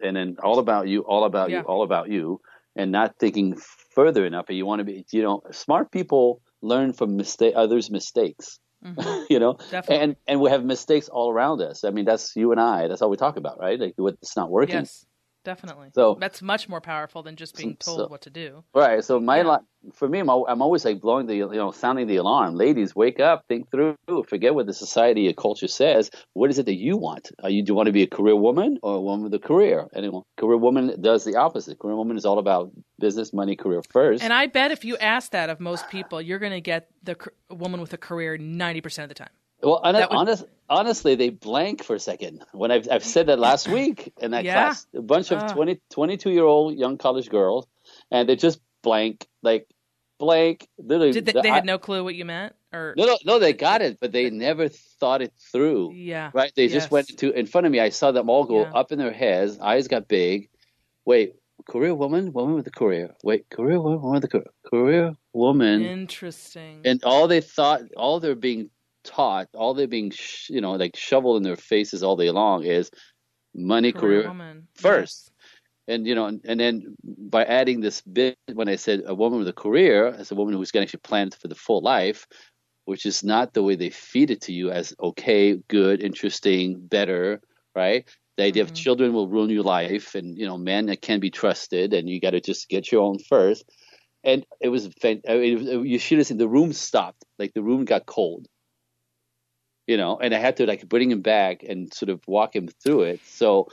and 0.00 0.16
then 0.16 0.36
all 0.42 0.58
about 0.58 0.86
you, 0.88 1.00
all 1.02 1.24
about 1.24 1.50
Yeah. 1.50 1.60
you, 1.60 1.64
all 1.64 1.82
about 1.82 2.08
you, 2.10 2.40
and 2.76 2.92
not 2.92 3.18
thinking 3.18 3.56
further 3.94 4.24
enough. 4.24 4.46
And 4.48 4.56
you 4.56 4.66
want 4.66 4.80
to 4.80 4.84
be, 4.84 5.04
you 5.12 5.22
know, 5.22 5.42
smart 5.50 5.90
people 5.90 6.40
learn 6.62 6.92
from 6.92 7.16
mistake 7.16 7.54
others' 7.56 7.90
mistakes. 7.90 8.60
you 9.28 9.38
know, 9.40 9.54
Mm-hmm. 9.54 9.70
Definitely. 9.70 10.04
and 10.04 10.16
and 10.28 10.40
we 10.40 10.50
have 10.50 10.64
mistakes 10.64 11.08
all 11.08 11.30
around 11.32 11.60
us. 11.60 11.82
I 11.84 11.90
mean, 11.90 12.04
that's 12.04 12.36
you 12.36 12.52
and 12.52 12.60
I. 12.60 12.86
That's 12.88 13.02
all 13.02 13.10
we 13.10 13.16
talk 13.16 13.36
about, 13.36 13.58
right? 13.58 13.78
Like 13.78 13.94
what's 13.96 14.36
not 14.36 14.50
working. 14.50 14.76
Yes, 14.86 15.04
definitely. 15.52 15.88
So- 15.94 16.16
that's 16.20 16.40
much 16.42 16.68
more 16.68 16.80
powerful 16.92 17.22
than 17.22 17.34
just 17.42 17.56
being 17.56 17.76
told 17.76 17.98
So- 17.98 18.08
what 18.08 18.22
to 18.22 18.30
do. 18.30 18.48
Right. 18.74 19.02
So 19.02 19.18
my 19.18 19.38
Yeah. 19.38 19.58
for 19.94 20.08
me, 20.08 20.18
I'm, 20.20 20.60
always 20.66 20.84
like 20.84 21.00
blowing 21.00 21.26
the 21.30 21.36
you 21.36 21.60
know 21.62 21.70
sounding 21.70 22.06
the 22.12 22.16
alarm. 22.16 22.54
Ladies, 22.64 22.90
wake 22.96 23.18
up, 23.20 23.38
think 23.48 23.70
through, 23.70 23.94
forget 24.32 24.54
what 24.56 24.66
the 24.66 24.74
society 24.74 25.22
or 25.30 25.32
culture 25.46 25.68
says. 25.82 26.10
What 26.34 26.50
is 26.50 26.58
it 26.58 26.66
that 26.66 26.74
you 26.86 26.94
want? 27.06 27.24
Are 27.44 27.50
you 27.54 27.60
do 27.64 27.70
you 27.70 27.74
want 27.80 27.86
to 27.92 27.96
be 28.00 28.02
a 28.02 28.12
career 28.18 28.36
woman 28.48 28.70
or 28.82 28.92
a 28.96 29.00
woman 29.08 29.22
with 29.24 29.34
a 29.42 29.44
career? 29.50 29.86
Anyone? 29.94 30.22
Career 30.36 30.58
woman 30.58 30.84
does 31.00 31.24
the 31.24 31.36
opposite. 31.36 31.78
Career 31.78 31.96
woman 31.96 32.16
is 32.20 32.24
all 32.26 32.38
about 32.38 32.70
business, 32.98 33.32
money, 33.32 33.54
career 33.56 33.82
first. 33.96 34.22
And 34.24 34.32
I 34.32 34.44
bet 34.58 34.70
if 34.76 34.84
you 34.84 34.96
ask 35.14 35.30
that 35.32 35.48
of 35.48 35.60
most 35.60 35.88
people, 35.88 36.20
you're 36.20 36.40
going 36.46 36.52
to 36.62 36.66
get 36.74 36.88
the 37.02 37.16
woman 37.50 37.80
with 37.80 37.92
a 37.94 37.98
career 38.08 38.36
90% 38.36 39.04
of 39.04 39.08
the 39.08 39.14
time. 39.14 39.34
Well, 39.62 39.80
That 39.82 40.10
would- 40.10 40.16
honest, 40.16 40.44
honestly, 40.68 41.14
they 41.14 41.30
blank 41.30 41.82
for 41.82 41.96
a 41.96 42.00
second. 42.00 42.44
When 42.52 42.70
I've, 42.70 42.88
I've 42.90 43.04
said 43.04 43.26
that 43.26 43.38
last 43.38 43.68
week 43.68 44.12
in 44.20 44.30
that 44.32 44.44
Yeah. 44.44 44.54
class, 44.54 44.86
a 44.94 45.02
bunch 45.02 45.30
of 45.30 45.38
Ah. 45.42 45.52
20, 45.52 45.80
22 45.90 46.30
year 46.30 46.44
old 46.44 46.76
young 46.76 46.96
college 46.98 47.28
girls, 47.28 47.66
and 48.10 48.28
they 48.28 48.36
just 48.36 48.60
blank, 48.82 49.26
like 49.42 49.66
blank. 50.18 50.68
Literally, 50.78 51.12
Did 51.12 51.26
they, 51.26 51.32
the- 51.32 51.42
they 51.42 51.50
I- 51.50 51.54
had 51.54 51.64
no 51.64 51.78
clue 51.78 52.04
what 52.04 52.14
you 52.14 52.24
meant? 52.24 52.54
Or 52.72 52.94
no, 52.98 53.06
no, 53.06 53.18
no, 53.24 53.38
they 53.38 53.52
got 53.54 53.80
it, 53.82 53.98
but 54.00 54.12
they 54.12 54.28
never 54.30 54.68
thought 54.68 55.22
it 55.22 55.32
through. 55.52 55.94
Yeah. 55.94 56.30
Right? 56.34 56.52
They 56.54 56.64
Yes. 56.64 56.72
just 56.72 56.90
went 56.90 57.08
into 57.10 57.30
in 57.32 57.46
front 57.46 57.66
of 57.66 57.72
me. 57.72 57.80
I 57.80 57.88
saw 57.88 58.12
them 58.12 58.28
all 58.28 58.44
go 58.44 58.60
Yeah. 58.60 58.72
up 58.74 58.92
in 58.92 58.98
their 58.98 59.12
heads. 59.12 59.58
Eyes 59.58 59.88
got 59.88 60.06
big. 60.06 60.50
Wait, 61.06 61.34
career 61.66 61.94
woman, 61.94 62.32
woman 62.34 62.54
with 62.56 62.66
a 62.66 62.70
career. 62.70 63.14
Wait, 63.24 63.48
career 63.48 63.80
woman, 63.80 64.02
woman 64.02 64.16
with 64.20 64.24
a 64.24 64.28
career. 64.28 64.50
Career 64.70 65.14
woman. 65.32 65.82
Interesting. 65.82 66.82
and 66.84 67.02
all 67.04 67.26
they 67.26 67.40
thought, 67.40 67.80
all 67.96 68.20
they're 68.20 68.34
being 68.34 68.68
taught, 69.04 69.48
all 69.54 69.74
they're 69.74 69.86
being, 69.88 70.10
sh- 70.10 70.50
you 70.50 70.60
know, 70.60 70.72
like 70.72 70.96
shoveled 70.96 71.38
in 71.38 71.42
their 71.42 71.56
faces 71.56 72.02
all 72.02 72.16
day 72.16 72.30
long 72.30 72.64
is 72.64 72.90
money, 73.54 73.92
career, 73.92 74.28
woman. 74.28 74.68
first. 74.74 75.30
Yes. 75.30 75.96
and 75.96 76.06
you 76.06 76.14
know, 76.14 76.26
and, 76.26 76.40
and 76.44 76.60
then 76.60 76.96
by 77.04 77.44
adding 77.44 77.80
this 77.80 78.00
bit, 78.02 78.36
when 78.52 78.68
I 78.68 78.76
said 78.76 79.02
a 79.06 79.14
woman 79.14 79.38
with 79.38 79.48
a 79.48 79.52
career, 79.52 80.08
as 80.08 80.30
a 80.30 80.34
woman 80.34 80.54
who's 80.54 80.70
going 80.70 80.86
to 80.86 80.88
actually 80.88 81.00
plan 81.08 81.30
for 81.30 81.48
the 81.48 81.54
full 81.54 81.80
life, 81.82 82.26
which 82.84 83.06
is 83.06 83.22
not 83.24 83.54
the 83.54 83.62
way 83.62 83.76
they 83.76 83.90
feed 83.90 84.30
it 84.30 84.42
to 84.42 84.52
you 84.52 84.70
as 84.70 84.94
okay, 85.00 85.56
good, 85.68 86.02
interesting, 86.02 86.78
better, 86.86 87.40
right? 87.74 88.08
The 88.36 88.44
idea 88.44 88.64
Mhm. 88.64 88.68
of 88.68 88.74
children 88.74 89.12
will 89.12 89.28
ruin 89.28 89.50
your 89.50 89.62
life, 89.64 90.14
and 90.14 90.38
you 90.38 90.46
know, 90.46 90.58
men 90.58 90.86
that 90.86 91.02
can 91.02 91.20
be 91.20 91.30
trusted, 91.30 91.92
and 91.94 92.08
you 92.08 92.20
got 92.20 92.30
to 92.32 92.40
just 92.40 92.68
get 92.68 92.90
your 92.92 93.02
own 93.02 93.18
first. 93.18 93.64
And 94.24 94.44
it 94.60 94.68
was, 94.68 94.88
fan- 95.00 95.22
I 95.28 95.36
mean, 95.38 95.68
it 95.68 95.76
was- 95.76 95.88
you 95.88 95.98
should 95.98 96.18
have 96.18 96.26
seen 96.26 96.38
the 96.38 96.48
room 96.48 96.72
stopped, 96.72 97.24
like 97.38 97.52
the 97.54 97.62
room 97.62 97.84
got 97.84 98.06
cold, 98.06 98.46
you 99.88 99.96
know. 99.96 100.16
And 100.18 100.32
I 100.32 100.38
had 100.38 100.56
to 100.58 100.66
like 100.66 100.88
bring 100.88 101.10
him 101.10 101.22
back 101.22 101.64
and 101.64 101.92
sort 101.92 102.10
of 102.10 102.20
walk 102.28 102.54
him 102.54 102.68
through 102.68 103.02
it. 103.02 103.20
So 103.24 103.68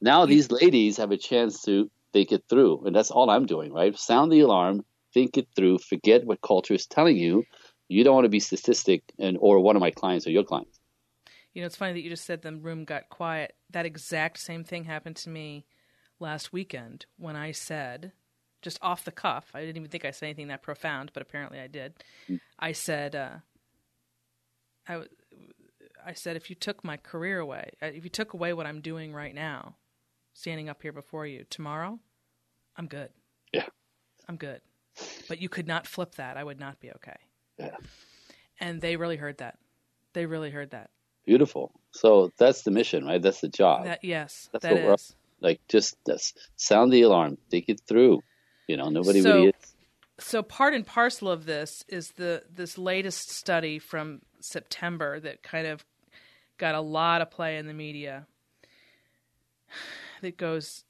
now 0.00 0.26
these 0.26 0.52
ladies 0.52 0.98
have 0.98 1.10
a 1.10 1.16
chance 1.16 1.62
to 1.62 1.90
think 2.12 2.30
it 2.30 2.44
through, 2.48 2.84
and 2.86 2.94
that's 2.94 3.10
all 3.10 3.30
I'm 3.30 3.46
doing, 3.46 3.72
right? 3.72 3.98
Sound 3.98 4.30
the 4.30 4.40
alarm, 4.40 4.84
think 5.12 5.36
it 5.36 5.48
through, 5.56 5.78
forget 5.78 6.24
what 6.24 6.40
culture 6.40 6.74
is 6.74 6.86
telling 6.86 7.16
you. 7.16 7.44
You 7.88 8.04
don't 8.04 8.14
want 8.14 8.26
to 8.26 8.30
be 8.30 8.40
statistic, 8.40 9.02
and 9.18 9.36
or 9.40 9.58
one 9.58 9.74
of 9.74 9.80
my 9.80 9.90
clients 9.90 10.26
or 10.26 10.30
your 10.30 10.44
clients. 10.44 10.78
You 11.52 11.62
know, 11.62 11.66
it's 11.66 11.76
funny 11.76 11.92
that 11.92 12.00
you 12.00 12.10
just 12.10 12.24
said 12.24 12.42
the 12.42 12.54
room 12.54 12.84
got 12.84 13.08
quiet. 13.08 13.54
That 13.70 13.86
exact 13.86 14.38
same 14.38 14.64
thing 14.64 14.84
happened 14.84 15.16
to 15.16 15.30
me 15.30 15.66
last 16.18 16.52
weekend 16.52 17.06
when 17.16 17.36
I 17.36 17.52
said, 17.52 18.12
just 18.62 18.78
off 18.82 19.04
the 19.04 19.12
cuff, 19.12 19.50
I 19.54 19.60
didn't 19.60 19.76
even 19.76 19.90
think 19.90 20.04
I 20.04 20.10
said 20.10 20.26
anything 20.26 20.48
that 20.48 20.62
profound, 20.62 21.10
but 21.12 21.22
apparently 21.22 21.60
I 21.60 21.66
did. 21.66 21.94
I 22.58 22.72
said, 22.72 23.14
uh, 23.14 23.36
I, 24.88 24.92
w- 24.94 25.10
I 26.06 26.12
said, 26.12 26.36
if 26.36 26.50
you 26.50 26.56
took 26.56 26.84
my 26.84 26.96
career 26.96 27.38
away, 27.38 27.70
uh, 27.82 27.86
if 27.86 28.04
you 28.04 28.10
took 28.10 28.34
away 28.34 28.52
what 28.52 28.66
I'm 28.66 28.80
doing 28.80 29.12
right 29.12 29.34
now, 29.34 29.76
standing 30.32 30.68
up 30.68 30.82
here 30.82 30.92
before 30.92 31.26
you, 31.26 31.44
tomorrow, 31.50 31.98
I'm 32.76 32.86
good. 32.86 33.10
Yeah. 33.52 33.66
I'm 34.28 34.36
good. 34.36 34.60
But 35.28 35.40
you 35.40 35.48
could 35.48 35.66
not 35.66 35.86
flip 35.86 36.16
that. 36.16 36.36
I 36.36 36.44
would 36.44 36.60
not 36.60 36.80
be 36.80 36.90
okay. 36.92 37.16
Yeah. 37.58 37.76
And 38.60 38.80
they 38.80 38.96
really 38.96 39.16
heard 39.16 39.38
that. 39.38 39.58
They 40.12 40.26
really 40.26 40.50
heard 40.50 40.70
that. 40.70 40.90
Beautiful. 41.26 41.72
So 41.92 42.30
that's 42.38 42.62
the 42.62 42.70
mission, 42.70 43.04
right? 43.04 43.20
That's 43.20 43.40
the 43.40 43.48
job. 43.48 43.84
That 43.84 44.04
yes, 44.04 44.48
That's 44.52 44.62
that 44.62 44.72
what 44.74 44.82
we're- 44.84 44.96
like 45.40 45.60
just 45.68 45.96
just 46.06 46.38
sound 46.56 46.92
the 46.92 47.02
alarm, 47.02 47.38
think 47.50 47.66
it 47.68 47.80
through. 47.86 48.20
You 48.68 48.76
know, 48.76 48.88
nobody 48.88 49.20
So- 49.20 49.34
really 49.34 49.48
is. 49.48 49.54
So 50.20 50.42
part 50.44 50.74
and 50.74 50.86
parcel 50.86 51.28
of 51.28 51.44
this 51.44 51.84
is 51.88 52.12
the 52.12 52.44
this 52.48 52.78
latest 52.78 53.30
study 53.30 53.78
from 53.80 54.22
September 54.40 55.18
that 55.20 55.42
kind 55.42 55.66
of 55.66 55.84
got 56.58 56.74
a 56.74 56.80
lot 56.80 57.20
of 57.20 57.30
play 57.30 57.56
in 57.58 57.66
the 57.66 57.74
media. 57.74 58.26
That 60.22 60.36
goes 60.38 60.84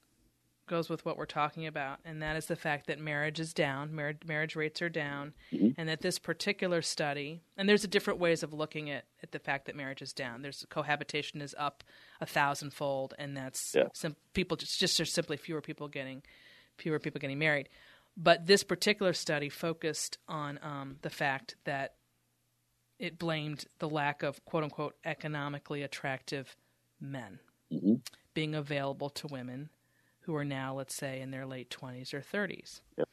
goes 0.66 0.88
with 0.88 1.04
what 1.04 1.18
we're 1.18 1.26
talking 1.26 1.66
about, 1.66 1.98
and 2.06 2.22
that 2.22 2.36
is 2.36 2.46
the 2.46 2.56
fact 2.56 2.86
that 2.86 2.98
marriage 2.98 3.38
is 3.38 3.52
down, 3.52 3.94
marriage 3.94 4.20
marriage 4.26 4.56
rates 4.56 4.80
are 4.80 4.88
down, 4.88 5.34
Mhm. 5.52 5.74
and 5.76 5.88
that 5.90 6.00
this 6.00 6.18
particular 6.18 6.80
study, 6.82 7.42
and 7.56 7.68
there's 7.68 7.84
a 7.84 7.88
different 7.88 8.18
ways 8.20 8.42
of 8.42 8.52
looking 8.54 8.88
at 8.90 9.04
at 9.22 9.32
the 9.32 9.38
fact 9.38 9.66
that 9.66 9.74
marriage 9.76 10.00
is 10.02 10.12
down. 10.12 10.40
There's 10.42 10.64
cohabitation 10.70 11.42
is 11.42 11.54
up 11.58 11.82
a 12.20 12.26
thousandfold, 12.26 13.12
and 13.18 13.36
that's 13.36 13.74
Yeah. 13.74 13.88
sim- 13.92 14.16
people 14.34 14.56
just 14.56 14.78
just 14.78 14.96
there's 14.98 15.12
simply 15.12 15.36
fewer 15.36 15.60
people 15.60 15.88
getting 15.88 16.22
fewer 16.78 16.98
people 16.98 17.20
getting 17.20 17.38
married. 17.38 17.68
But 18.16 18.46
this 18.46 18.62
particular 18.62 19.12
study 19.12 19.48
focused 19.48 20.18
on 20.28 20.58
um, 20.62 20.98
the 21.02 21.10
fact 21.10 21.56
that 21.64 21.96
it 23.04 23.18
blamed 23.18 23.66
the 23.80 23.88
lack 23.88 24.22
of 24.22 24.42
quote 24.46 24.64
unquote 24.64 24.96
economically 25.04 25.82
attractive 25.82 26.56
men 27.00 27.38
hmm 27.70 27.94
being 28.32 28.54
available 28.54 29.10
to 29.10 29.26
women 29.28 29.68
who 30.22 30.34
are 30.34 30.44
now, 30.44 30.74
let's 30.74 30.94
say, 30.94 31.20
in 31.20 31.30
their 31.30 31.46
late 31.46 31.70
20s 31.70 32.12
or 32.14 32.20
30s. 32.20 32.80
Yep. 32.96 33.08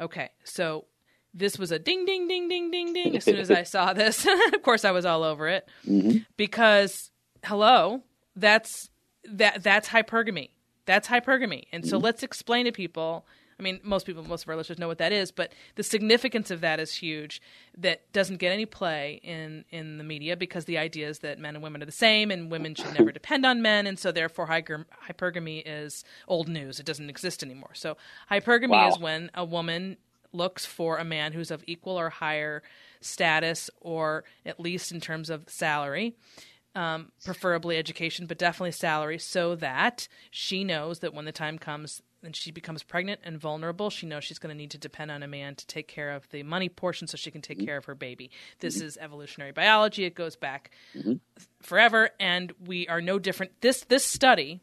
Okay, 0.00 0.30
so 0.44 0.86
this 1.34 1.58
was 1.58 1.70
a 1.72 1.78
ding, 1.78 2.06
ding, 2.06 2.26
ding, 2.28 2.48
ding, 2.48 2.70
ding, 2.70 2.92
ding 2.92 3.16
as 3.16 3.24
soon 3.24 3.38
as 3.38 3.50
I 3.50 3.64
saw 3.64 3.92
this. 3.92 4.26
of 4.54 4.62
course, 4.62 4.84
I 4.84 4.92
was 4.92 5.04
all 5.04 5.22
over 5.22 5.48
it 5.48 5.68
hmm 5.84 6.18
because, 6.36 7.10
hello, 7.44 8.02
that's 8.36 8.88
that 9.28 9.62
that's 9.62 9.88
hypergamy. 9.88 10.50
That's 10.86 11.08
hypergamy. 11.08 11.64
And 11.72 11.82
Mm-hmm. 11.82 11.90
so 11.90 11.98
let's 11.98 12.22
explain 12.22 12.64
to 12.66 12.72
people. 12.72 13.26
I 13.58 13.62
mean, 13.62 13.80
most 13.82 14.04
people, 14.04 14.22
most 14.22 14.42
of 14.42 14.50
our 14.50 14.56
listeners 14.56 14.78
know 14.78 14.86
what 14.88 14.98
that 14.98 15.12
is, 15.12 15.30
but 15.30 15.52
the 15.76 15.82
significance 15.82 16.50
of 16.50 16.60
that 16.60 16.78
is 16.78 16.92
huge. 16.96 17.40
That 17.78 18.12
doesn't 18.12 18.36
get 18.36 18.52
any 18.52 18.66
play 18.66 19.18
in 19.22 19.64
in 19.70 19.96
the 19.96 20.04
media 20.04 20.36
because 20.36 20.66
the 20.66 20.76
idea 20.76 21.08
is 21.08 21.20
that 21.20 21.38
men 21.38 21.54
and 21.54 21.62
women 21.62 21.82
are 21.82 21.86
the 21.86 21.92
same, 21.92 22.30
and 22.30 22.50
women 22.50 22.74
should 22.74 22.92
never 22.92 23.12
depend 23.12 23.46
on 23.46 23.62
men, 23.62 23.86
and 23.86 23.98
so 23.98 24.12
therefore 24.12 24.48
hypergamy 24.48 25.62
is 25.64 26.04
old 26.28 26.48
news. 26.48 26.78
It 26.78 26.86
doesn't 26.86 27.08
exist 27.08 27.42
anymore. 27.42 27.70
So 27.74 27.96
hypergamy 28.30 28.70
Wow. 28.70 28.88
is 28.88 28.98
when 28.98 29.30
a 29.34 29.44
woman 29.44 29.96
looks 30.32 30.66
for 30.66 30.98
a 30.98 31.04
man 31.04 31.32
who's 31.32 31.50
of 31.50 31.64
equal 31.66 31.98
or 31.98 32.10
higher 32.10 32.62
status, 33.00 33.70
or 33.80 34.24
at 34.44 34.60
least 34.60 34.92
in 34.92 35.00
terms 35.00 35.30
of 35.30 35.48
salary 35.48 36.14
um, 36.74 37.10
preferably 37.24 37.78
education, 37.78 38.26
but 38.26 38.36
definitely 38.36 38.70
salary, 38.72 39.18
so 39.18 39.54
that 39.54 40.08
she 40.30 40.62
knows 40.62 40.98
that 40.98 41.14
when 41.14 41.24
the 41.24 41.32
time 41.32 41.58
comes 41.58 42.02
and 42.22 42.34
she 42.34 42.50
becomes 42.50 42.82
pregnant 42.82 43.20
and 43.24 43.38
vulnerable, 43.38 43.90
she 43.90 44.06
knows 44.06 44.24
she's 44.24 44.38
going 44.38 44.54
to 44.54 44.56
need 44.56 44.70
to 44.72 44.78
depend 44.78 45.10
on 45.10 45.22
a 45.22 45.28
man 45.28 45.54
to 45.54 45.66
take 45.66 45.88
care 45.88 46.10
of 46.10 46.28
the 46.30 46.42
money 46.42 46.68
portion 46.68 47.06
so 47.06 47.16
she 47.16 47.30
can 47.30 47.42
take 47.42 47.64
care 47.64 47.76
of 47.76 47.84
her 47.84 47.94
baby. 47.94 48.30
This 48.60 48.80
is 48.80 48.96
evolutionary 48.96 49.52
biology. 49.52 50.04
It 50.04 50.14
goes 50.14 50.36
back 50.36 50.70
forever, 51.62 52.10
and 52.18 52.52
we 52.64 52.88
are 52.88 53.00
no 53.00 53.18
different. 53.18 53.60
This 53.60 53.84
this 53.84 54.04
study 54.04 54.60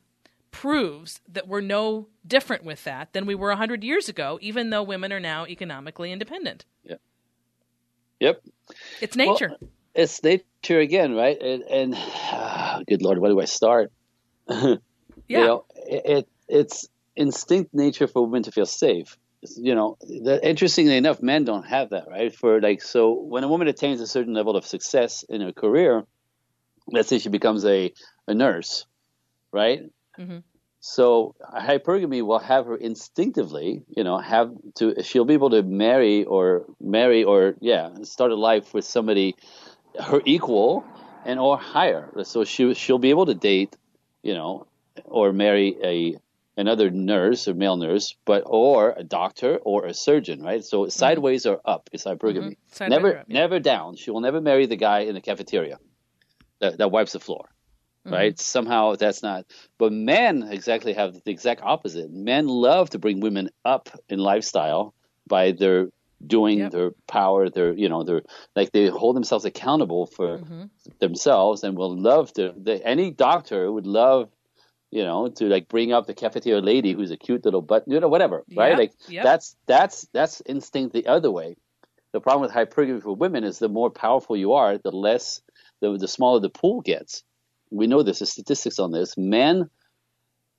proves 0.52 1.20
that 1.28 1.48
we're 1.48 1.62
no 1.62 2.08
different 2.26 2.64
with 2.64 2.84
that 2.86 3.12
than 3.12 3.26
we 3.26 3.36
were 3.36 3.50
100 3.50 3.84
years 3.84 4.08
ago, 4.08 4.38
even 4.42 4.70
though 4.70 4.84
women 4.84 5.12
are 5.12 5.20
now 5.20 5.46
economically 5.48 6.12
independent. 6.12 6.64
Yep. 6.84 7.02
Yep. 8.20 8.44
It's 9.02 9.16
nature. 9.16 9.50
Well, 9.60 9.70
it's 9.96 10.24
nature 10.24 10.80
again, 10.80 11.16
right? 11.16 11.42
And, 11.42 11.64
and 11.64 11.94
ah, 11.98 12.82
good 12.88 13.02
lord, 13.02 13.18
where 13.18 13.32
do 13.32 13.42
I 13.42 13.46
start? 13.46 13.92
yeah. 14.48 14.78
You 15.28 15.38
know, 15.38 15.66
it, 15.76 16.06
it 16.06 16.28
it's 16.48 16.88
instinct 17.16 17.74
nature 17.74 18.08
for 18.08 18.26
women 18.26 18.44
to 18.44 18.52
feel 18.52 18.66
safe. 18.66 19.18
You 19.58 19.76
know, 19.76 19.98
the, 20.02 20.40
interestingly 20.42 20.96
enough, 20.96 21.22
men 21.22 21.44
don't 21.44 21.66
have 21.66 21.90
that, 21.90 22.08
right? 22.10 22.34
For 22.34 22.62
like, 22.62 22.82
so 22.82 23.14
when 23.14 23.44
a 23.44 23.48
woman 23.48 23.68
attains 23.68 24.00
a 24.00 24.08
certain 24.08 24.34
level 24.34 24.56
of 24.56 24.66
success 24.66 25.24
in 25.28 25.42
her 25.42 25.52
career, 25.52 26.04
let's 26.88 27.10
say 27.10 27.20
she 27.20 27.30
becomes 27.30 27.66
a, 27.66 27.94
a 28.28 28.34
nurse, 28.34 28.86
right? 29.52 29.82
Mhm. 30.18 30.44
So 30.80 31.36
hypergamy 31.42 32.26
will 32.26 32.40
have 32.40 32.66
her 32.66 32.76
instinctively, 32.76 33.84
you 33.96 34.04
know, 34.04 34.18
have 34.18 34.52
to. 34.76 35.02
She'll 35.02 35.24
be 35.24 35.34
able 35.34 35.52
to 35.52 35.64
marry 35.64 36.26
or 36.26 36.66
marry 36.82 37.24
or 37.24 37.56
yeah, 37.62 37.90
start 38.04 38.32
a 38.32 38.36
life 38.36 38.74
with 38.74 38.84
somebody 38.84 39.36
her 39.98 40.22
equal 40.26 40.84
and 41.26 41.40
or 41.40 41.58
higher. 41.58 42.12
So 42.24 42.44
she 42.44 42.74
she'll 42.74 43.00
be 43.00 43.12
able 43.12 43.28
to 43.28 43.34
date, 43.34 43.78
you 44.24 44.34
know, 44.34 44.68
or 45.06 45.32
marry 45.32 45.78
a 45.82 46.18
another 46.56 46.90
nurse 46.92 47.48
or 47.48 47.54
male 47.54 47.78
nurse, 47.78 48.16
but 48.26 48.44
or 48.46 48.94
a 48.96 49.04
doctor 49.04 49.58
or 49.58 49.86
a 49.86 49.94
surgeon, 49.94 50.42
right? 50.42 50.64
So 50.64 50.88
sideways 50.90 51.46
or 51.46 51.60
up 51.66 51.90
is 51.92 52.04
hypergamy. 52.04 52.58
Sideways 52.72 52.90
never 52.90 53.18
up, 53.20 53.26
yeah. 53.28 53.34
never 53.34 53.60
down. 53.60 53.96
She 53.96 54.12
will 54.12 54.22
never 54.22 54.42
marry 54.42 54.66
the 54.66 54.76
guy 54.76 55.00
in 55.02 55.16
the 55.16 55.22
cafeteria 55.22 55.80
that, 56.60 56.78
that 56.78 56.92
wipes 56.92 57.14
the 57.14 57.20
floor. 57.20 57.50
Mm-hmm. 58.06 58.14
Right? 58.14 58.40
Somehow 58.40 58.96
that's 58.96 59.24
not. 59.24 59.46
But 59.78 59.94
men 59.94 60.44
exactly 60.44 60.94
have 60.94 61.14
the 61.24 61.32
exact 61.32 61.62
opposite. 61.64 62.12
Men 62.12 62.48
love 62.48 62.90
to 62.92 63.00
bring 63.00 63.22
women 63.22 63.50
up 63.64 63.90
in 64.10 64.20
lifestyle 64.20 64.94
by 65.26 65.54
their 65.54 65.88
doing 66.26 66.60
Yep. 66.60 66.72
their 66.72 66.92
power, 67.08 67.50
their 67.50 67.74
you 67.74 67.88
know, 67.90 68.04
their 68.04 68.22
like 68.56 68.72
they 68.74 68.88
hold 68.88 69.16
themselves 69.16 69.46
accountable 69.46 70.06
for 70.06 70.40
Mhm. 70.40 70.70
themselves 71.00 71.64
and 71.64 71.78
will 71.78 71.98
love 71.98 72.32
to. 72.34 72.54
The, 72.56 72.86
any 72.86 73.12
doctor 73.12 73.72
would 73.72 73.88
love, 73.88 74.30
you 74.94 75.04
know, 75.04 75.28
to 75.28 75.46
like 75.50 75.68
bring 75.68 75.92
up 75.92 76.06
the 76.06 76.14
cafeteria 76.14 76.62
lady 76.62 76.94
who's 76.94 77.10
a 77.10 77.18
cute 77.18 77.44
little 77.46 77.64
butt, 77.64 77.84
you 77.88 78.00
know, 78.00 78.08
whatever, 78.08 78.44
right? 78.56 78.70
Yep, 78.70 78.78
Like 78.78 78.94
yep. 79.08 79.24
that's 79.24 79.56
that's 79.66 80.08
that's 80.14 80.42
instinct 80.46 80.94
the 80.94 81.08
other 81.08 81.32
way. 81.32 81.56
The 82.12 82.22
problem 82.22 82.44
with 82.44 82.56
hypergamy 82.56 83.02
for 83.02 83.16
women 83.16 83.44
is 83.44 83.58
the 83.58 83.70
more 83.70 83.90
powerful 83.90 84.38
you 84.38 84.54
are, 84.54 84.78
the 84.78 84.92
less 84.92 85.42
the 85.82 85.98
the 85.98 86.08
smaller 86.08 86.40
the 86.40 86.52
pool 86.52 86.82
gets. 86.82 87.24
We 87.72 87.88
know 87.88 88.04
this. 88.04 88.20
The 88.20 88.28
statistics 88.28 88.78
on 88.78 88.92
this. 88.92 89.18
Men 89.18 89.68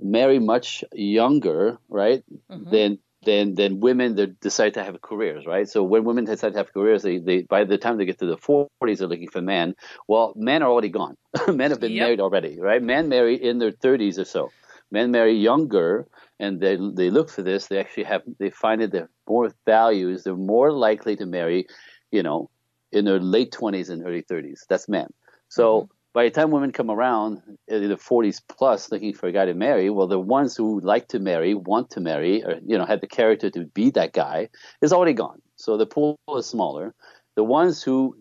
marry 0.01 0.41
much 0.41 0.83
younger, 0.93 1.79
right? 1.89 2.25
Mhm. 2.51 2.71
Than 2.71 2.99
than 3.25 3.55
than 3.55 3.81
women 3.81 4.17
that 4.17 4.41
decide 4.41 4.75
to 4.75 4.85
have 4.85 5.01
careers, 5.03 5.47
right? 5.47 5.69
So 5.69 5.83
when 5.85 6.05
women 6.05 6.25
decide 6.25 6.53
to 6.53 6.59
have 6.59 6.73
careers, 6.73 7.03
they, 7.03 7.19
they 7.19 7.43
by 7.43 7.65
the 7.65 7.79
time 7.79 7.99
they 7.99 8.05
get 8.07 8.19
to 8.21 8.27
the 8.27 8.37
forties, 8.39 8.99
they're 9.01 9.09
looking 9.09 9.31
for 9.31 9.43
men. 9.43 9.75
Well, 10.09 10.33
men 10.37 10.63
are 10.63 10.71
already 10.71 10.91
gone. 10.91 11.17
men 11.49 11.71
have 11.71 11.81
been 11.81 11.93
Yep. 11.93 12.05
married 12.05 12.21
already, 12.21 12.61
right? 12.61 12.83
Men 12.83 13.09
marry 13.09 13.37
in 13.37 13.59
their 13.59 13.73
thirties 13.73 14.19
or 14.19 14.25
so. 14.25 14.53
Men 14.91 15.11
marry 15.11 15.35
younger, 15.35 16.07
and 16.41 16.61
they 16.61 16.77
they 16.77 17.11
look 17.11 17.31
for 17.31 17.43
this. 17.43 17.67
They 17.69 17.79
actually 17.79 18.05
have 18.05 18.23
they 18.39 18.51
find 18.51 18.83
it 18.83 18.93
they're 18.93 19.11
more 19.29 19.53
values. 19.67 20.25
They're 20.25 20.37
more 20.37 20.73
likely 20.73 21.17
to 21.17 21.27
marry, 21.27 21.67
you 22.13 22.23
know, 22.23 22.51
in 22.93 23.05
their 23.05 23.21
late 23.21 23.53
twenties 23.53 23.91
and 23.91 24.07
early 24.07 24.23
thirties. 24.23 24.65
That's 24.69 24.89
men. 24.89 25.09
So 25.49 25.83
mm-hmm. 25.83 25.94
By 26.15 26.25
the 26.25 26.31
time 26.31 26.53
women 26.53 26.71
come 26.71 26.91
around 26.91 27.43
in 27.67 27.89
the 27.89 27.97
40s 27.97 28.41
plus 28.49 28.91
looking 28.93 29.13
for 29.13 29.27
a 29.27 29.33
guy 29.33 29.47
to 29.47 29.55
marry, 29.55 29.91
well, 29.91 30.07
the 30.07 30.19
ones 30.19 30.57
who 30.57 30.81
like 30.81 31.09
to 31.09 31.19
marry, 31.19 31.55
want 31.55 31.91
to 31.91 32.01
marry, 32.01 32.45
or 32.45 32.61
you 32.65 32.79
know, 32.79 32.87
have 32.87 33.01
the 33.01 33.09
character 33.09 33.51
to 33.51 33.65
be 33.65 33.91
that 33.91 34.13
guy, 34.13 34.49
is 34.81 34.93
already 34.93 35.13
gone. 35.13 35.43
So 35.57 35.77
the 35.77 35.87
pool 35.87 36.17
is 36.37 36.47
smaller. 36.47 36.95
The 37.35 37.43
ones 37.43 37.83
who 37.83 38.17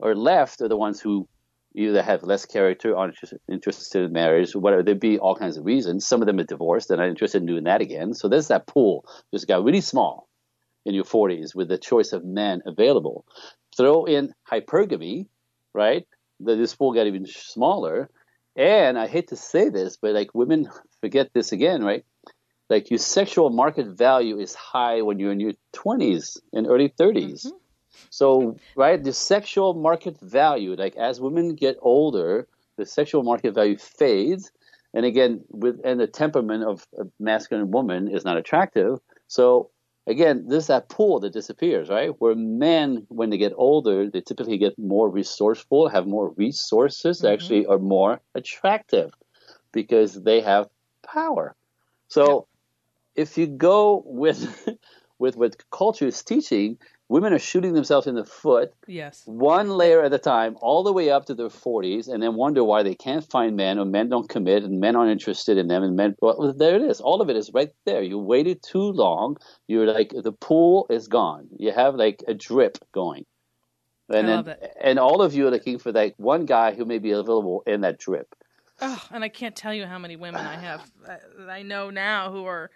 are 0.00 0.14
left 0.14 0.60
are 0.62 0.68
the 0.68 0.76
ones 0.76 1.00
who 1.00 1.28
either 1.74 2.02
have 2.02 2.22
less 2.22 2.46
character, 2.46 2.96
aren't 2.96 3.16
interested 3.50 4.02
in 4.04 4.12
marriage, 4.12 4.54
whatever. 4.54 4.84
There'd 4.84 5.00
be 5.00 5.18
all 5.18 5.34
kinds 5.34 5.56
of 5.56 5.64
reasons. 5.64 6.06
Some 6.06 6.22
of 6.22 6.26
them 6.26 6.38
are 6.38 6.44
divorced 6.44 6.90
and 6.90 7.00
are 7.00 7.08
interested 7.08 7.40
in 7.42 7.46
doing 7.46 7.64
that 7.64 7.80
again. 7.80 8.14
So 8.14 8.28
there's 8.28 8.48
that 8.48 8.68
pool. 8.68 9.04
Just 9.34 9.48
got 9.48 9.64
really 9.64 9.80
small 9.80 10.28
in 10.84 10.94
your 10.94 11.04
40s 11.04 11.56
with 11.56 11.68
the 11.68 11.78
choice 11.78 12.12
of 12.12 12.24
men 12.24 12.62
available. 12.66 13.24
Throw 13.76 14.04
in 14.04 14.32
hypergamy, 14.48 15.26
right? 15.74 16.06
The, 16.44 16.56
this 16.56 16.74
pool 16.74 16.92
got 16.92 17.06
even 17.06 17.26
smaller. 17.26 18.10
And 18.56 18.98
I 18.98 19.06
hate 19.06 19.28
to 19.28 19.36
say 19.36 19.68
this, 19.68 19.96
but 19.96 20.12
like 20.12 20.34
women 20.34 20.68
forget 21.00 21.32
this 21.32 21.52
again, 21.52 21.82
right? 21.82 22.04
Like 22.68 22.90
your 22.90 22.98
sexual 22.98 23.50
market 23.50 23.86
value 23.86 24.38
is 24.38 24.54
high 24.54 25.02
when 25.02 25.18
you're 25.18 25.32
in 25.32 25.40
your 25.40 25.54
20s 25.74 26.38
and 26.52 26.66
early 26.66 26.88
30s. 26.88 27.46
Mm-hmm. 27.46 27.56
So, 28.10 28.56
right, 28.76 29.02
the 29.02 29.12
sexual 29.12 29.74
market 29.74 30.18
value, 30.20 30.74
like 30.76 30.96
as 30.96 31.20
women 31.20 31.54
get 31.54 31.76
older, 31.80 32.46
the 32.76 32.86
sexual 32.86 33.22
market 33.22 33.54
value 33.54 33.76
fades. 33.76 34.50
And 34.94 35.06
again, 35.06 35.44
with 35.48 35.80
and 35.84 35.98
the 36.00 36.06
temperament 36.06 36.64
of 36.64 36.86
a 36.98 37.04
masculine 37.18 37.70
woman 37.70 38.08
is 38.08 38.24
not 38.24 38.36
attractive. 38.36 38.98
So 39.28 39.70
again, 40.06 40.44
there's 40.48 40.66
that 40.66 40.88
pool 40.88 41.20
that 41.20 41.32
disappears, 41.32 41.88
right? 41.88 42.10
Where 42.20 42.34
men, 42.34 43.06
when 43.08 43.30
they 43.30 43.38
get 43.38 43.52
older, 43.56 44.08
they 44.08 44.20
typically 44.20 44.58
get 44.58 44.78
more 44.78 45.08
resourceful, 45.08 45.88
have 45.88 46.06
more 46.06 46.30
resources, 46.30 47.18
mm-hmm. 47.18 47.32
actually 47.32 47.66
are 47.66 47.78
more 47.78 48.20
attractive 48.34 49.12
because 49.72 50.22
they 50.22 50.40
have 50.40 50.68
power. 51.02 51.54
So 52.08 52.46
yeah. 53.14 53.22
if 53.22 53.38
you 53.38 53.46
go 53.46 54.02
with 54.06 54.68
with 55.18 55.36
what 55.36 55.70
culture 55.70 56.06
is 56.06 56.22
teaching, 56.22 56.78
women 57.12 57.34
are 57.34 57.38
shooting 57.38 57.74
themselves 57.74 58.06
in 58.06 58.14
the 58.14 58.24
foot 58.24 58.72
yes. 58.86 59.22
one 59.26 59.68
layer 59.68 60.02
at 60.02 60.14
a 60.14 60.18
time 60.18 60.56
all 60.62 60.82
the 60.82 60.92
way 60.92 61.10
up 61.10 61.26
to 61.26 61.34
their 61.34 61.48
40s 61.48 62.08
and 62.08 62.22
then 62.22 62.34
wonder 62.36 62.64
why 62.64 62.82
they 62.82 62.94
can't 62.94 63.30
find 63.30 63.54
men 63.54 63.78
or 63.78 63.84
men 63.84 64.08
don't 64.08 64.30
commit 64.30 64.62
and 64.64 64.80
men 64.80 64.96
aren't 64.96 65.10
interested 65.10 65.58
in 65.58 65.68
them 65.68 65.82
and 65.82 65.94
men 65.94 66.16
well 66.22 66.54
there 66.56 66.76
it 66.76 66.82
is. 66.82 67.02
All 67.02 67.20
of 67.20 67.28
it 67.28 67.36
is 67.36 67.50
right 67.52 67.70
there. 67.84 68.02
You 68.02 68.18
waited 68.18 68.62
too 68.62 68.92
long. 68.92 69.36
You're 69.68 69.86
like 69.86 70.14
the 70.16 70.32
pool 70.32 70.86
is 70.88 71.06
gone. 71.06 71.48
You 71.58 71.70
have 71.72 71.96
like 71.96 72.24
a 72.26 72.32
drip 72.32 72.78
going. 72.92 73.26
And 74.08 74.26
then 74.28 74.56
and 74.80 74.98
all 74.98 75.20
of 75.20 75.34
you 75.34 75.46
are 75.48 75.50
looking 75.50 75.78
for 75.78 75.92
that 75.92 76.14
one 76.16 76.46
guy 76.46 76.72
who 76.72 76.86
may 76.86 76.98
be 76.98 77.10
available 77.10 77.62
in 77.66 77.82
that 77.82 77.98
drip. 77.98 78.34
Oh 78.80 79.02
and 79.10 79.22
i 79.22 79.28
can't 79.28 79.54
tell 79.54 79.74
you 79.74 79.84
how 79.86 79.98
many 79.98 80.16
women 80.16 80.44
i 80.46 80.56
have 80.56 80.90
uh, 81.06 81.50
i 81.50 81.62
know 81.62 81.90
now 81.90 82.32
who 82.32 82.46
are 82.46 82.70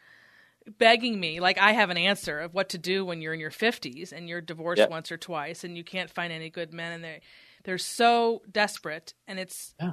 begging 0.78 1.18
me 1.18 1.40
like 1.40 1.58
I 1.58 1.72
have 1.72 1.90
an 1.90 1.96
answer 1.96 2.40
of 2.40 2.54
what 2.54 2.70
to 2.70 2.78
do 2.78 3.04
when 3.04 3.20
you're 3.20 3.34
in 3.34 3.40
your 3.40 3.50
50s 3.50 4.12
and 4.12 4.28
you're 4.28 4.40
divorced 4.40 4.80
yep. 4.80 4.90
once 4.90 5.12
or 5.12 5.16
twice 5.16 5.64
and 5.64 5.76
you 5.76 5.84
can't 5.84 6.10
find 6.10 6.32
any 6.32 6.50
good 6.50 6.72
men 6.72 6.92
and 6.92 7.04
they 7.04 7.20
they're 7.64 7.78
so 7.78 8.42
desperate 8.50 9.14
and 9.26 9.38
it's 9.38 9.74
yeah. 9.80 9.92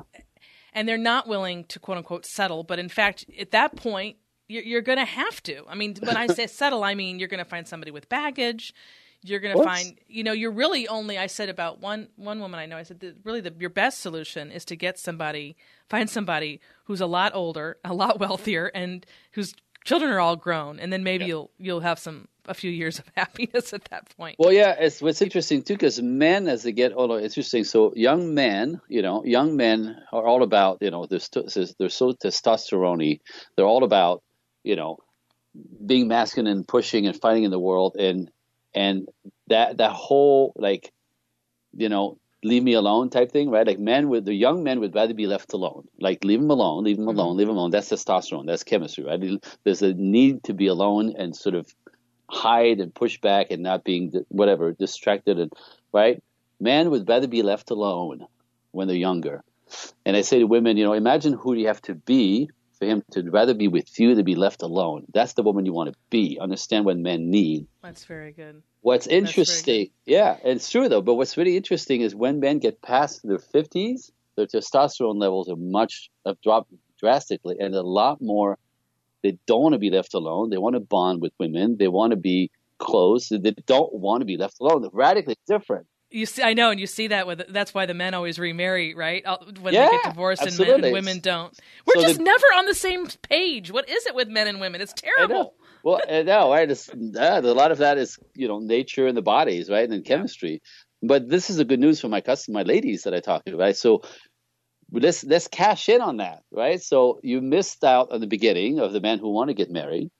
and 0.74 0.88
they're 0.88 0.98
not 0.98 1.28
willing 1.28 1.66
to 1.66 1.80
quote 1.80 1.98
unquote 1.98 2.26
settle 2.26 2.64
but 2.64 2.80
in 2.80 2.90
fact 2.90 3.26
at 3.40 3.52
that 3.52 3.76
point 3.76 4.18
you're, 4.48 4.64
you're 4.64 4.82
going 4.82 4.98
to 4.98 5.06
have 5.06 5.42
to 5.44 5.64
I 5.68 5.76
mean 5.76 5.96
when 6.02 6.18
I 6.18 6.28
say 6.28 6.48
settle 6.48 6.84
I 6.84 6.96
mean 6.96 7.20
you're 7.20 7.30
going 7.30 7.44
to 7.44 7.50
find 7.50 7.68
somebody 7.68 7.92
with 7.92 8.10
baggage 8.10 8.74
you're 9.22 9.40
going 9.40 9.56
to 9.56 9.64
find 9.64 9.98
you 10.08 10.24
know 10.24 10.34
you're 10.34 10.52
really 10.52 10.88
only 10.88 11.18
I 11.18 11.28
said 11.28 11.50
about 11.50 11.80
one 11.80 12.10
one 12.16 12.40
woman 12.40 12.60
I 12.60 12.66
know 12.66 12.78
I 12.78 12.84
said 12.84 13.00
that 13.02 13.18
really 13.24 13.42
the, 13.42 13.54
your 13.60 13.70
best 13.70 14.00
solution 14.00 14.52
is 14.52 14.66
to 14.66 14.76
get 14.76 14.98
somebody 14.98 15.56
find 15.88 16.10
somebody 16.10 16.60
who's 16.86 17.02
a 17.02 17.06
lot 17.06 17.34
older 17.36 17.78
a 17.86 17.94
lot 17.94 18.20
wealthier 18.20 18.72
and 18.74 19.06
who's 19.34 19.54
children 19.84 20.12
are 20.12 20.20
all 20.20 20.36
grown, 20.36 20.80
and 20.80 20.92
then 20.92 21.04
maybe 21.04 21.26
yeah. 21.26 21.30
you'll 21.30 21.52
you'll 21.58 21.80
have 21.82 22.00
some 22.00 22.28
a 22.48 22.54
few 22.54 22.72
years 22.72 23.00
of 23.00 23.06
happiness 23.16 23.74
at 23.74 23.86
that 23.86 24.16
point. 24.18 24.36
Well, 24.40 24.52
yeah, 24.52 24.76
it's 24.78 25.02
what's 25.02 25.22
interesting 25.22 25.64
too, 25.64 25.76
because 25.76 26.02
men 26.02 26.48
as 26.48 26.64
they 26.64 26.72
get 26.72 26.94
older, 26.96 27.18
it's 27.18 27.38
interesting. 27.38 27.64
So 27.64 27.94
young 27.96 28.34
men, 28.34 28.82
you 28.88 29.02
know, 29.02 29.24
young 29.24 29.56
men 29.56 29.98
are 30.12 30.26
all 30.26 30.44
about, 30.44 30.80
you 30.82 30.92
know, 30.92 31.06
they're, 31.06 31.20
st- 31.20 31.54
they're 31.80 31.90
so 31.90 32.14
testosterone 32.14 33.20
They're 33.56 33.66
all 33.66 33.84
about, 33.84 34.24
you 34.64 34.76
know, 34.76 34.98
being 35.86 36.08
masculine 36.08 36.52
and 36.52 36.68
pushing 36.68 37.08
and 37.08 37.20
fighting 37.20 37.44
in 37.44 37.52
the 37.52 37.60
world, 37.60 37.96
and 37.98 38.32
and 38.74 39.08
that 39.48 39.78
that 39.78 39.92
whole 39.92 40.54
like, 40.56 40.92
you 41.76 41.90
know, 41.90 42.18
leave 42.44 42.64
me 42.64 42.74
alone 42.74 43.10
type 43.10 43.32
thing, 43.32 43.50
right? 43.50 43.66
Like 43.66 43.80
men 43.80 44.10
with 44.10 44.26
the 44.26 44.34
young 44.34 44.64
men 44.64 44.80
would 44.80 44.96
rather 44.96 45.14
be 45.14 45.28
left 45.28 45.54
alone. 45.54 45.88
Like 46.00 46.24
leave 46.24 46.40
them 46.40 46.50
alone, 46.50 46.84
leave 46.84 46.98
them 46.98 47.08
mm-hmm. 47.08 47.18
alone, 47.18 47.38
leave 47.38 47.48
them 47.48 47.58
alone. 47.58 47.72
That's 47.72 47.90
testosterone. 47.90 48.46
That's 48.46 48.64
chemistry, 48.64 49.04
right? 49.04 49.22
There's 49.64 49.82
a 49.82 49.94
need 49.94 50.44
to 50.46 50.54
be 50.54 50.68
alone 50.68 51.16
and 51.18 51.36
sort 51.36 51.56
of 51.56 51.74
hide 52.30 52.80
and 52.80 52.94
push 52.94 53.20
back 53.20 53.48
and 53.52 53.62
not 53.62 53.84
being 53.84 54.26
whatever 54.30 54.72
distracted 54.72 55.40
and 55.40 55.54
right. 55.92 56.22
Men 56.60 56.90
would 56.92 57.08
rather 57.08 57.28
be 57.28 57.42
left 57.42 57.72
alone 57.72 58.26
when 58.72 58.88
they're 58.88 58.98
younger. 58.98 59.44
And 60.06 60.16
I 60.16 60.22
say 60.22 60.40
to 60.40 60.46
women, 60.46 60.78
you 60.78 60.86
know, 60.86 60.94
imagine 60.94 61.34
who 61.34 61.54
you 61.54 61.68
have 61.68 61.82
to 61.84 61.96
be 61.96 62.50
for 62.84 62.90
him 62.90 63.04
to 63.12 63.30
rather 63.30 63.54
be 63.54 63.68
with 63.68 63.98
you 64.00 64.16
than 64.16 64.26
be 64.26 64.36
left 64.36 64.62
alone. 64.62 65.06
That's 65.14 65.34
the 65.34 65.44
woman 65.44 65.66
you 65.66 65.74
want 65.74 65.92
to 65.92 65.98
be. 66.10 66.38
Understand 66.40 66.86
what 66.86 66.98
men 66.98 67.30
need. 67.30 67.68
That's 67.82 68.06
very 68.06 68.32
good. 68.32 68.62
What's 68.82 69.08
interesting, 69.08 69.92
yeah, 70.06 70.38
it's 70.44 70.70
true 70.70 70.90
though. 70.90 71.02
But 71.02 71.14
what's 71.14 71.38
really 71.38 71.56
interesting 71.56 72.02
is 72.02 72.14
when 72.14 72.42
men 72.42 72.60
get 72.60 72.82
past 72.82 73.22
their 73.24 73.40
fifties, 73.40 74.12
their 74.36 74.46
testosterone 74.46 75.22
levels 75.22 75.50
are 75.50 75.56
much 75.56 76.12
have 76.26 76.42
dropped 76.42 76.74
drastically, 77.00 77.56
and 77.60 77.74
a 77.74 77.82
lot 77.82 78.22
more. 78.22 78.58
They 79.22 79.38
don't 79.48 79.62
want 79.62 79.74
to 79.74 79.80
be 79.80 79.90
left 79.90 80.14
alone. 80.16 80.50
They 80.50 80.58
want 80.58 80.76
to 80.76 80.82
bond 80.82 81.22
with 81.22 81.32
women. 81.40 81.78
They 81.80 81.88
want 81.88 82.12
to 82.12 82.18
be 82.18 82.52
close. 82.78 83.30
They 83.30 83.56
don't 83.66 83.94
want 83.94 84.20
to 84.20 84.26
be 84.26 84.36
left 84.36 84.60
alone. 84.60 84.82
They're 84.82 84.92
radically 84.92 85.38
different. 85.48 85.88
You 86.14 86.28
see, 86.28 86.44
I 86.44 86.54
know, 86.54 86.70
and 86.70 86.80
you 86.80 86.86
see 86.86 87.08
that 87.08 87.26
with 87.26 87.42
that's 87.50 87.74
why 87.74 87.88
the 87.88 87.96
men 87.96 88.14
always 88.14 88.38
remarry, 88.38 88.94
right? 88.94 89.24
Uh, 89.26 89.38
when 89.60 89.74
yeah, 89.74 89.88
they 89.88 89.98
get 89.98 90.04
divorced, 90.12 90.44
and, 90.44 90.60
men, 90.60 90.84
and, 90.84 90.94
women 90.94 91.20
don't. 91.20 91.60
We're 91.88 91.96
so 91.96 92.02
just 92.04 92.18
the, 92.20 92.24
never 92.24 92.46
on 92.56 92.68
the 92.68 92.76
same 92.76 93.08
page. 93.08 93.72
What 93.72 93.90
is 93.90 94.06
it 94.06 94.14
with 94.14 94.28
men 94.30 94.48
and 94.48 94.62
women? 94.62 94.80
It's 94.80 94.94
terrible. 94.94 95.56
Well, 95.84 96.00
no? 96.08 96.54
It's, 96.54 96.88
uh, 96.88 97.42
a 97.44 97.54
lot 97.54 97.72
of 97.72 97.80
that 97.80 97.98
is 97.98 98.20
you 98.36 98.48
know 98.48 98.60
nature 98.60 99.08
and 99.08 99.18
the 99.18 99.24
bodies, 99.24 99.72
right, 99.72 99.90
and 99.90 100.06
chemistry. 100.06 100.62
But 101.02 101.30
this 101.30 101.50
is 101.50 101.58
the 101.58 101.66
good 101.66 101.80
news 101.80 102.00
for 102.00 102.10
my 102.10 102.22
customers, 102.22 102.54
my 102.54 102.72
ladies 102.72 103.04
that 103.04 103.16
I 103.16 103.20
talk 103.20 103.46
to, 103.46 103.58
right? 103.58 103.76
So 103.76 104.04
let's 104.92 105.24
let's 105.24 105.48
cash 105.48 105.90
in 105.90 106.00
on 106.00 106.18
that, 106.18 106.44
right? 106.52 106.80
So 106.80 107.22
you 107.24 107.42
missed 107.42 107.84
out 107.84 108.12
on 108.12 108.22
the 108.22 108.28
beginning 108.28 108.80
of 108.80 108.94
the 108.94 109.02
men 109.02 109.18
who 109.18 109.32
want 109.32 109.48
to 109.48 109.56
get 109.56 109.72
married 109.72 110.12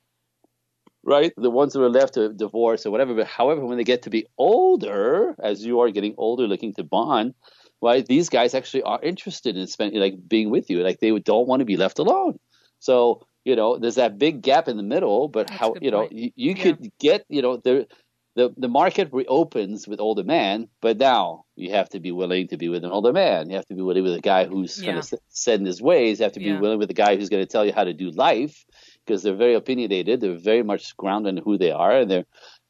right? 1.04 1.34
The 1.36 1.50
ones 1.50 1.74
that 1.74 1.82
are 1.82 1.90
left 1.90 2.16
to 2.16 2.30
divorce 2.30 2.86
or 2.86 2.92
whatever. 2.92 3.14
But 3.14 3.28
however, 3.28 3.66
when 3.66 3.78
they 3.78 3.84
get 3.84 4.04
to 4.04 4.10
be 4.10 4.26
older, 4.38 5.36
as 5.42 5.66
you 5.66 5.82
are 5.82 5.92
getting 5.92 6.16
older, 6.18 6.48
looking 6.48 6.74
to 6.76 6.84
bond, 6.84 7.34
right? 7.82 8.06
These 8.06 8.30
guys 8.30 8.54
actually 8.54 8.84
are 8.84 9.00
interested 9.02 9.58
in 9.58 9.68
spending, 9.68 10.00
like 10.00 10.16
being 10.28 10.50
with 10.50 10.70
you. 10.70 10.82
Like 10.82 11.00
they 11.00 11.18
don't 11.20 11.48
want 11.48 11.60
to 11.60 11.66
be 11.66 11.78
left 11.78 12.00
alone. 12.00 12.40
So 12.80 13.28
you 13.46 13.58
know, 13.58 13.78
there's 13.78 13.96
that 13.96 14.18
big 14.18 14.42
gap 14.42 14.68
in 14.68 14.78
the 14.78 14.84
middle. 14.84 15.28
But 15.28 15.48
That's 15.48 15.60
how 15.60 15.76
you 15.82 15.92
know 15.92 16.08
you, 16.12 16.32
you 16.36 16.54
yeah. 16.54 16.64
could 16.64 16.92
get 17.00 17.26
you 17.30 17.42
know 17.42 17.58
the 17.58 17.88
the 18.36 18.54
the 18.58 18.68
market 18.68 19.10
reopens 19.12 19.88
with 19.88 20.00
older 20.00 20.24
man, 20.24 20.70
but 20.82 20.98
now 20.98 21.44
you 21.56 21.72
have 21.72 21.90
to 21.90 22.00
be 22.00 22.12
willing 22.12 22.48
to 22.48 22.58
be 22.58 22.70
with 22.70 22.84
an 22.84 22.92
older 22.92 23.14
man. 23.14 23.50
You 23.50 23.58
have 23.58 23.68
to 23.68 23.76
be 23.76 23.82
willing 23.82 24.04
with 24.04 24.16
a 24.16 24.22
guy 24.22 24.46
who's 24.46 24.80
yeah. 24.80 24.88
kind 24.88 25.00
of 25.00 25.14
set 25.30 25.60
in 25.60 25.66
his 25.66 25.82
ways. 25.82 26.20
You 26.20 26.24
have 26.24 26.34
to 26.34 26.40
be 26.40 26.46
yeah. 26.46 26.60
willing 26.60 26.80
with 26.80 26.90
a 26.90 26.96
guy 26.96 27.16
who's 27.16 27.30
going 27.30 27.44
to 27.44 27.52
tell 27.52 27.66
you 27.66 27.74
how 27.74 27.84
to 27.84 27.94
do 27.94 28.10
life 28.12 28.66
because 29.06 29.24
they're 29.24 29.36
very 29.36 29.54
opinionated. 29.54 30.22
They're 30.22 30.38
very 30.38 30.64
much 30.64 30.96
grounded 30.98 31.38
in 31.38 31.44
who 31.44 31.58
they 31.58 31.72
are, 31.72 32.00
and 32.00 32.12
they're 32.12 32.26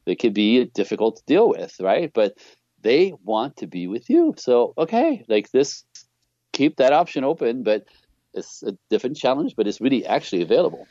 they 0.05 0.15
could 0.15 0.33
be 0.33 0.65
difficult 0.65 1.17
to 1.17 1.23
deal 1.25 1.49
with, 1.49 1.79
right? 1.79 2.11
But 2.13 2.37
they 2.81 3.13
want 3.23 3.57
to 3.57 3.67
be 3.67 3.87
with 3.87 4.09
you. 4.09 4.35
So 4.37 4.73
okay, 4.77 5.23
like 5.27 5.51
this, 5.51 5.83
keep 6.51 6.77
that 6.77 6.93
option 6.93 7.23
open, 7.23 7.63
but 7.63 7.85
it's 8.33 8.63
a 8.63 8.77
different 8.89 9.17
challenge, 9.17 9.55
but 9.55 9.67
it's 9.67 9.79
really 9.81 10.05
actually 10.05 10.41
available. 10.41 10.87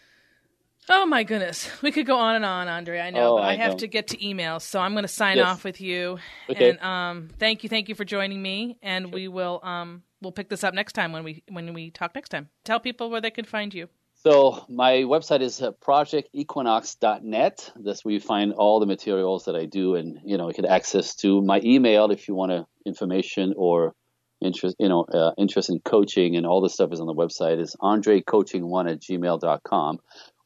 Oh 0.88 1.06
my 1.06 1.22
goodness, 1.22 1.70
we 1.82 1.92
could 1.92 2.06
go 2.06 2.16
on 2.16 2.34
and 2.34 2.44
on, 2.44 2.66
Andre. 2.66 2.98
I 3.00 3.10
know, 3.10 3.34
oh, 3.34 3.36
but 3.36 3.44
I, 3.44 3.52
I 3.52 3.56
have 3.56 3.72
know. 3.72 3.78
to 3.78 3.86
get 3.86 4.08
to 4.08 4.16
emails, 4.16 4.62
so 4.62 4.80
I'm 4.80 4.92
going 4.92 5.04
to 5.04 5.08
sign 5.08 5.36
yes. 5.36 5.46
off 5.46 5.64
with 5.64 5.80
you. 5.80 6.18
Okay. 6.50 6.70
And 6.70 6.80
um, 6.80 7.30
thank 7.38 7.62
you, 7.62 7.68
thank 7.68 7.88
you 7.88 7.94
for 7.94 8.04
joining 8.04 8.42
me, 8.42 8.78
and 8.82 9.04
sure. 9.04 9.12
we 9.12 9.28
will 9.28 9.60
um, 9.62 10.02
we'll 10.20 10.32
pick 10.32 10.48
this 10.48 10.64
up 10.64 10.74
next 10.74 10.94
time 10.94 11.12
when 11.12 11.22
we 11.22 11.42
when 11.48 11.72
we 11.72 11.90
talk 11.90 12.14
next 12.14 12.30
time. 12.30 12.48
Tell 12.64 12.80
people 12.80 13.10
where 13.10 13.20
they 13.20 13.30
can 13.30 13.44
find 13.44 13.72
you. 13.72 13.88
So 14.24 14.64
my 14.68 14.98
website 14.98 15.40
is 15.40 15.60
uh, 15.60 15.72
projectequinox.net. 15.84 17.72
That's 17.74 18.04
where 18.04 18.14
you 18.14 18.20
find 18.20 18.52
all 18.52 18.78
the 18.78 18.86
materials 18.86 19.46
that 19.46 19.56
I 19.56 19.64
do, 19.64 19.96
and 19.96 20.20
you 20.24 20.36
know 20.38 20.46
you 20.46 20.54
can 20.54 20.64
access 20.64 21.16
to 21.16 21.42
my 21.42 21.60
email 21.64 22.08
if 22.12 22.28
you 22.28 22.36
want 22.36 22.52
to 22.52 22.64
information 22.86 23.52
or 23.56 23.94
interest, 24.40 24.76
you 24.78 24.88
know, 24.88 25.02
uh, 25.12 25.32
interest 25.38 25.70
in 25.70 25.80
coaching 25.80 26.36
and 26.36 26.46
all 26.46 26.60
this 26.60 26.74
stuff 26.74 26.92
is 26.92 27.00
on 27.00 27.08
the 27.08 27.14
website. 27.14 27.60
Is 27.60 27.74
andrecoaching1 27.82 28.92
at 28.92 29.00
gmail.com. 29.00 29.98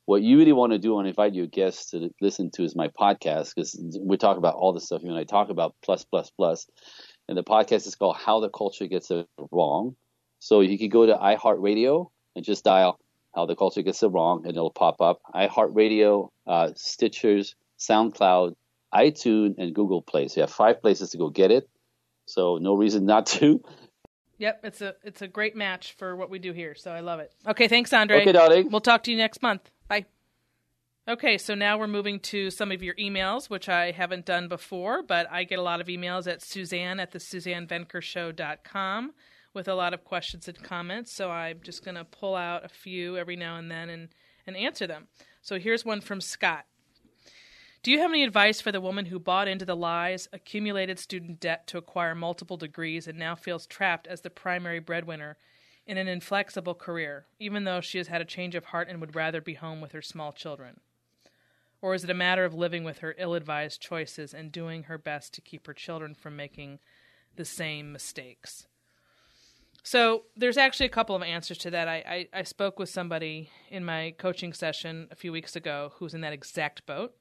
What 0.07 0.23
you 0.23 0.39
really 0.39 0.55
want 0.55 0.73
to 0.73 0.79
do, 0.79 0.99
and 0.99 1.07
invite 1.07 1.35
your 1.35 1.47
guests 1.47 1.91
to 1.91 2.09
listen 2.23 2.51
to, 2.53 2.65
is 2.65 2.75
my 2.75 2.89
podcast 2.89 3.55
because 3.55 3.79
we 4.01 4.17
talk 4.17 4.39
about 4.39 4.55
all 4.55 4.73
this 4.73 4.87
stuff. 4.87 5.03
You 5.03 5.11
know, 5.11 5.19
I 5.19 5.25
talk 5.25 5.51
about 5.51 5.75
plus 5.85 6.03
plus 6.03 6.31
plus, 6.31 6.67
and 7.29 7.37
the 7.37 7.45
podcast 7.45 7.87
is 7.87 7.95
called 7.95 8.17
"How 8.17 8.41
the 8.41 8.49
Culture 8.49 8.87
Gets 8.87 9.11
It 9.11 9.29
Wrong." 9.53 9.97
So 10.39 10.63
you 10.63 10.79
can 10.79 10.89
go 10.89 11.05
to 11.05 11.15
iHeartRadio 11.15 12.07
and 12.35 12.43
just 12.43 12.65
dial 12.65 12.99
how 13.37 13.47
the 13.47 13.55
culture 13.55 13.83
gets 13.83 14.03
it 14.03 14.09
wrong, 14.09 14.43
and 14.45 14.57
it'll 14.57 14.71
pop 14.71 15.01
up. 15.01 15.21
iHeartRadio, 15.35 16.31
uh, 16.47 16.71
Stitchers, 16.75 17.55
SoundCloud, 17.79 18.55
iTunes, 18.93 19.57
and 19.59 19.75
Google 19.75 20.01
Play. 20.03 20.29
So 20.29 20.41
you 20.41 20.43
have 20.43 20.51
five 20.51 20.81
places 20.81 21.11
to 21.11 21.19
go 21.19 21.29
get 21.29 21.51
it. 21.51 21.69
So 22.25 22.57
no 22.57 22.75
reason 22.75 23.05
not 23.05 23.27
to. 23.27 23.63
Yep, 24.39 24.61
it's 24.65 24.81
a 24.81 24.95
it's 25.03 25.23
a 25.23 25.29
great 25.29 25.55
match 25.55 25.95
for 25.97 26.17
what 26.17 26.29
we 26.29 26.39
do 26.39 26.53
here. 26.53 26.75
So 26.75 26.91
I 26.91 27.01
love 27.01 27.21
it. 27.21 27.33
Okay, 27.47 27.69
thanks, 27.69 27.93
Andre. 27.93 28.23
Okay, 28.23 28.33
darling. 28.33 28.71
We'll 28.71 28.81
talk 28.81 29.03
to 29.05 29.11
you 29.11 29.17
next 29.17 29.43
month. 29.43 29.71
Bye. 29.89 30.07
Okay, 31.09 31.39
so 31.39 31.55
now 31.55 31.79
we're 31.79 31.87
moving 31.87 32.19
to 32.21 32.51
some 32.51 32.73
of 32.73 32.83
your 32.83 32.95
emails, 32.97 33.49
which 33.49 33.69
I 33.69 33.93
haven't 33.93 34.27
done 34.27 34.49
before, 34.49 35.03
but 35.03 35.31
I 35.31 35.45
get 35.45 35.59
a 35.61 35.63
lot 35.63 35.81
of 35.81 35.87
emails 35.87 36.27
at 36.27 36.43
Suzanne 36.43 36.99
at 36.99 37.13
the 37.13 37.19
SuzanneVenkershow.com 37.19 39.13
with 39.57 39.67
a 39.67 39.75
lot 39.75 39.95
of 39.95 40.05
questions 40.05 40.47
and 40.47 40.63
comments. 40.63 41.13
So 41.13 41.31
I'm 41.31 41.61
just 41.63 41.85
going 41.85 41.97
to 41.97 42.05
pull 42.05 42.37
out 42.37 42.65
a 42.65 42.69
few 42.69 43.17
every 43.17 43.35
now 43.35 43.57
and 43.57 43.69
then 43.69 43.89
and, 43.89 44.09
and 44.47 44.57
answer 44.57 44.87
them. 44.87 45.09
So 45.43 45.59
here's 45.59 45.85
one 45.85 46.01
from 46.01 46.21
Scott. 46.21 46.67
Do 47.83 47.91
you 47.91 48.01
have 48.01 48.11
any 48.11 48.23
advice 48.23 48.61
for 48.61 48.71
the 48.71 48.81
woman 48.81 49.07
who 49.07 49.19
bought 49.19 49.49
into 49.49 49.65
the 49.65 49.77
lies, 49.77 50.29
accumulated 50.33 50.99
student 50.99 51.41
debt 51.41 51.67
to 51.69 51.79
acquire 51.79 52.15
multiple 52.15 52.57
degrees, 52.57 53.07
and 53.07 53.19
now 53.19 53.35
feels 53.35 53.67
trapped 53.67 54.07
as 54.07 54.21
the 54.21 54.31
primary 54.31 54.81
breadwinner 54.81 55.37
in 55.87 55.97
an 55.97 56.09
inflexible 56.09 56.75
career, 56.75 57.27
even 57.39 57.65
though 57.65 57.81
she 57.81 57.99
has 57.99 58.09
had 58.09 58.21
a 58.21 58.25
change 58.25 58.55
of 58.57 58.67
heart 58.67 58.89
and 58.89 59.01
would 59.01 59.15
rather 59.15 59.41
be 59.41 59.55
home 59.55 59.81
with 59.81 59.93
her 59.93 60.03
small 60.03 60.33
children? 60.33 60.81
Or 61.81 61.95
is 61.95 62.03
it 62.03 62.11
a 62.11 62.15
matter 62.15 62.45
of 62.45 62.55
living 62.55 62.83
with 62.83 62.99
her 62.99 63.15
ill 63.19 63.35
advised 63.35 63.81
choices 63.81 64.35
and 64.35 64.51
doing 64.51 64.85
her 64.85 64.99
best 64.99 65.33
to 65.35 65.41
keep 65.41 65.67
her 65.67 65.75
children 65.75 66.15
from 66.15 66.35
making 66.35 66.81
the 67.37 67.45
same 67.45 67.93
mistakes? 67.93 68.67
So 69.87 70.25
there's 70.37 70.57
actually 70.57 70.87
a 70.87 70.89
couple 70.89 71.15
of 71.15 71.23
answers 71.23 71.59
to 71.59 71.71
that. 71.71 71.87
I, 71.87 72.27
I, 72.35 72.41
I, 72.41 72.43
spoke 72.43 72.81
with 72.81 72.89
somebody 72.89 73.51
in 73.71 73.85
my 73.85 74.17
coaching 74.19 74.53
session 74.53 75.07
a 75.13 75.15
few 75.15 75.31
weeks 75.31 75.55
ago 75.55 75.93
who's 75.95 76.13
in 76.13 76.23
that 76.23 76.33
exact 76.33 76.85
boat. 76.87 77.15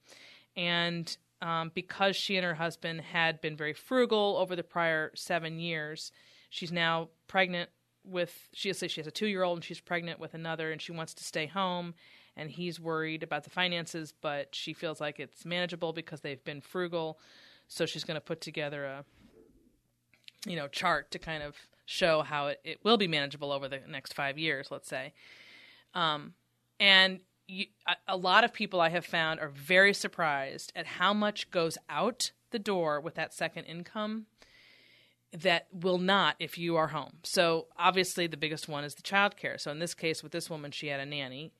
And 0.57 1.15
um, 1.43 1.71
because 1.75 2.15
she 2.15 2.37
and 2.37 2.43
her 2.43 2.55
husband 2.55 3.01
had 3.01 3.39
been 3.39 3.55
very 3.55 3.73
frugal 3.73 4.37
over 4.39 4.55
the 4.55 4.63
prior 4.63 5.11
seven 5.13 5.59
years, 5.59 6.11
she's 6.49 6.71
now 6.71 7.09
pregnant 7.27 7.69
with, 8.03 8.49
she 8.51 8.69
has, 8.69 8.83
she 8.87 8.99
has 8.99 9.05
a 9.05 9.11
two 9.11 9.27
year 9.27 9.43
old 9.43 9.59
and 9.59 9.63
she's 9.63 9.79
pregnant 9.79 10.19
with 10.19 10.33
another 10.33 10.71
and 10.71 10.81
she 10.81 10.91
wants 10.91 11.13
to 11.13 11.23
stay 11.23 11.45
home 11.45 11.93
and 12.35 12.49
he's 12.49 12.79
worried 12.79 13.21
about 13.21 13.43
the 13.43 13.51
finances, 13.51 14.11
but 14.21 14.55
she 14.55 14.73
feels 14.73 14.99
like 14.99 15.19
it's 15.19 15.45
manageable 15.45 15.93
because 15.93 16.21
they've 16.21 16.43
been 16.43 16.61
frugal. 16.61 17.19
So 17.67 17.85
she's 17.85 18.03
going 18.03 18.15
to 18.15 18.21
put 18.21 18.41
together 18.41 18.85
a 18.85 19.05
you 20.47 20.55
know 20.55 20.67
chart 20.67 21.11
to 21.11 21.19
kind 21.19 21.43
of 21.43 21.55
show 21.85 22.21
how 22.21 22.47
it, 22.47 22.59
it 22.63 22.79
will 22.83 22.97
be 22.97 23.07
manageable 23.07 23.51
over 23.51 23.67
the 23.67 23.79
next 23.87 24.13
five 24.13 24.37
years, 24.37 24.69
let's 24.71 24.89
say. 24.89 25.13
Um, 25.93 26.33
and 26.79 27.19
you, 27.47 27.67
a, 28.07 28.17
lot 28.17 28.43
of 28.43 28.53
people 28.53 28.81
I 28.81 28.89
have 28.89 29.05
found 29.05 29.39
are 29.39 29.49
very 29.49 29.93
surprised 29.93 30.73
at 30.75 30.85
how 30.85 31.13
much 31.13 31.51
goes 31.51 31.77
out 31.89 32.31
the 32.51 32.59
door 32.59 32.99
with 32.99 33.15
that 33.15 33.33
second 33.33 33.65
income 33.65 34.25
that 35.31 35.67
will 35.71 35.97
not 35.97 36.35
if 36.39 36.57
you 36.57 36.75
are 36.75 36.87
home. 36.87 37.17
So 37.23 37.67
obviously 37.77 38.27
the 38.27 38.37
biggest 38.37 38.67
one 38.67 38.83
is 38.83 38.95
the 38.95 39.01
child 39.01 39.37
care. 39.37 39.57
So 39.57 39.71
in 39.71 39.79
this 39.79 39.93
case 39.93 40.23
with 40.23 40.31
this 40.31 40.49
woman 40.49 40.71
she 40.71 40.87
had 40.87 40.99
a 40.99 41.05
nanny 41.05 41.51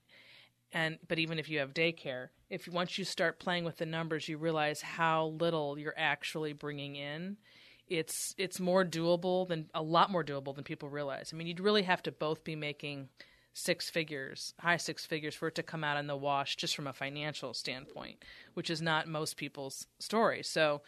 and 0.71 0.97
but 1.07 1.19
even 1.19 1.39
if 1.39 1.49
you 1.49 1.59
have 1.59 1.73
daycare 1.73 2.29
if 2.49 2.67
once 2.67 2.97
you 2.97 3.05
start 3.05 3.39
playing 3.39 3.63
with 3.63 3.77
the 3.77 3.85
numbers 3.85 4.27
you 4.27 4.37
realize 4.37 4.81
how 4.81 5.27
little 5.27 5.79
you're 5.79 5.93
actually 5.97 6.53
bringing 6.53 6.95
in 6.95 7.37
it's 7.87 8.33
it's 8.37 8.59
more 8.59 8.83
doable 8.83 9.47
than 9.47 9.69
a 9.73 9.81
lot 9.81 10.11
more 10.11 10.23
doable 10.23 10.55
than 10.55 10.63
people 10.63 10.89
realize. 10.89 11.31
I 11.33 11.37
mean 11.37 11.47
you'd 11.47 11.59
really 11.59 11.83
have 11.83 12.03
to 12.03 12.11
both 12.11 12.43
be 12.43 12.55
making 12.55 13.09
six 13.53 13.89
figures 13.89 14.53
high 14.59 14.77
six 14.77 15.05
figures 15.05 15.35
for 15.35 15.47
it 15.47 15.55
to 15.55 15.63
come 15.63 15.83
out 15.83 15.97
in 15.97 16.07
the 16.07 16.15
wash 16.15 16.55
just 16.57 16.75
from 16.75 16.87
a 16.87 16.93
financial 16.93 17.53
standpoint 17.53 18.17
which 18.53 18.69
is 18.69 18.81
not 18.81 19.07
most 19.07 19.37
people's 19.37 19.87
story. 19.99 20.43
So 20.43 20.81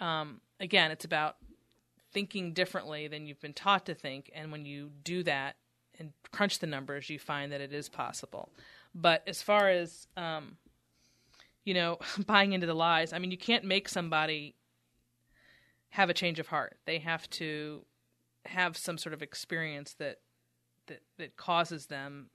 um, 0.00 0.40
again 0.60 0.90
it's 0.90 1.04
about 1.04 1.36
thinking 2.12 2.52
differently 2.52 3.08
than 3.08 3.26
you've 3.26 3.40
been 3.40 3.52
taught 3.52 3.86
to 3.86 3.94
think. 3.94 4.30
And 4.34 4.52
when 4.52 4.64
you 4.64 4.90
do 5.02 5.24
that 5.24 5.56
and 5.98 6.12
crunch 6.30 6.60
the 6.60 6.66
numbers 6.66 7.10
you 7.10 7.18
find 7.18 7.50
that 7.52 7.60
it 7.60 7.72
is 7.72 7.88
possible. 7.88 8.50
But 8.94 9.24
as 9.26 9.42
far 9.42 9.68
as 9.68 10.06
um, 10.16 10.56
you 11.64 11.74
know, 11.74 11.98
buying 12.26 12.52
into 12.52 12.66
the 12.66 12.74
lies, 12.74 13.12
I 13.12 13.18
mean, 13.18 13.30
you 13.30 13.38
can't 13.38 13.64
make 13.64 13.88
somebody 13.88 14.54
have 15.94 16.10
a 16.10 16.14
change 16.14 16.40
of 16.40 16.48
heart. 16.48 16.76
They 16.86 16.98
have 16.98 17.30
to 17.30 17.84
have 18.46 18.76
some 18.76 18.98
sort 18.98 19.12
of 19.12 19.22
experience 19.22 19.94
that 20.00 20.18
that 20.88 21.02
that 21.18 21.36
causes 21.36 21.86
them 21.86 22.30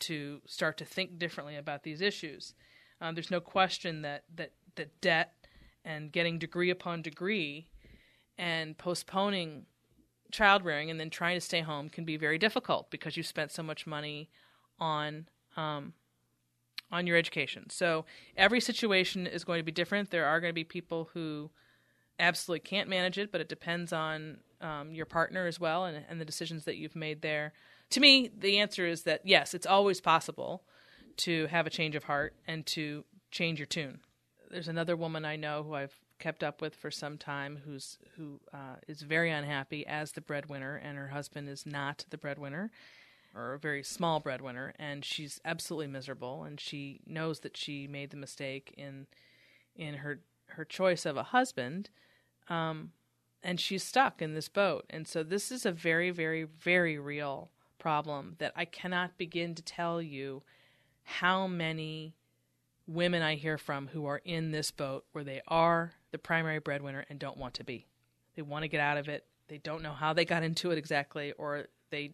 to 0.00 0.42
start 0.46 0.76
to 0.76 0.84
think 0.84 1.18
differently 1.18 1.56
about 1.56 1.82
these 1.82 2.02
issues. 2.02 2.54
Um, 3.00 3.14
there's 3.14 3.30
no 3.30 3.40
question 3.40 4.02
that 4.02 4.24
that 4.36 4.52
that 4.76 5.00
debt 5.00 5.32
and 5.82 6.12
getting 6.12 6.38
degree 6.38 6.68
upon 6.68 7.00
degree 7.00 7.70
and 8.36 8.76
postponing 8.76 9.64
child 10.30 10.62
rearing 10.62 10.90
and 10.90 11.00
then 11.00 11.08
trying 11.08 11.36
to 11.36 11.40
stay 11.40 11.62
home 11.62 11.88
can 11.88 12.04
be 12.04 12.18
very 12.18 12.36
difficult 12.36 12.90
because 12.90 13.16
you 13.16 13.22
spent 13.22 13.50
so 13.50 13.62
much 13.62 13.86
money 13.86 14.28
on 14.78 15.26
um, 15.56 15.94
on 16.92 17.06
your 17.06 17.16
education. 17.16 17.70
So 17.70 18.04
every 18.36 18.60
situation 18.60 19.26
is 19.26 19.42
going 19.42 19.58
to 19.58 19.64
be 19.64 19.72
different. 19.72 20.10
There 20.10 20.26
are 20.26 20.38
going 20.38 20.50
to 20.50 20.54
be 20.54 20.64
people 20.64 21.08
who 21.14 21.50
absolutely 22.20 22.60
can't 22.60 22.88
manage 22.88 23.18
it, 23.18 23.32
but 23.32 23.40
it 23.40 23.48
depends 23.48 23.92
on 23.92 24.38
um, 24.60 24.92
your 24.92 25.06
partner 25.06 25.46
as 25.46 25.58
well 25.58 25.84
and, 25.84 26.04
and 26.08 26.20
the 26.20 26.24
decisions 26.24 26.64
that 26.64 26.76
you've 26.76 26.96
made 26.96 27.22
there. 27.22 27.52
To 27.90 28.00
me, 28.00 28.30
the 28.36 28.58
answer 28.58 28.86
is 28.86 29.02
that 29.02 29.22
yes, 29.24 29.54
it's 29.54 29.66
always 29.66 30.00
possible 30.00 30.62
to 31.18 31.46
have 31.46 31.66
a 31.66 31.70
change 31.70 31.96
of 31.96 32.04
heart 32.04 32.34
and 32.46 32.64
to 32.66 33.04
change 33.30 33.58
your 33.58 33.66
tune. 33.66 34.00
There's 34.50 34.68
another 34.68 34.96
woman 34.96 35.24
I 35.24 35.36
know 35.36 35.62
who 35.62 35.74
I've 35.74 35.94
kept 36.18 36.44
up 36.44 36.60
with 36.60 36.74
for 36.74 36.90
some 36.90 37.16
time 37.16 37.60
who's 37.64 37.98
who 38.16 38.40
uh, 38.52 38.76
is 38.86 39.00
very 39.02 39.30
unhappy 39.30 39.86
as 39.86 40.12
the 40.12 40.20
breadwinner, 40.20 40.76
and 40.76 40.98
her 40.98 41.08
husband 41.08 41.48
is 41.48 41.66
not 41.66 42.04
the 42.10 42.18
breadwinner 42.18 42.70
or 43.34 43.54
a 43.54 43.58
very 43.58 43.82
small 43.82 44.20
breadwinner, 44.20 44.74
and 44.78 45.04
she's 45.04 45.40
absolutely 45.44 45.86
miserable, 45.86 46.42
and 46.44 46.58
she 46.60 47.00
knows 47.06 47.40
that 47.40 47.56
she 47.56 47.86
made 47.86 48.10
the 48.10 48.16
mistake 48.16 48.74
in 48.76 49.06
in 49.74 49.94
her 49.94 50.20
her 50.48 50.64
choice 50.64 51.06
of 51.06 51.16
a 51.16 51.22
husband, 51.22 51.90
um, 52.50 52.92
and 53.42 53.58
she's 53.58 53.82
stuck 53.82 54.20
in 54.20 54.34
this 54.34 54.48
boat, 54.48 54.84
and 54.90 55.08
so 55.08 55.22
this 55.22 55.50
is 55.50 55.64
a 55.64 55.72
very, 55.72 56.10
very, 56.10 56.44
very 56.44 56.98
real 56.98 57.50
problem 57.78 58.36
that 58.38 58.52
I 58.54 58.66
cannot 58.66 59.16
begin 59.16 59.54
to 59.54 59.62
tell 59.62 60.02
you 60.02 60.42
how 61.02 61.46
many 61.46 62.14
women 62.86 63.22
I 63.22 63.36
hear 63.36 63.56
from 63.56 63.88
who 63.88 64.06
are 64.06 64.20
in 64.24 64.50
this 64.50 64.70
boat 64.70 65.04
where 65.12 65.24
they 65.24 65.40
are 65.48 65.92
the 66.10 66.18
primary 66.18 66.58
breadwinner 66.58 67.04
and 67.08 67.18
don't 67.18 67.36
want 67.36 67.54
to 67.54 67.64
be. 67.64 67.86
They 68.34 68.42
want 68.42 68.62
to 68.62 68.68
get 68.68 68.80
out 68.80 68.98
of 68.98 69.08
it. 69.08 69.24
They 69.48 69.58
don't 69.58 69.82
know 69.82 69.92
how 69.92 70.12
they 70.12 70.24
got 70.24 70.42
into 70.42 70.70
it 70.70 70.78
exactly, 70.78 71.32
or 71.32 71.66
they 71.90 72.12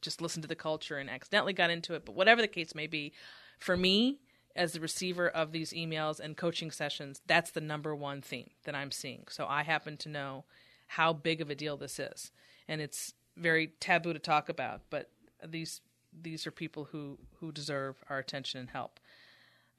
just 0.00 0.20
listened 0.20 0.42
to 0.42 0.48
the 0.48 0.54
culture 0.54 0.98
and 0.98 1.10
accidentally 1.10 1.52
got 1.52 1.70
into 1.70 1.94
it. 1.94 2.04
But 2.04 2.14
whatever 2.14 2.40
the 2.40 2.48
case 2.48 2.74
may 2.74 2.86
be, 2.86 3.12
for 3.58 3.76
me, 3.76 4.20
as 4.54 4.72
the 4.72 4.80
receiver 4.80 5.28
of 5.28 5.52
these 5.52 5.72
emails 5.72 6.20
and 6.20 6.36
coaching 6.36 6.70
sessions, 6.70 7.20
that's 7.26 7.50
the 7.50 7.60
number 7.60 7.94
one 7.94 8.20
theme 8.20 8.50
that 8.64 8.74
I'm 8.74 8.90
seeing. 8.90 9.24
So 9.28 9.46
I 9.46 9.62
happen 9.62 9.96
to 9.98 10.08
know 10.08 10.44
how 10.88 11.12
big 11.12 11.40
of 11.40 11.50
a 11.50 11.54
deal 11.54 11.76
this 11.76 11.98
is. 11.98 12.30
And 12.68 12.80
it's 12.80 13.14
very 13.36 13.72
taboo 13.80 14.12
to 14.12 14.18
talk 14.18 14.48
about, 14.48 14.82
but 14.90 15.10
these 15.46 15.80
these 16.20 16.46
are 16.46 16.50
people 16.50 16.88
who, 16.92 17.18
who 17.40 17.52
deserve 17.52 17.96
our 18.10 18.18
attention 18.18 18.60
and 18.60 18.70
help. 18.70 19.00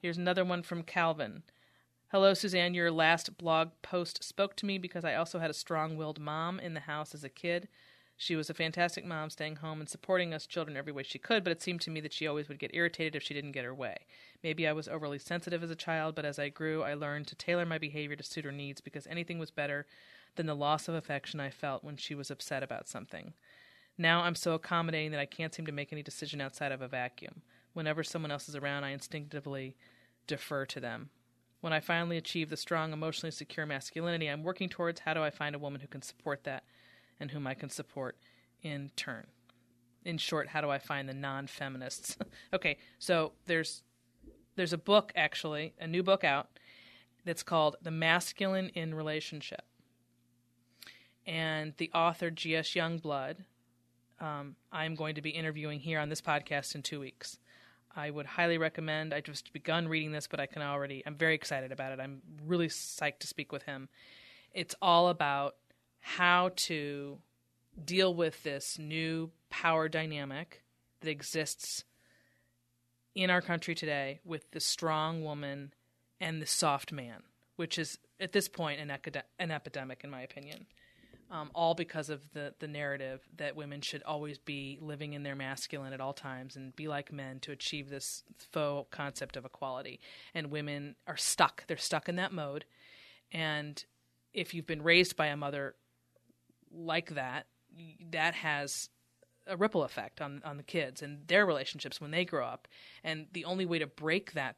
Here's 0.00 0.18
another 0.18 0.44
one 0.44 0.62
from 0.62 0.82
Calvin. 0.82 1.44
Hello, 2.08 2.34
Suzanne. 2.34 2.74
Your 2.74 2.90
last 2.90 3.38
blog 3.38 3.70
post 3.82 4.22
spoke 4.22 4.56
to 4.56 4.66
me 4.66 4.78
because 4.78 5.04
I 5.04 5.14
also 5.14 5.38
had 5.38 5.50
a 5.50 5.54
strong 5.54 5.96
willed 5.96 6.20
mom 6.20 6.60
in 6.60 6.74
the 6.74 6.80
house 6.80 7.14
as 7.14 7.24
a 7.24 7.28
kid. 7.28 7.68
She 8.16 8.36
was 8.36 8.48
a 8.48 8.54
fantastic 8.54 9.04
mom, 9.04 9.30
staying 9.30 9.56
home 9.56 9.80
and 9.80 9.88
supporting 9.88 10.32
us 10.32 10.46
children 10.46 10.76
every 10.76 10.92
way 10.92 11.02
she 11.02 11.18
could, 11.18 11.42
but 11.42 11.50
it 11.50 11.62
seemed 11.62 11.80
to 11.82 11.90
me 11.90 12.00
that 12.00 12.12
she 12.12 12.26
always 12.26 12.48
would 12.48 12.60
get 12.60 12.74
irritated 12.74 13.16
if 13.16 13.22
she 13.22 13.34
didn't 13.34 13.52
get 13.52 13.64
her 13.64 13.74
way. 13.74 13.96
Maybe 14.42 14.68
I 14.68 14.72
was 14.72 14.86
overly 14.86 15.18
sensitive 15.18 15.62
as 15.62 15.70
a 15.70 15.76
child, 15.76 16.14
but 16.14 16.24
as 16.24 16.38
I 16.38 16.48
grew, 16.48 16.82
I 16.82 16.94
learned 16.94 17.26
to 17.28 17.34
tailor 17.34 17.66
my 17.66 17.78
behavior 17.78 18.14
to 18.16 18.22
suit 18.22 18.44
her 18.44 18.52
needs 18.52 18.80
because 18.80 19.06
anything 19.08 19.38
was 19.38 19.50
better 19.50 19.86
than 20.36 20.46
the 20.46 20.54
loss 20.54 20.88
of 20.88 20.94
affection 20.94 21.40
I 21.40 21.50
felt 21.50 21.82
when 21.82 21.96
she 21.96 22.14
was 22.14 22.30
upset 22.30 22.62
about 22.62 22.88
something. 22.88 23.34
Now 23.98 24.22
I'm 24.22 24.34
so 24.34 24.54
accommodating 24.54 25.10
that 25.12 25.20
I 25.20 25.26
can't 25.26 25.54
seem 25.54 25.66
to 25.66 25.72
make 25.72 25.92
any 25.92 26.02
decision 26.02 26.40
outside 26.40 26.72
of 26.72 26.82
a 26.82 26.88
vacuum. 26.88 27.42
Whenever 27.72 28.04
someone 28.04 28.30
else 28.30 28.48
is 28.48 28.56
around, 28.56 28.84
I 28.84 28.90
instinctively 28.90 29.76
defer 30.26 30.66
to 30.66 30.80
them. 30.80 31.10
When 31.60 31.72
I 31.72 31.80
finally 31.80 32.16
achieve 32.16 32.50
the 32.50 32.56
strong, 32.56 32.92
emotionally 32.92 33.30
secure 33.30 33.66
masculinity 33.66 34.28
I'm 34.28 34.42
working 34.42 34.68
towards, 34.68 35.00
how 35.00 35.14
do 35.14 35.22
I 35.22 35.30
find 35.30 35.54
a 35.54 35.58
woman 35.58 35.80
who 35.80 35.88
can 35.88 36.02
support 36.02 36.44
that? 36.44 36.64
And 37.20 37.30
whom 37.30 37.46
I 37.46 37.54
can 37.54 37.70
support 37.70 38.16
in 38.62 38.90
turn. 38.96 39.26
In 40.04 40.18
short, 40.18 40.48
how 40.48 40.60
do 40.60 40.70
I 40.70 40.78
find 40.78 41.08
the 41.08 41.14
non-feminists? 41.14 42.16
okay, 42.52 42.76
so 42.98 43.32
there's 43.46 43.82
there's 44.56 44.72
a 44.72 44.78
book 44.78 45.12
actually, 45.16 45.74
a 45.80 45.86
new 45.86 46.02
book 46.02 46.22
out 46.22 46.48
that's 47.24 47.42
called 47.42 47.76
The 47.82 47.90
Masculine 47.90 48.68
in 48.68 48.94
Relationship. 48.94 49.62
And 51.26 51.72
the 51.78 51.90
author 51.94 52.30
G.S. 52.30 52.68
Youngblood, 52.68 53.36
um, 54.20 54.56
I'm 54.70 54.94
going 54.94 55.14
to 55.14 55.22
be 55.22 55.30
interviewing 55.30 55.80
here 55.80 55.98
on 55.98 56.08
this 56.08 56.20
podcast 56.20 56.74
in 56.74 56.82
two 56.82 57.00
weeks. 57.00 57.38
I 57.96 58.10
would 58.10 58.26
highly 58.26 58.58
recommend. 58.58 59.14
I 59.14 59.20
just 59.20 59.52
begun 59.52 59.88
reading 59.88 60.12
this, 60.12 60.26
but 60.26 60.40
I 60.40 60.46
can 60.46 60.62
already. 60.62 61.02
I'm 61.06 61.14
very 61.14 61.34
excited 61.34 61.72
about 61.72 61.92
it. 61.92 62.00
I'm 62.00 62.20
really 62.44 62.68
psyched 62.68 63.20
to 63.20 63.26
speak 63.26 63.52
with 63.52 63.62
him. 63.62 63.88
It's 64.52 64.74
all 64.82 65.08
about 65.08 65.56
how 66.06 66.50
to 66.54 67.16
deal 67.82 68.14
with 68.14 68.42
this 68.42 68.78
new 68.78 69.30
power 69.48 69.88
dynamic 69.88 70.62
that 71.00 71.08
exists 71.08 71.82
in 73.14 73.30
our 73.30 73.40
country 73.40 73.74
today 73.74 74.20
with 74.22 74.50
the 74.50 74.60
strong 74.60 75.24
woman 75.24 75.72
and 76.20 76.42
the 76.42 76.46
soft 76.46 76.92
man, 76.92 77.22
which 77.56 77.78
is 77.78 77.98
at 78.20 78.32
this 78.32 78.48
point 78.48 78.80
an, 78.80 78.90
acad- 78.90 79.24
an 79.38 79.50
epidemic, 79.50 80.04
in 80.04 80.10
my 80.10 80.20
opinion. 80.20 80.66
Um, 81.30 81.50
all 81.54 81.74
because 81.74 82.10
of 82.10 82.20
the, 82.34 82.52
the 82.58 82.68
narrative 82.68 83.26
that 83.38 83.56
women 83.56 83.80
should 83.80 84.02
always 84.02 84.36
be 84.36 84.78
living 84.82 85.14
in 85.14 85.22
their 85.22 85.34
masculine 85.34 85.94
at 85.94 86.02
all 86.02 86.12
times 86.12 86.54
and 86.54 86.76
be 86.76 86.86
like 86.86 87.10
men 87.10 87.40
to 87.40 87.50
achieve 87.50 87.88
this 87.88 88.22
faux 88.52 88.86
concept 88.90 89.38
of 89.38 89.46
equality. 89.46 90.00
And 90.34 90.50
women 90.50 90.96
are 91.06 91.16
stuck. 91.16 91.66
They're 91.66 91.78
stuck 91.78 92.10
in 92.10 92.16
that 92.16 92.32
mode. 92.32 92.66
And 93.32 93.82
if 94.34 94.52
you've 94.52 94.66
been 94.66 94.82
raised 94.82 95.16
by 95.16 95.28
a 95.28 95.36
mother 95.36 95.76
like 96.74 97.14
that, 97.14 97.46
that 98.10 98.34
has 98.34 98.88
a 99.46 99.56
ripple 99.56 99.84
effect 99.84 100.20
on 100.20 100.40
on 100.44 100.56
the 100.56 100.62
kids 100.62 101.02
and 101.02 101.26
their 101.28 101.44
relationships 101.44 102.00
when 102.00 102.10
they 102.10 102.24
grow 102.24 102.46
up. 102.46 102.66
And 103.02 103.26
the 103.32 103.44
only 103.44 103.66
way 103.66 103.78
to 103.78 103.86
break 103.86 104.32
that 104.32 104.56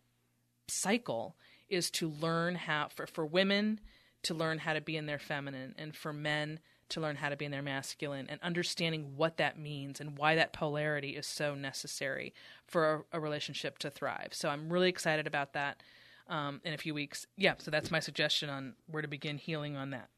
cycle 0.69 1.37
is 1.69 1.91
to 1.93 2.09
learn 2.09 2.55
how 2.55 2.89
for 2.95 3.07
for 3.07 3.27
women 3.27 3.81
to 4.23 4.35
learn 4.35 4.59
how 4.59 4.73
to 4.73 4.81
be 4.81 4.97
in 4.97 5.07
their 5.07 5.19
feminine 5.19 5.75
and 5.79 5.95
for 5.95 6.13
men 6.13 6.59
to 6.89 7.01
learn 7.01 7.17
how 7.17 7.29
to 7.29 7.37
be 7.37 7.45
in 7.45 7.51
their 7.51 7.63
masculine 7.63 8.27
and 8.29 8.41
understanding 8.43 9.13
what 9.17 9.37
that 9.37 9.59
means 9.59 10.01
and 10.01 10.19
why 10.19 10.35
that 10.35 10.53
polarity 10.53 11.11
is 11.11 11.27
so 11.27 11.55
necessary 11.55 12.33
for 12.67 13.07
a, 13.13 13.19
a 13.19 13.21
relationship 13.21 13.79
to 13.79 13.91
thrive. 13.91 14.29
So 14.33 14.49
I'm 14.49 14.73
really 14.73 14.89
excited 14.89 15.27
about 15.27 15.53
that 15.55 15.83
um, 16.29 16.61
in 16.65 16.75
a 16.75 16.79
few 16.79 16.95
weeks. 16.95 17.27
Yeah, 17.37 17.55
so 17.59 17.71
that's 17.71 17.91
my 17.91 18.01
suggestion 18.01 18.49
on 18.51 18.75
where 18.87 19.03
to 19.03 19.09
begin 19.09 19.39
healing 19.39 19.77
on 19.77 19.91
that. 19.91 20.09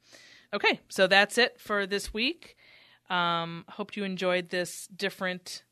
Okay, 0.54 0.80
so 0.88 1.06
that's 1.06 1.36
it 1.36 1.60
for 1.60 1.86
this 1.86 2.14
week. 2.14 2.56
Um, 3.10 3.64
hope 3.68 3.96
you 3.96 4.04
enjoyed 4.04 4.50
this 4.50 4.86
different 4.88 5.62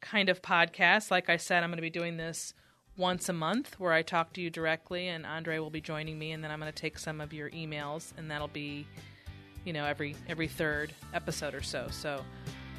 kind 0.00 0.28
of 0.28 0.42
podcast. 0.42 1.10
Like 1.10 1.28
I 1.28 1.36
said, 1.36 1.62
I'm 1.62 1.70
going 1.70 1.76
to 1.76 1.82
be 1.82 1.90
doing 1.90 2.16
this 2.16 2.54
once 2.96 3.28
a 3.28 3.32
month 3.32 3.78
where 3.78 3.92
I 3.92 4.02
talk 4.02 4.32
to 4.34 4.40
you 4.40 4.50
directly, 4.50 5.08
and 5.08 5.24
Andre 5.24 5.58
will 5.58 5.70
be 5.70 5.80
joining 5.80 6.18
me, 6.18 6.32
and 6.32 6.42
then 6.42 6.50
I'm 6.50 6.60
going 6.60 6.72
to 6.72 6.78
take 6.78 6.98
some 6.98 7.20
of 7.20 7.32
your 7.32 7.50
emails, 7.50 8.12
and 8.16 8.30
that'll 8.30 8.48
be, 8.48 8.86
you 9.64 9.72
know, 9.72 9.84
every 9.84 10.16
every 10.28 10.48
third 10.48 10.92
episode 11.14 11.54
or 11.54 11.62
so. 11.62 11.86
So, 11.90 12.22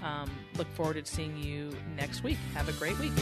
um, 0.04 0.30
look 0.58 0.72
forward 0.74 1.04
to 1.04 1.06
seeing 1.06 1.38
you 1.38 1.76
next 1.96 2.24
week. 2.24 2.38
Have 2.54 2.68
a 2.70 2.74
great 2.74 2.98
week. 3.00 3.14